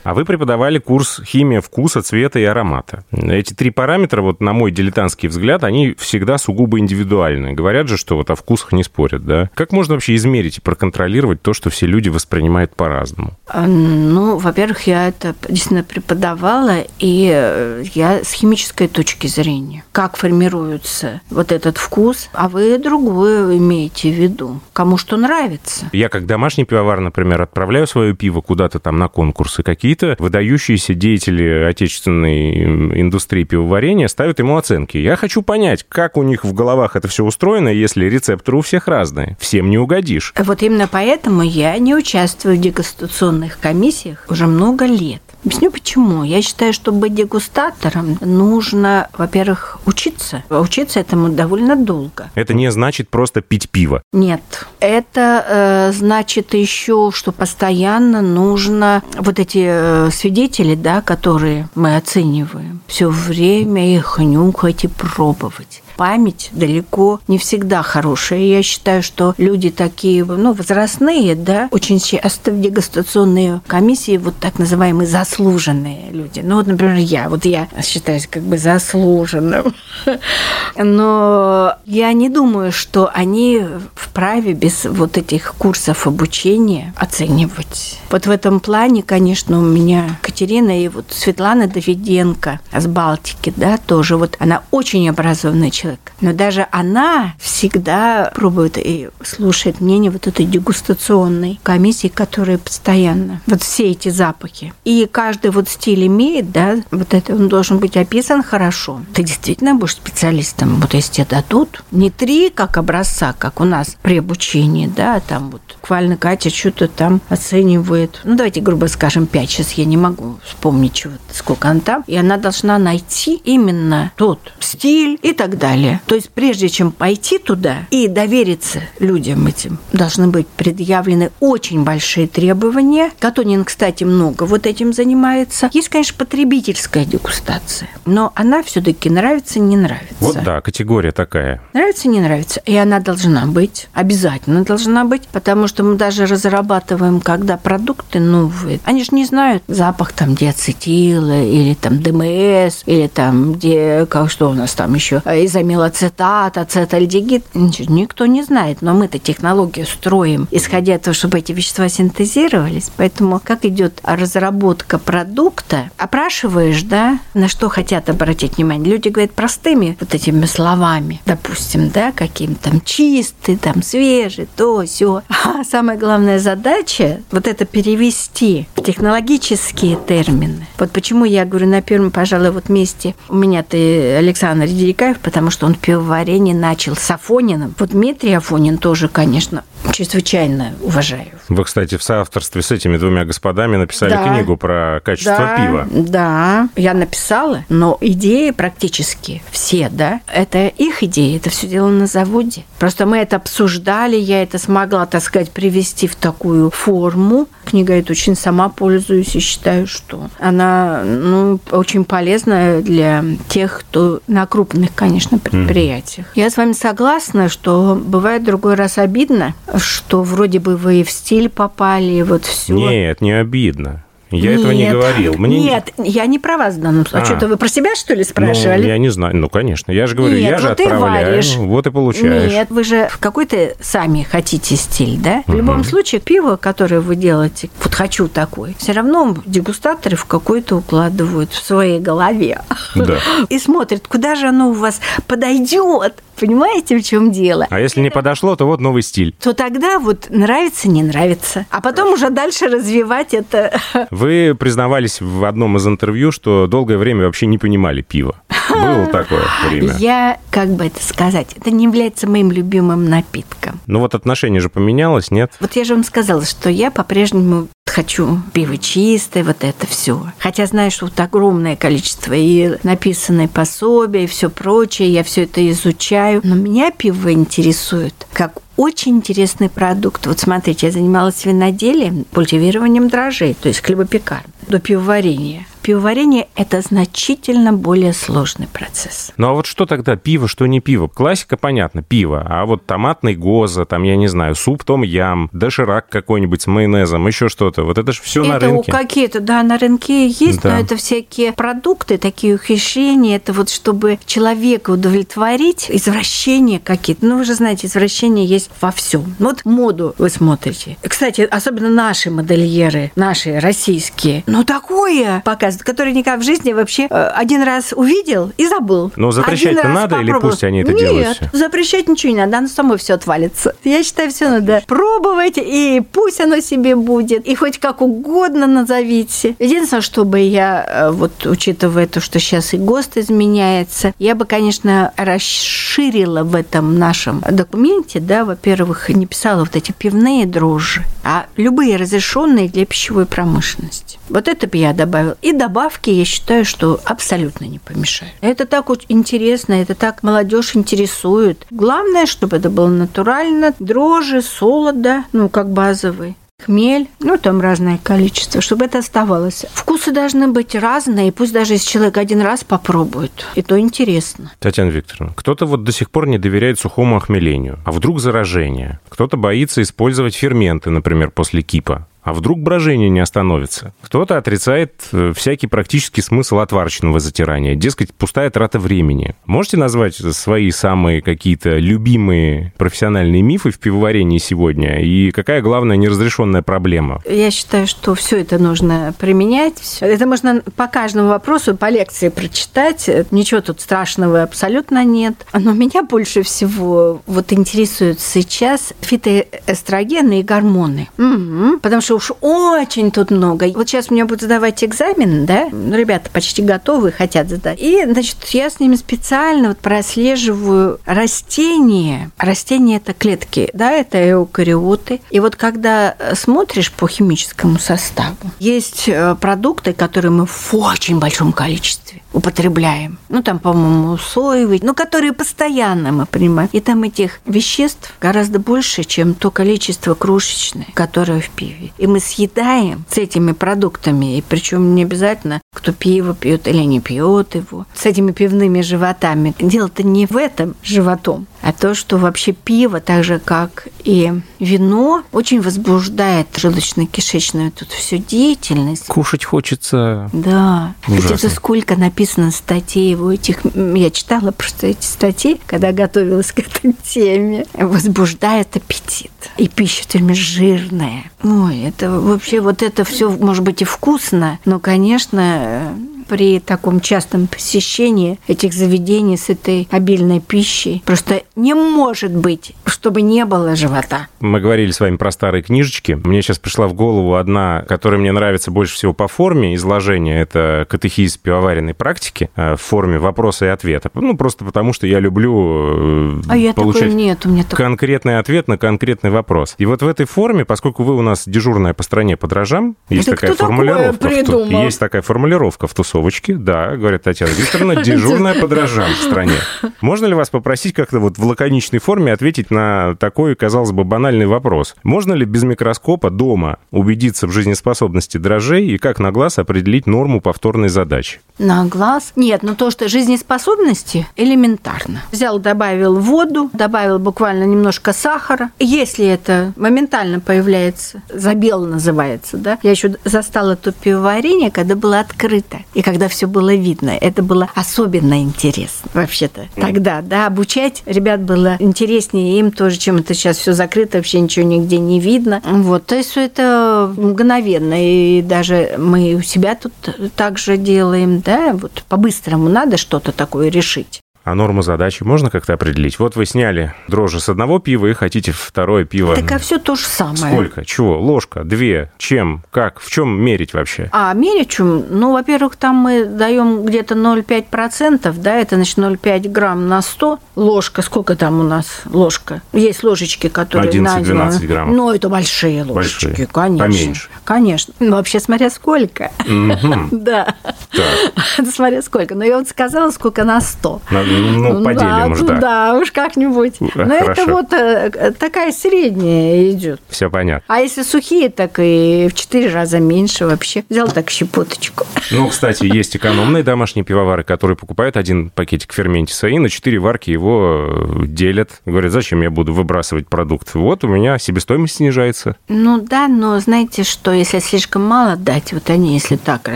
А 0.03 0.13
вы 0.13 0.25
преподавали 0.25 0.79
курс 0.79 1.21
«Химия 1.23 1.61
вкуса, 1.61 2.01
цвета 2.01 2.39
и 2.39 2.43
аромата». 2.43 3.03
Эти 3.11 3.53
три 3.53 3.71
параметра, 3.71 4.21
вот 4.21 4.41
на 4.41 4.53
мой 4.53 4.71
дилетантский 4.71 5.29
взгляд, 5.29 5.63
они 5.63 5.95
всегда 5.97 6.37
сугубо 6.37 6.79
индивидуальны. 6.79 7.53
Говорят 7.53 7.87
же, 7.87 7.97
что 7.97 8.15
вот 8.15 8.29
о 8.29 8.35
вкусах 8.35 8.71
не 8.71 8.83
спорят, 8.83 9.25
да? 9.25 9.49
Как 9.53 9.71
можно 9.71 9.93
вообще 9.93 10.15
измерить 10.15 10.57
и 10.57 10.61
проконтролировать 10.61 11.41
то, 11.41 11.53
что 11.53 11.69
все 11.69 11.85
люди 11.85 12.09
воспринимают 12.09 12.75
по-разному? 12.75 13.33
А, 13.47 13.67
Ну, 13.67 14.37
во-первых, 14.37 14.87
я 14.87 15.07
это 15.07 15.35
действительно 15.47 15.83
преподавала, 15.83 16.83
и 16.99 17.31
э, 17.33 17.83
я 17.93 18.23
с 18.23 18.31
химической 18.31 18.87
точки 18.87 19.27
зрения. 19.27 19.83
Как 19.91 20.17
формируется 20.17 21.21
вот 21.29 21.51
этот 21.51 21.77
вкус, 21.77 22.29
а 22.33 22.49
вы 22.49 22.77
другое 22.77 23.57
имеете 23.57 24.11
в 24.11 24.15
виду. 24.15 24.59
Кому 24.73 24.97
что 24.97 25.17
нравится. 25.17 25.89
Я 25.93 26.09
как 26.09 26.25
домашний 26.25 26.65
пивовар, 26.65 26.99
например, 26.99 27.41
отправляю 27.41 27.87
свое 27.87 28.15
пиво 28.15 28.41
куда-то 28.41 28.79
там 28.79 28.97
на 28.97 29.07
конкурсы. 29.07 29.63
Какие-то 29.91 30.15
выдающиеся 30.23 30.93
деятели 30.93 31.65
отечественной 31.67 33.01
индустрии 33.01 33.43
пивоварения 33.43 34.07
ставят 34.07 34.39
ему 34.39 34.55
оценки. 34.55 34.95
Я 34.95 35.17
хочу 35.17 35.41
понять, 35.41 35.85
как 35.89 36.15
у 36.15 36.23
них 36.23 36.45
в 36.45 36.53
головах 36.53 36.95
это 36.95 37.09
все 37.09 37.25
устроено, 37.25 37.67
если 37.67 38.05
рецепторы 38.05 38.59
у 38.59 38.61
всех 38.61 38.87
разные. 38.87 39.35
Всем 39.37 39.69
не 39.69 39.77
угодишь. 39.77 40.33
Вот 40.39 40.63
именно 40.63 40.87
поэтому 40.87 41.41
я 41.41 41.77
не 41.77 41.93
участвую 41.93 42.55
в 42.55 42.61
дегустационных 42.61 43.59
комиссиях 43.59 44.25
уже 44.29 44.47
много 44.47 44.85
лет. 44.85 45.21
Объясню 45.43 45.71
почему. 45.71 46.23
Я 46.23 46.41
считаю, 46.41 46.73
что 46.73 46.91
быть 46.91 47.15
дегустатором 47.15 48.17
нужно, 48.21 49.09
во-первых, 49.17 49.79
учиться. 49.85 50.43
Учиться 50.49 50.99
этому 50.99 51.29
довольно 51.29 51.75
долго. 51.75 52.29
Это 52.35 52.53
не 52.53 52.71
значит 52.71 53.09
просто 53.09 53.41
пить 53.41 53.69
пиво. 53.69 54.03
Нет. 54.13 54.41
Это 54.79 55.45
э, 55.47 55.91
значит 55.93 56.53
еще, 56.53 57.11
что 57.13 57.31
постоянно 57.31 58.21
нужно 58.21 59.03
вот 59.17 59.39
эти 59.39 59.65
э, 59.65 60.09
свидетели, 60.11 60.75
да, 60.75 61.01
которые 61.01 61.67
мы 61.75 61.95
оцениваем, 61.95 62.81
все 62.87 63.09
время 63.09 63.95
их 63.95 64.19
нюхать 64.19 64.83
и 64.83 64.87
пробовать 64.87 65.81
память 66.01 66.49
далеко 66.51 67.19
не 67.27 67.37
всегда 67.37 67.83
хорошая. 67.83 68.39
Я 68.39 68.63
считаю, 68.63 69.03
что 69.03 69.35
люди 69.37 69.69
такие, 69.69 70.25
ну, 70.25 70.51
возрастные, 70.51 71.35
да, 71.35 71.67
очень 71.69 71.99
часто 71.99 72.49
в 72.49 72.59
дегустационные 72.59 73.61
комиссии 73.67 74.17
вот 74.17 74.33
так 74.39 74.57
называемые 74.57 75.07
заслуженные 75.07 76.09
люди. 76.09 76.39
Ну, 76.43 76.55
вот, 76.55 76.65
например, 76.65 76.95
я. 76.95 77.29
Вот 77.29 77.45
я 77.45 77.67
считаюсь 77.83 78.25
как 78.25 78.41
бы 78.41 78.57
заслуженным. 78.57 79.75
Но 80.75 81.75
я 81.85 82.13
не 82.13 82.29
думаю, 82.29 82.71
что 82.71 83.11
они 83.13 83.61
вправе 83.93 84.53
без 84.53 84.85
вот 84.85 85.19
этих 85.19 85.53
курсов 85.53 86.07
обучения 86.07 86.95
оценивать. 86.97 87.99
Вот 88.09 88.25
в 88.25 88.31
этом 88.31 88.59
плане, 88.59 89.03
конечно, 89.03 89.59
у 89.59 89.61
меня 89.61 90.17
Катерина 90.23 90.83
и 90.83 90.87
вот 90.87 91.05
Светлана 91.11 91.67
Давиденко 91.67 92.59
с 92.71 92.87
Балтики, 92.87 93.53
да, 93.55 93.77
тоже 93.77 94.17
вот 94.17 94.35
она 94.39 94.63
очень 94.71 95.07
образованный 95.07 95.69
человек 95.69 95.90
человек. 95.91 96.11
Но 96.21 96.33
даже 96.33 96.67
она 96.71 97.33
всегда 97.39 98.31
пробует 98.35 98.77
и 98.77 99.09
слушает 99.23 99.81
мнение 99.81 100.11
вот 100.11 100.27
этой 100.27 100.45
дегустационной 100.45 101.59
комиссии, 101.63 102.07
которая 102.07 102.57
постоянно, 102.57 103.41
вот 103.47 103.63
все 103.63 103.91
эти 103.91 104.09
запахи. 104.09 104.73
И 104.85 105.07
каждый 105.11 105.51
вот 105.51 105.69
стиль 105.69 106.07
имеет, 106.07 106.51
да, 106.51 106.77
вот 106.91 107.13
это 107.13 107.33
он 107.33 107.49
должен 107.49 107.79
быть 107.79 107.97
описан 107.97 108.43
хорошо. 108.43 109.01
Ты 109.13 109.23
действительно 109.23 109.75
будешь 109.75 109.93
специалистом, 109.93 110.79
вот 110.79 110.93
если 110.93 111.13
тебе 111.13 111.27
дадут 111.29 111.83
не 111.91 112.09
три 112.09 112.49
как 112.49 112.77
образца, 112.77 113.33
как 113.37 113.59
у 113.59 113.65
нас 113.65 113.97
при 114.01 114.19
обучении, 114.19 114.87
да, 114.87 115.19
там 115.19 115.49
вот 115.51 115.61
буквально 115.81 116.17
Катя 116.17 116.49
что-то 116.49 116.87
там 116.87 117.21
оценивает, 117.29 118.21
ну 118.23 118.35
давайте 118.35 118.61
грубо 118.61 118.85
скажем 118.85 119.25
пять, 119.25 119.49
сейчас 119.49 119.73
я 119.73 119.85
не 119.85 119.97
могу 119.97 120.39
вспомнить 120.45 120.93
чего 120.93 121.13
сколько 121.33 121.69
она 121.69 121.79
там, 121.79 122.03
и 122.07 122.15
она 122.15 122.37
должна 122.37 122.77
найти 122.77 123.35
именно 123.43 124.11
тот 124.15 124.53
стиль 124.59 125.19
и 125.21 125.33
так 125.33 125.57
далее 125.57 125.70
далее. 125.71 126.01
То 126.05 126.15
есть 126.15 126.29
прежде 126.29 126.69
чем 126.69 126.91
пойти 126.91 127.37
туда 127.37 127.87
и 127.89 128.07
довериться 128.07 128.81
людям 128.99 129.47
этим, 129.47 129.79
должны 129.93 130.27
быть 130.27 130.47
предъявлены 130.47 131.31
очень 131.39 131.83
большие 131.83 132.27
требования. 132.27 133.11
Катонин, 133.19 133.63
кстати, 133.63 134.03
много 134.03 134.43
вот 134.43 134.67
этим 134.67 134.93
занимается. 134.93 135.69
Есть, 135.73 135.89
конечно, 135.89 136.15
потребительская 136.17 137.05
дегустация, 137.05 137.89
но 138.05 138.31
она 138.35 138.63
все-таки 138.63 139.09
нравится, 139.09 139.59
не 139.59 139.77
нравится. 139.77 140.15
Вот 140.19 140.43
да, 140.43 140.61
категория 140.61 141.11
такая. 141.11 141.61
Нравится, 141.73 142.07
не 142.07 142.19
нравится. 142.19 142.61
И 142.65 142.75
она 142.75 142.99
должна 142.99 143.45
быть, 143.45 143.87
обязательно 143.93 144.63
должна 144.63 145.05
быть, 145.05 145.27
потому 145.31 145.67
что 145.67 145.83
мы 145.83 145.95
даже 145.95 146.25
разрабатываем, 146.25 147.21
когда 147.21 147.57
продукты 147.57 148.19
новые, 148.19 148.79
они 148.83 149.03
же 149.03 149.09
не 149.11 149.25
знают 149.25 149.63
запах 149.67 150.11
там 150.13 150.35
диацетила 150.35 151.43
или 151.43 151.73
там 151.73 152.01
ДМС, 152.01 152.83
или 152.85 153.07
там 153.07 153.53
где, 153.53 154.05
как 154.07 154.29
что 154.29 154.49
у 154.49 154.53
нас 154.53 154.73
там 154.73 154.93
еще, 154.93 155.21
из 155.25 155.55
амилоцитат, 155.61 156.57
ацетальдегид, 156.57 157.45
никто 157.53 158.25
не 158.25 158.43
знает. 158.43 158.81
Но 158.81 158.93
мы-то 158.93 159.19
технологию 159.19 159.85
строим, 159.85 160.47
исходя 160.51 160.95
от 160.95 161.03
того, 161.03 161.13
чтобы 161.13 161.39
эти 161.39 161.51
вещества 161.51 161.89
синтезировались. 161.89 162.91
Поэтому 162.97 163.41
как 163.43 163.65
идет 163.65 163.99
разработка 164.03 164.97
продукта, 164.97 165.89
опрашиваешь, 165.97 166.83
да, 166.83 167.19
на 167.33 167.47
что 167.47 167.69
хотят 167.69 168.09
обратить 168.09 168.57
внимание. 168.57 168.91
Люди 168.91 169.09
говорят 169.09 169.31
простыми 169.31 169.97
вот 169.99 170.13
этими 170.13 170.45
словами, 170.45 171.21
допустим, 171.25 171.89
да, 171.89 172.11
каким 172.11 172.55
там 172.55 172.81
чистый, 172.81 173.57
там 173.57 173.83
свежий, 173.83 174.47
то, 174.55 174.83
все. 174.85 175.21
А 175.29 175.63
самая 175.63 175.97
главная 175.97 176.39
задача 176.39 177.21
вот 177.31 177.47
это 177.47 177.65
перевести 177.65 178.67
в 178.75 178.81
технологические 178.83 179.97
термины. 180.07 180.67
Вот 180.77 180.91
почему 180.91 181.25
я 181.25 181.45
говорю 181.45 181.67
на 181.67 181.81
первом, 181.81 182.11
пожалуй, 182.11 182.51
вот 182.51 182.69
месте 182.69 183.15
у 183.29 183.35
меня 183.35 183.63
ты 183.63 184.15
Александр 184.15 184.67
Дерикаев, 184.67 185.19
потому 185.19 185.50
что 185.51 185.65
он 185.67 185.75
пивоварение 185.75 186.55
начал 186.55 186.95
с 186.95 187.11
Афониным. 187.11 187.75
Вот 187.77 187.89
Дмитрий 187.89 188.33
Афонин 188.33 188.77
тоже, 188.77 189.07
конечно, 189.07 189.63
чрезвычайно 189.91 190.73
уважаю. 190.81 191.27
Вы, 191.49 191.63
кстати, 191.63 191.97
в 191.97 192.03
соавторстве 192.03 192.61
с 192.61 192.71
этими 192.71 192.97
двумя 192.97 193.25
господами 193.25 193.77
написали 193.77 194.11
Да. 194.11 194.27
книгу 194.27 194.57
про 194.57 195.01
качество 195.03 195.37
да, 195.37 195.55
пива. 195.57 195.87
Да, 195.91 196.69
я 196.75 196.93
написала, 196.93 197.65
но 197.69 197.97
идеи 198.01 198.51
практически 198.51 199.41
все, 199.51 199.89
да, 199.89 200.21
это 200.27 200.67
их 200.67 201.03
идеи, 201.03 201.37
это 201.37 201.49
все 201.49 201.67
дело 201.67 201.89
на 201.89 202.07
заводе. 202.07 202.63
Просто 202.79 203.05
мы 203.05 203.17
это 203.17 203.37
обсуждали, 203.37 204.15
я 204.15 204.43
это 204.43 204.57
смогла, 204.57 205.05
так 205.05 205.23
сказать, 205.23 205.51
привести 205.51 206.07
в 206.07 206.15
такую 206.15 206.71
форму. 206.71 207.47
Книга 207.65 207.93
эта 207.93 208.11
очень 208.11 208.35
сама 208.35 208.69
пользуюсь 208.69 209.35
и 209.35 209.39
считаю, 209.39 209.87
что 209.87 210.29
она 210.39 211.03
ну, 211.05 211.59
очень 211.71 212.05
полезна 212.05 212.81
для 212.81 213.23
тех, 213.49 213.79
кто 213.79 214.21
на 214.27 214.45
крупных, 214.45 214.93
конечно, 214.95 215.37
предприятиях. 215.37 216.27
Я 216.35 216.49
с 216.49 216.57
вами 216.57 216.73
согласна, 216.73 217.49
что 217.49 217.99
бывает 218.03 218.43
другой 218.43 218.75
раз 218.75 218.97
обидно, 218.97 219.53
что 219.77 220.23
вроде 220.23 220.59
бы 220.59 220.75
вы 220.77 221.03
в 221.03 221.11
стиль 221.11 221.49
попали, 221.49 222.21
вот 222.21 222.45
все. 222.45 222.73
Нет, 222.73 223.21
не 223.21 223.31
обидно. 223.31 224.03
Я 224.33 224.53
этого 224.53 224.71
не 224.71 224.83
Нет. 224.83 224.93
говорил. 224.93 225.33
Мне... 225.37 225.59
Нет, 225.59 225.89
я 225.97 226.25
не 226.25 226.39
про 226.39 226.55
вас 226.55 226.75
в 226.75 226.79
данном 226.79 227.05
случае. 227.05 227.19
А, 227.19 227.23
А. 227.23 227.25
что-то 227.25 227.47
вы 227.49 227.57
про 227.57 227.67
себя, 227.67 227.93
что 227.97 228.13
ли, 228.13 228.19
Ну, 228.19 228.23
спрашивали? 228.23 228.87
я 228.87 228.97
не 228.97 229.09
знаю. 229.09 229.35
Ну, 229.35 229.49
конечно. 229.49 229.91
Я 229.91 230.07
же 230.07 230.15
говорю, 230.15 230.35
Нет, 230.37 230.51
я 230.51 230.57
же 230.57 230.69
вот 230.69 230.77
ты 230.77 230.83
отправляю. 230.85 231.31
варишь. 231.31 231.55
Вот 231.57 231.85
и 231.87 231.91
получаешь. 231.91 232.49
Нет, 232.49 232.67
вы 232.69 232.85
же 232.85 233.09
в 233.11 233.17
какой-то 233.17 233.73
сами 233.81 234.23
хотите 234.23 234.77
стиль, 234.77 235.17
да? 235.19 235.43
В 235.47 235.53
любом 235.53 235.83
случае, 235.83 236.21
пиво, 236.21 236.55
которое 236.55 237.01
вы 237.01 237.17
делаете, 237.17 237.69
вот 237.83 237.93
хочу 237.93 238.29
такой, 238.29 238.73
все 238.79 238.93
равно 238.93 239.35
дегустаторы 239.45 240.15
в 240.15 240.23
какой-то 240.23 240.77
укладывают 240.77 241.51
в 241.51 241.61
своей 241.61 241.99
голове. 241.99 242.61
Да. 242.95 243.17
И 243.49 243.59
смотрят, 243.59 244.07
куда 244.07 244.35
же 244.35 244.47
оно 244.47 244.69
у 244.69 244.73
вас 244.73 245.01
подойдет. 245.27 246.23
Понимаете, 246.41 246.97
в 246.97 247.03
чем 247.03 247.31
дело? 247.31 247.67
А 247.69 247.79
если 247.79 248.01
не 248.01 248.09
подошло, 248.09 248.55
то 248.55 248.65
вот 248.65 248.81
новый 248.81 249.03
стиль. 249.03 249.35
То 249.39 249.53
тогда 249.53 249.99
вот 249.99 250.25
нравится, 250.31 250.89
не 250.89 251.03
нравится. 251.03 251.67
А 251.69 251.81
потом 251.81 252.13
уже 252.13 252.31
дальше 252.31 252.65
развивать 252.65 253.35
это. 253.35 253.79
Вы 254.09 254.55
признавались 254.59 255.21
в 255.21 255.45
одном 255.45 255.77
из 255.77 255.85
интервью, 255.85 256.31
что 256.31 256.65
долгое 256.65 256.97
время 256.97 257.25
вообще 257.25 257.45
не 257.45 257.59
понимали 257.59 258.01
пива. 258.01 258.41
Было 258.71 259.05
такое 259.07 259.43
время. 259.67 259.95
Я, 259.97 260.39
как 260.49 260.69
бы 260.69 260.85
это 260.85 261.03
сказать, 261.03 261.53
это 261.55 261.71
не 261.71 261.85
является 261.85 262.27
моим 262.27 262.51
любимым 262.51 263.09
напитком. 263.09 263.79
Ну 263.87 263.99
вот 263.99 264.15
отношение 264.15 264.61
же 264.61 264.69
поменялось, 264.69 265.31
нет? 265.31 265.53
Вот 265.59 265.75
я 265.75 265.83
же 265.83 265.93
вам 265.93 266.03
сказала, 266.03 266.45
что 266.45 266.69
я 266.69 266.91
по-прежнему 266.91 267.67
хочу 267.91 268.39
пиво 268.53 268.77
чистое, 268.77 269.43
вот 269.43 269.63
это 269.63 269.85
все. 269.85 270.25
Хотя 270.39 270.65
знаю, 270.65 270.91
что 270.91 271.05
вот 271.05 271.19
огромное 271.19 271.75
количество 271.75 272.33
и 272.33 272.77
написанные 272.83 273.47
пособия, 273.47 274.23
и 274.23 274.27
все 274.27 274.49
прочее, 274.49 275.11
я 275.11 275.23
все 275.23 275.43
это 275.43 275.69
изучаю. 275.71 276.41
Но 276.43 276.55
меня 276.55 276.91
пиво 276.91 277.31
интересует 277.33 278.13
как 278.33 278.59
очень 278.77 279.17
интересный 279.17 279.69
продукт. 279.69 280.25
Вот 280.25 280.39
смотрите, 280.39 280.87
я 280.87 280.91
занималась 280.91 281.45
виноделием, 281.45 282.25
культивированием 282.33 283.09
дрожжей, 283.09 283.53
то 283.53 283.67
есть 283.67 283.81
хлебопекаром, 283.81 284.51
до 284.67 284.79
пивоварения. 284.79 285.67
Пивоварение– 285.81 286.47
это 286.55 286.81
значительно 286.81 287.73
более 287.73 288.13
сложный 288.13 288.67
процесс. 288.67 289.31
Ну 289.37 289.49
а 289.49 289.53
вот 289.53 289.65
что 289.65 289.85
тогда 289.85 290.15
пиво, 290.15 290.47
что 290.47 290.65
не 290.67 290.79
пиво? 290.79 291.07
Классика, 291.07 291.57
понятно, 291.57 292.03
пиво. 292.03 292.45
А 292.47 292.65
вот 292.65 292.85
томатный 292.85 293.35
гоза, 293.35 293.85
там, 293.85 294.03
я 294.03 294.15
не 294.15 294.27
знаю, 294.27 294.55
суп 294.55 294.83
том 294.83 295.01
ям, 295.01 295.49
доширак 295.53 296.07
какой-нибудь 296.09 296.61
с 296.61 296.67
майонезом, 296.67 297.25
еще 297.27 297.49
что-то. 297.49 297.83
Вот 297.83 297.97
это 297.97 298.11
же 298.11 298.21
все 298.21 298.43
на 298.43 298.57
это 298.57 298.67
рынке. 298.67 298.91
какие-то, 298.91 299.39
да, 299.39 299.63
на 299.63 299.77
рынке 299.77 300.27
есть, 300.27 300.61
Да. 300.61 300.73
но 300.73 300.79
это 300.79 300.95
всякие 300.95 301.51
продукты, 301.53 302.17
такие 302.17 302.55
ухищрения, 302.55 303.37
это 303.37 303.53
вот 303.53 303.69
чтобы 303.69 304.19
человека 304.25 304.91
удовлетворить, 304.91 305.87
извращения 305.89 306.79
какие-то. 306.79 307.25
Ну, 307.25 307.37
вы 307.39 307.43
же 307.45 307.55
знаете, 307.55 307.87
извращения 307.87 308.45
есть 308.45 308.69
во 308.81 308.91
всем. 308.91 309.35
Вот 309.39 309.65
моду 309.65 310.13
вы 310.17 310.29
смотрите. 310.29 310.97
Кстати, 311.01 311.41
особенно 311.41 311.89
наши 311.89 312.29
модельеры, 312.29 313.11
наши 313.15 313.59
российские, 313.59 314.43
ну, 314.47 314.63
такое 314.63 315.41
показывают. 315.77 316.01
которые 316.01 316.13
никогда 316.13 316.41
в 316.41 316.45
жизни 316.45 316.73
вообще 316.73 317.07
э, 317.09 317.31
один 317.35 317.63
раз 317.63 317.93
увидел 317.95 318.51
и 318.57 318.67
забыл. 318.67 319.11
Но 319.15 319.31
запрещать-то 319.31 319.87
надо 319.87 320.19
или 320.19 320.31
пусть 320.31 320.63
они 320.63 320.81
это 320.81 320.93
Нет, 320.93 320.99
делают 320.99 321.37
всё? 321.37 321.45
запрещать 321.53 322.07
ничего 322.07 322.33
не 322.33 322.39
надо, 322.39 322.57
оно 322.57 322.67
само 322.67 322.97
все 322.97 323.13
отвалится. 323.13 323.75
Я 323.83 324.03
считаю, 324.03 324.31
все 324.31 324.49
надо 324.49 324.83
пробовать, 324.87 325.57
и 325.57 326.01
пусть 326.11 326.39
оно 326.41 326.59
себе 326.59 326.95
будет, 326.95 327.45
и 327.45 327.55
хоть 327.55 327.77
как 327.79 328.01
угодно 328.01 328.67
назовите. 328.67 329.55
Единственное, 329.59 330.01
чтобы 330.01 330.39
я, 330.39 330.85
э, 330.87 331.11
вот 331.11 331.45
учитывая 331.45 332.07
то, 332.07 332.19
что 332.21 332.39
сейчас 332.39 332.73
и 332.73 332.77
ГОСТ 332.77 333.17
изменяется, 333.17 334.13
я 334.17 334.35
бы, 334.35 334.45
конечно, 334.45 335.13
расширила 335.17 336.43
в 336.43 336.55
этом 336.55 336.97
нашем 336.97 337.43
документе, 337.49 338.19
да, 338.19 338.45
во-первых, 338.45 339.09
не 339.09 339.25
писала 339.25 339.61
вот 339.61 339.75
эти 339.75 339.91
пивные 339.91 340.45
дрожжи, 340.45 341.03
а 341.23 341.45
любые 341.57 341.97
разрешенные 341.97 342.69
для 342.69 342.85
пищевой 342.85 343.25
промышленности. 343.25 344.19
Вот 344.29 344.47
это 344.47 344.67
бы 344.67 344.77
я 344.77 344.93
добавила. 344.93 345.37
И 345.41 345.51
добавки, 345.61 346.09
я 346.09 346.25
считаю, 346.25 346.65
что 346.65 346.99
абсолютно 347.05 347.65
не 347.65 347.77
помешают. 347.77 348.33
Это 348.41 348.65
так 348.65 348.89
очень 348.89 349.05
интересно, 349.09 349.73
это 349.73 349.93
так 349.93 350.23
молодежь 350.23 350.75
интересует. 350.75 351.67
Главное, 351.69 352.25
чтобы 352.25 352.57
это 352.57 352.71
было 352.71 352.87
натурально, 352.87 353.75
дрожжи, 353.77 354.41
солода, 354.41 355.23
ну, 355.33 355.49
как 355.49 355.69
базовый. 355.69 356.35
Хмель, 356.65 357.07
ну 357.19 357.37
там 357.37 357.59
разное 357.59 357.99
количество, 358.03 358.61
чтобы 358.61 358.85
это 358.85 358.99
оставалось. 358.99 359.65
Вкусы 359.73 360.11
должны 360.11 360.47
быть 360.47 360.75
разные, 360.75 361.29
и 361.29 361.31
пусть 361.31 361.53
даже 361.53 361.73
если 361.73 361.89
человек 361.89 362.17
один 362.17 362.41
раз 362.41 362.63
попробует, 362.63 363.47
и 363.55 363.61
то 363.61 363.79
интересно. 363.79 364.51
Татьяна 364.59 364.89
Викторовна, 364.89 365.33
кто-то 365.35 365.65
вот 365.65 365.83
до 365.83 365.91
сих 365.91 366.11
пор 366.11 366.27
не 366.27 366.37
доверяет 366.37 366.79
сухому 366.79 367.17
охмелению, 367.17 367.79
а 367.85 367.91
вдруг 367.91 368.19
заражение. 368.19 368.99
Кто-то 369.09 369.37
боится 369.37 369.81
использовать 369.81 370.35
ферменты, 370.35 370.91
например, 370.91 371.31
после 371.31 371.61
кипа. 371.63 372.07
А 372.23 372.33
вдруг 372.33 372.59
брожение 372.59 373.09
не 373.09 373.19
остановится? 373.19 373.93
Кто-то 374.01 374.37
отрицает 374.37 374.93
э, 375.11 375.33
всякий 375.35 375.67
практический 375.67 376.21
смысл 376.21 376.59
отварочного 376.59 377.19
затирания. 377.19 377.75
Дескать, 377.75 378.13
пустая 378.13 378.49
трата 378.49 378.79
времени. 378.79 379.35
Можете 379.45 379.77
назвать 379.77 380.15
свои 380.15 380.71
самые 380.71 381.21
какие-то 381.21 381.77
любимые 381.77 382.73
профессиональные 382.77 383.41
мифы 383.41 383.71
в 383.71 383.79
пивоварении 383.79 384.37
сегодня? 384.37 385.01
И 385.01 385.31
какая 385.31 385.61
главная 385.61 385.97
неразрешенная 385.97 386.61
проблема? 386.61 387.21
Я 387.27 387.49
считаю, 387.49 387.87
что 387.87 388.13
все 388.13 388.41
это 388.41 388.59
нужно 388.59 389.13
применять. 389.17 389.97
Это 390.01 390.27
можно 390.27 390.61
по 390.75 390.87
каждому 390.87 391.29
вопросу 391.29 391.75
по 391.75 391.89
лекции 391.89 392.29
прочитать. 392.29 393.09
Ничего 393.31 393.61
тут 393.61 393.81
страшного 393.81 394.43
абсолютно 394.43 395.03
нет. 395.03 395.45
Но 395.53 395.73
меня 395.73 396.03
больше 396.03 396.43
всего 396.43 397.21
вот 397.25 397.51
интересуют 397.51 398.19
сейчас 398.19 398.93
фитоэстрогены 399.01 400.41
и 400.41 400.43
гормоны. 400.43 401.09
Мгм. 401.17 401.79
Потому 401.79 402.01
что 402.01 402.10
уж 402.15 402.31
очень 402.41 403.11
тут 403.11 403.31
много. 403.31 403.67
Вот 403.73 403.89
сейчас 403.89 404.09
меня 404.09 404.25
будут 404.25 404.43
сдавать 404.43 404.83
экзамен, 404.83 405.45
да? 405.45 405.69
Ну, 405.71 405.95
Ребята 405.95 406.29
почти 406.31 406.61
готовы, 406.61 407.11
хотят 407.11 407.49
сдать. 407.49 407.79
И, 407.79 408.03
значит, 408.05 408.37
я 408.47 408.69
с 408.69 408.79
ними 408.79 408.95
специально 408.95 409.69
вот 409.69 409.79
прослеживаю 409.79 410.99
растения. 411.05 412.31
Растения– 412.37 412.97
это 412.97 413.13
клетки, 413.13 413.69
да, 413.73 413.91
это 413.91 414.31
эукариоты. 414.31 415.21
И 415.29 415.39
вот 415.39 415.55
когда 415.55 416.15
э, 416.17 416.35
смотришь 416.35 416.91
по 416.91 417.07
химическому 417.07 417.79
составу, 417.79 418.35
есть 418.59 419.07
э, 419.07 419.35
продукты, 419.39 419.93
которые 419.93 420.31
мы 420.31 420.45
в 420.45 420.73
очень 420.73 421.19
большом 421.19 421.51
количестве 421.53 422.21
употребляем. 422.33 423.17
Ну, 423.29 423.43
там, 423.43 423.59
по-моему, 423.59 424.17
соевый, 424.17 424.79
но 424.81 424.93
которые 424.93 425.33
постоянно 425.33 426.11
мы 426.11 426.25
принимаем. 426.25 426.69
И 426.71 426.79
там 426.79 427.03
этих 427.03 427.39
веществ 427.45 428.13
гораздо 428.21 428.59
больше, 428.59 429.03
чем 429.03 429.33
то 429.33 429.51
количество 429.51 430.13
крошечное, 430.13 430.87
которое 430.93 431.41
в 431.41 431.49
пиве. 431.49 431.91
И 432.01 432.07
мы 432.07 432.19
съедаем 432.19 433.05
с 433.11 433.19
этими 433.19 433.51
продуктами, 433.51 434.37
и 434.37 434.41
причем 434.41 434.95
не 434.95 435.03
обязательно, 435.03 435.61
кто 435.71 435.93
пиво 435.93 436.33
пьет 436.33 436.67
или 436.67 436.81
не 436.81 436.99
пьет 436.99 437.53
его, 437.53 437.85
с 437.93 438.07
этими 438.07 438.31
пивными 438.31 438.81
животами. 438.81 439.53
Дело-то 439.59 440.01
не 440.01 440.25
в 440.25 440.35
этом 440.35 440.73
животом, 440.81 441.45
а 441.61 441.73
то, 441.73 441.93
что 441.93 442.17
вообще 442.17 442.51
пиво, 442.51 442.99
так 442.99 443.23
же 443.23 443.39
как 443.39 443.87
и 444.03 444.31
вино, 444.59 445.23
очень 445.31 445.61
возбуждает 445.61 446.47
желудочно-кишечную 446.55 447.71
тут 447.71 447.89
всю 447.89 448.17
деятельность. 448.17 449.05
Кушать 449.07 449.45
хочется... 449.45 450.29
Да. 450.33 450.95
Ужасно. 451.07 451.35
Это 451.35 451.49
сколько 451.49 451.95
написано 451.95 452.51
статей 452.51 453.15
у 453.15 453.31
этих... 453.31 453.59
Я 453.73 454.11
читала 454.11 454.51
просто 454.51 454.87
эти 454.87 455.05
статьи, 455.05 455.59
когда 455.65 455.91
готовилась 455.91 456.51
к 456.51 456.59
этой 456.59 456.93
теме. 457.03 457.65
Возбуждает 457.73 458.75
аппетит. 458.75 459.31
И 459.57 459.67
пища 459.67 460.07
теми 460.07 460.33
жирная. 460.33 461.31
Ой, 461.43 461.81
это 461.81 462.11
вообще 462.11 462.59
вот 462.59 462.81
это 462.81 463.03
все 463.03 463.29
может 463.29 463.63
быть 463.63 463.81
и 463.81 463.85
вкусно, 463.85 464.59
но, 464.65 464.79
конечно, 464.79 465.95
при 466.31 466.61
таком 466.61 467.01
частом 467.01 467.47
посещении 467.47 468.39
этих 468.47 468.71
заведений 468.71 469.35
с 469.35 469.49
этой 469.49 469.89
обильной 469.91 470.39
пищей 470.39 471.03
просто 471.05 471.41
не 471.57 471.73
может 471.73 472.33
быть, 472.33 472.73
чтобы 472.85 473.21
не 473.21 473.43
было 473.43 473.75
живота. 473.75 474.27
Мы 474.39 474.61
говорили 474.61 474.91
с 474.91 475.01
вами 475.01 475.17
про 475.17 475.29
старые 475.31 475.61
книжечки. 475.61 476.13
Мне 476.13 476.41
сейчас 476.41 476.57
пришла 476.57 476.87
в 476.87 476.93
голову 476.93 477.35
одна, 477.35 477.83
которая 477.85 478.17
мне 478.17 478.31
нравится 478.31 478.71
больше 478.71 478.95
всего 478.95 479.11
по 479.11 479.27
форме 479.27 479.75
изложения. 479.75 480.39
Это 480.39 480.85
катехиз 480.89 481.35
пивоваренной 481.35 481.93
практики 481.93 482.49
э, 482.55 482.75
в 482.75 482.81
форме 482.81 483.19
вопроса 483.19 483.65
и 483.65 483.67
ответа. 483.67 484.09
Ну, 484.13 484.37
просто 484.37 484.63
потому, 484.63 484.93
что 484.93 485.07
я 485.07 485.19
люблю 485.19 486.39
э, 486.39 486.41
А 486.47 486.55
я 486.55 486.73
получать 486.73 487.09
такой 487.09 487.15
нет, 487.15 487.45
у 487.45 487.49
меня 487.49 487.63
такой... 487.63 487.85
конкретный 487.85 488.39
ответ 488.39 488.69
на 488.69 488.77
конкретный 488.77 489.31
вопрос. 489.31 489.75
И 489.79 489.85
вот 489.85 490.01
в 490.01 490.07
этой 490.07 490.25
форме, 490.25 490.63
поскольку 490.63 491.03
вы 491.03 491.17
у 491.17 491.21
нас 491.21 491.43
дежурная 491.45 491.93
по 491.93 492.03
стране 492.03 492.37
по 492.37 492.47
дрожжам, 492.47 492.95
есть 493.09 493.27
Это 493.27 493.35
такая 493.35 493.53
формулировка. 493.53 494.29
в 494.29 494.45
ту-? 494.45 494.65
Есть 494.65 494.99
такая 494.99 495.21
формулировка 495.21 495.87
в 495.87 495.93
тусовочке, 496.21 496.55
да, 496.55 496.95
говорит 496.95 497.23
Татьяна 497.23 497.51
Викторовна, 497.51 497.95
дежурная 498.03 498.59
по 498.59 498.67
дрожжам 498.67 499.11
в 499.11 499.17
стране. 499.17 499.55
Можно 500.01 500.27
ли 500.27 500.33
вас 500.33 500.49
попросить 500.49 500.93
как-то 500.93 501.19
вот 501.19 501.37
в 501.37 501.45
лаконичной 501.45 501.99
форме 501.99 502.33
ответить 502.33 502.71
на 502.71 503.15
такой, 503.15 503.55
казалось 503.55 503.91
бы, 503.91 504.03
банальный 504.03 504.45
вопрос? 504.45 504.95
Можно 505.03 505.33
ли 505.33 505.45
без 505.45 505.63
микроскопа 505.63 506.29
дома 506.29 506.77
убедиться 506.91 507.47
в 507.47 507.51
жизнеспособности 507.51 508.37
дрожжей 508.37 508.87
и 508.87 508.97
как 508.97 509.19
на 509.19 509.31
глаз 509.31 509.59
определить 509.59 510.07
норму 510.07 510.41
повторной 510.41 510.89
задачи? 510.89 511.39
На 511.57 511.85
глаз? 511.85 512.33
Нет, 512.35 512.63
ну 512.63 512.75
то, 512.75 512.91
что 512.91 513.07
жизнеспособности 513.07 514.27
элементарно. 514.35 515.21
Взял, 515.31 515.59
добавил 515.59 516.19
воду, 516.19 516.69
добавил 516.73 517.19
буквально 517.19 517.63
немножко 517.63 518.13
сахара. 518.13 518.71
Если 518.79 519.25
это 519.25 519.73
моментально 519.75 520.39
появляется, 520.39 521.21
забел 521.29 521.85
называется, 521.85 522.57
да. 522.57 522.77
Я 522.83 522.91
еще 522.91 523.15
застала 523.25 523.75
то 523.75 523.91
пивоварение, 523.91 524.71
когда 524.71 524.95
было 524.95 525.19
открыто, 525.19 525.79
и 525.93 526.01
когда 526.11 526.27
все 526.27 526.45
было 526.45 526.75
видно. 526.75 527.11
Это 527.11 527.41
было 527.41 527.69
особенно 527.73 528.41
интересно 528.41 529.09
вообще-то. 529.13 529.69
Тогда, 529.75 530.21
да, 530.21 530.47
обучать 530.47 531.03
ребят 531.05 531.39
было 531.39 531.77
интереснее 531.79 532.59
им 532.59 532.73
тоже, 532.73 532.97
чем 532.97 533.17
это 533.17 533.33
сейчас 533.33 533.55
все 533.57 533.71
закрыто, 533.71 534.17
вообще 534.17 534.41
ничего 534.41 534.65
нигде 534.65 534.99
не 534.99 535.21
видно. 535.21 535.61
Вот, 535.63 536.07
то 536.07 536.15
есть 536.15 536.35
это 536.35 537.13
мгновенно, 537.15 537.95
и 537.97 538.41
даже 538.41 538.95
мы 538.97 539.35
у 539.35 539.41
себя 539.41 539.75
тут 539.75 539.93
также 540.35 540.75
делаем, 540.75 541.39
да, 541.39 541.71
вот 541.71 542.03
по-быстрому 542.09 542.67
надо 542.67 542.97
что-то 542.97 543.31
такое 543.31 543.69
решить. 543.69 544.19
А 544.43 544.55
норму 544.55 544.81
задачи 544.81 545.21
можно 545.21 545.51
как-то 545.51 545.73
определить? 545.73 546.17
Вот 546.17 546.35
вы 546.35 546.47
сняли 546.47 546.95
дрожжи 547.07 547.39
с 547.39 547.47
одного 547.47 547.77
пива 547.77 548.07
и 548.07 548.13
хотите 548.13 548.51
второе 548.51 549.05
пиво. 549.05 549.35
Так 549.35 549.51
а 549.51 549.59
все 549.59 549.77
то 549.77 549.95
же 549.95 550.03
самое. 550.05 550.35
Сколько? 550.53 550.83
Чего? 550.83 551.19
Ложка? 551.21 551.63
Две? 551.63 552.11
Чем? 552.17 552.63
Как? 552.71 552.99
В 552.99 553.11
чем 553.11 553.39
мерить 553.39 553.73
вообще? 553.73 554.09
А 554.11 554.33
меричум, 554.33 555.05
ну, 555.11 555.33
во-первых, 555.33 555.75
там 555.75 555.95
мы 555.97 556.25
даем 556.25 556.83
где-то 556.83 557.13
0,5%, 557.13 558.33
да, 558.39 558.55
это 558.55 558.75
значит 558.77 558.97
0,5 558.97 559.47
грамм 559.49 559.87
на 559.87 560.01
100. 560.01 560.39
Ложка, 560.55 561.03
сколько 561.03 561.35
там 561.35 561.59
у 561.59 561.63
нас 561.63 562.01
ложка? 562.05 562.63
Есть 562.73 563.03
ложечки, 563.03 563.47
которые 563.47 563.91
11-12 563.91 564.01
названы. 564.33 564.67
граммов. 564.67 564.95
Ну, 564.95 565.11
это 565.13 565.29
большие 565.29 565.83
ложечки, 565.83 566.25
Большие. 566.25 566.47
конечно. 566.47 566.85
Поменьше. 566.87 567.29
Конечно. 567.45 567.93
Ну, 567.99 568.11
вообще, 568.15 568.39
смотря 568.39 568.69
сколько. 568.71 569.31
Да. 570.11 570.55
Смотря 571.73 572.01
сколько. 572.01 572.35
Но 572.35 572.43
я 572.43 572.57
вот 572.57 572.67
сказала, 572.67 573.11
сколько 573.11 573.43
на 573.43 573.61
100. 573.61 574.01
На- 574.11 574.23
Ну, 574.31 574.83
поделим 574.83 575.09
да, 575.09 575.27
уж, 575.27 575.39
да. 575.41 575.55
да, 575.57 575.99
уж 575.99 576.11
как-нибудь. 576.11 576.75
А, 576.95 577.05
Но 577.05 577.13
это 577.13 577.45
вот 577.45 577.73
э, 577.73 578.31
такая 578.39 578.71
средняя 578.71 579.71
идет. 579.71 580.01
Все 580.09 580.29
понятно. 580.29 580.63
А 580.67 580.79
если 580.79 581.03
сухие, 581.03 581.49
так 581.49 581.79
и 581.79 582.27
в 582.29 582.33
четыре 582.35 582.71
раза 582.73 582.99
меньше 582.99 583.45
вообще. 583.45 583.83
Взял 583.89 584.07
так 584.07 584.29
щепоточку. 584.29 585.05
Ну, 585.31 585.47
кстати, 585.49 585.85
есть 585.85 586.15
экономные 586.15 586.63
домашние 586.63 587.03
пивовары, 587.03 587.43
которые 587.43 587.77
покупают 587.77 588.17
один 588.17 588.49
пакетик 588.49 588.93
ферментиса 588.93 589.47
и 589.47 589.59
на 589.59 589.69
4 589.69 589.99
варки 589.99 590.29
его 590.31 590.87
э, 591.21 591.25
делят. 591.25 591.81
Говорят, 591.85 592.11
зачем 592.11 592.41
я 592.41 592.49
буду 592.49 592.73
выбрасывать 592.73 593.27
продукт? 593.27 593.73
Вот 593.73 594.03
у 594.03 594.07
меня 594.07 594.37
себестоимость 594.37 594.95
снижается. 594.95 595.55
Ну 595.67 595.99
да, 596.01 596.27
но 596.27 596.59
знаете 596.59 597.03
что, 597.03 597.31
если 597.31 597.59
слишком 597.59 598.03
мало 598.03 598.35
дать, 598.35 598.73
вот 598.73 598.89
они, 598.89 599.13
если 599.13 599.35
так, 599.35 599.71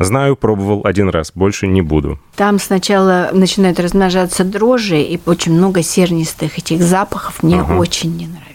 Знаю, 0.00 0.36
пробовал 0.36 0.82
один 0.84 1.08
раз, 1.08 1.32
больше 1.34 1.66
не 1.66 1.82
буду. 1.82 2.18
там 2.36 2.58
сначала 2.58 3.30
начинают 3.32 3.80
размножаться 3.80 4.43
дрожжи, 4.44 5.00
и 5.02 5.18
очень 5.26 5.52
много 5.52 5.82
сернистых 5.82 6.58
этих 6.58 6.82
запахов 6.82 7.42
мне 7.42 7.60
Ага. 7.60 7.74
очень 7.78 8.16
не 8.16 8.26
нравится. 8.26 8.53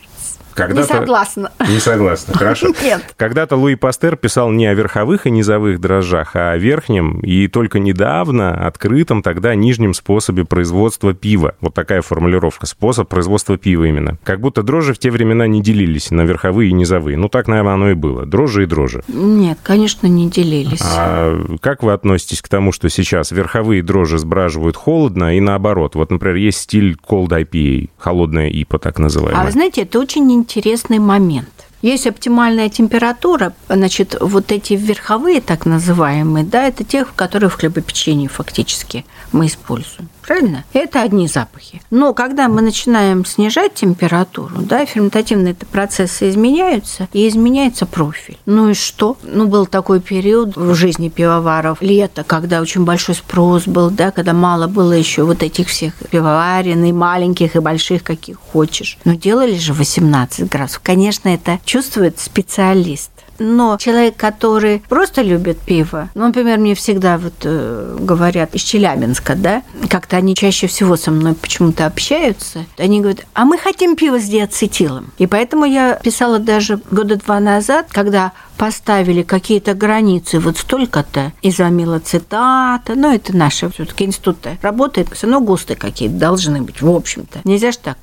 Не 0.68 0.84
согласна. 0.84 1.52
Не 1.68 1.80
согласна, 1.80 2.34
хорошо. 2.34 2.68
Нет. 2.84 3.14
Когда-то 3.18 3.56
Луи 3.56 3.76
Пастер 3.76 4.16
писал 4.16 4.52
не 4.52 4.68
о 4.68 4.74
верховых 4.74 5.26
и 5.26 5.32
низовых 5.32 5.80
дрожжах, 5.80 6.36
а 6.36 6.52
о 6.52 6.58
верхнем 6.58 7.20
и 7.20 7.48
только 7.48 7.80
недавно 7.80 8.68
открытом 8.68 9.22
тогда 9.22 9.56
нижнем 9.56 9.94
способе 9.94 10.46
производства 10.46 11.14
пива. 11.14 11.56
Вот 11.62 11.74
такая 11.74 12.02
формулировка. 12.02 12.66
Способ 12.66 13.08
производства 13.08 13.58
пива 13.58 13.86
именно. 13.86 14.18
Как 14.24 14.40
будто 14.40 14.64
дрожжи 14.64 14.94
в 14.94 15.00
те 15.00 15.12
времена 15.12 15.48
не 15.48 15.62
делились 15.62 16.12
на 16.12 16.22
верховые 16.22 16.70
и 16.70 16.74
низовые. 16.74 17.18
Ну, 17.18 17.30
так, 17.30 17.48
наверное, 17.48 17.74
оно 17.74 17.92
и 17.92 17.94
было. 17.94 18.26
Дрожжи 18.26 18.64
и 18.64 18.66
дрожжи. 18.66 19.04
Нет, 19.08 19.60
конечно, 19.64 20.08
не 20.08 20.30
делились. 20.30 20.82
А 20.84 21.40
как 21.62 21.84
вы 21.84 21.94
относитесь 21.94 22.42
к 22.42 22.48
тому, 22.48 22.72
что 22.72 22.90
сейчас 22.90 23.32
верховые 23.32 23.84
дрожжи 23.84 24.18
сбраживают 24.18 24.76
холодно 24.76 25.36
и 25.36 25.40
наоборот? 25.40 25.96
Вот, 25.96 26.12
например, 26.12 26.36
есть 26.36 26.60
стиль 26.60 26.96
cold 26.96 27.30
IPA, 27.30 27.90
холодная 27.98 28.50
ИПА 28.50 28.80
так 28.80 29.00
называемая. 29.00 29.42
А 29.42 29.46
вы 29.46 29.52
знаете, 29.52 29.82
это 29.82 30.00
очень 30.00 30.26
интересный 30.50 30.98
момент. 30.98 31.69
Есть 31.82 32.08
оптимальная 32.08 32.70
температура, 32.70 33.54
значит, 33.70 34.18
вот 34.20 34.52
эти 34.52 34.74
верховые, 34.74 35.42
так 35.42 35.66
называемые, 35.66 36.46
да, 36.46 36.68
это 36.68 36.84
тех, 36.84 37.16
которые 37.16 37.50
в 37.50 37.56
хлебопечении 37.56 38.28
фактически 38.28 39.06
мы 39.32 39.48
используем. 39.48 40.10
Правильно? 40.30 40.64
Это 40.74 41.02
одни 41.02 41.28
запахи. 41.28 41.82
Но 41.90 42.14
когда 42.14 42.48
мы 42.50 42.62
начинаем 42.62 43.26
снижать 43.26 43.74
температуру, 43.74 44.58
да, 44.60 44.86
ферментативные 44.86 45.56
процессы 45.56 46.30
изменяются, 46.30 47.08
и 47.14 47.28
изменяется 47.28 47.88
профиль. 47.88 48.38
Ну 48.46 48.70
и 48.70 48.74
что? 48.76 49.18
Ну, 49.24 49.48
был 49.48 49.66
такой 49.66 50.00
период 50.00 50.56
в 50.56 50.76
жизни 50.76 51.10
пивоваров, 51.10 51.82
лето, 51.82 52.24
когда 52.24 52.62
очень 52.62 52.86
большой 52.86 53.16
спрос 53.16 53.66
был, 53.66 53.90
да, 53.90 54.12
когда 54.12 54.34
мало 54.34 54.68
было 54.68 54.94
еще 54.94 55.24
вот 55.24 55.42
этих 55.42 55.68
всех 55.68 55.96
пивоварен, 56.12 56.84
и 56.84 56.92
маленьких, 56.92 57.56
и 57.56 57.60
больших, 57.60 58.04
каких 58.04 58.38
хочешь. 58.38 59.00
Но 59.06 59.16
делали 59.16 59.58
же 59.58 59.74
18 59.74 60.48
градусов. 60.48 60.82
Конечно, 60.84 61.30
это 61.30 61.60
чувствует 61.70 62.20
специалист. 62.20 63.12
Но 63.38 63.78
человек, 63.78 64.18
который 64.18 64.82
просто 64.90 65.22
любит 65.22 65.60
пиво, 65.60 66.10
ну, 66.16 66.26
например, 66.26 66.58
мне 66.58 66.74
всегда 66.74 67.18
вот 67.18 67.36
э, 67.44 67.98
говорят 68.00 68.56
из 68.56 68.64
Челябинска, 68.64 69.36
да, 69.36 69.62
как-то 69.88 70.18
они 70.18 70.36
чаще 70.36 70.66
всего 70.66 70.98
со 70.98 71.12
мной 71.12 71.36
почему-то 71.36 71.86
общаются, 71.86 72.66
они 72.78 73.00
говорят, 73.00 73.22
а 73.34 73.46
мы 73.46 73.58
хотим 73.60 73.96
пиво 73.96 74.20
с 74.20 74.26
диацетилом. 74.26 75.12
И 75.20 75.28
поэтому 75.28 75.66
я 75.66 75.94
писала 75.94 76.40
даже 76.40 76.82
года 76.90 77.18
два 77.18 77.40
назад, 77.40 77.88
когда 77.92 78.34
поставили 78.60 79.24
какие-то 79.24 79.74
границы, 79.74 80.38
вот 80.38 80.58
столько-то 80.58 81.32
изомилоцитата, 81.42 82.94
ну, 82.94 83.14
это 83.14 83.36
наши 83.36 83.70
все-таки 83.72 84.04
институты 84.04 84.60
работает, 84.62 85.08
все 85.14 85.28
равно 85.28 85.40
ГОСТы 85.40 85.76
какие-то 85.76 86.16
должны 86.16 86.62
быть, 86.62 86.82
в 86.82 86.90
общем-то. 86.90 87.40
Нельзя 87.46 87.72
же 87.72 87.78
так. 87.78 87.98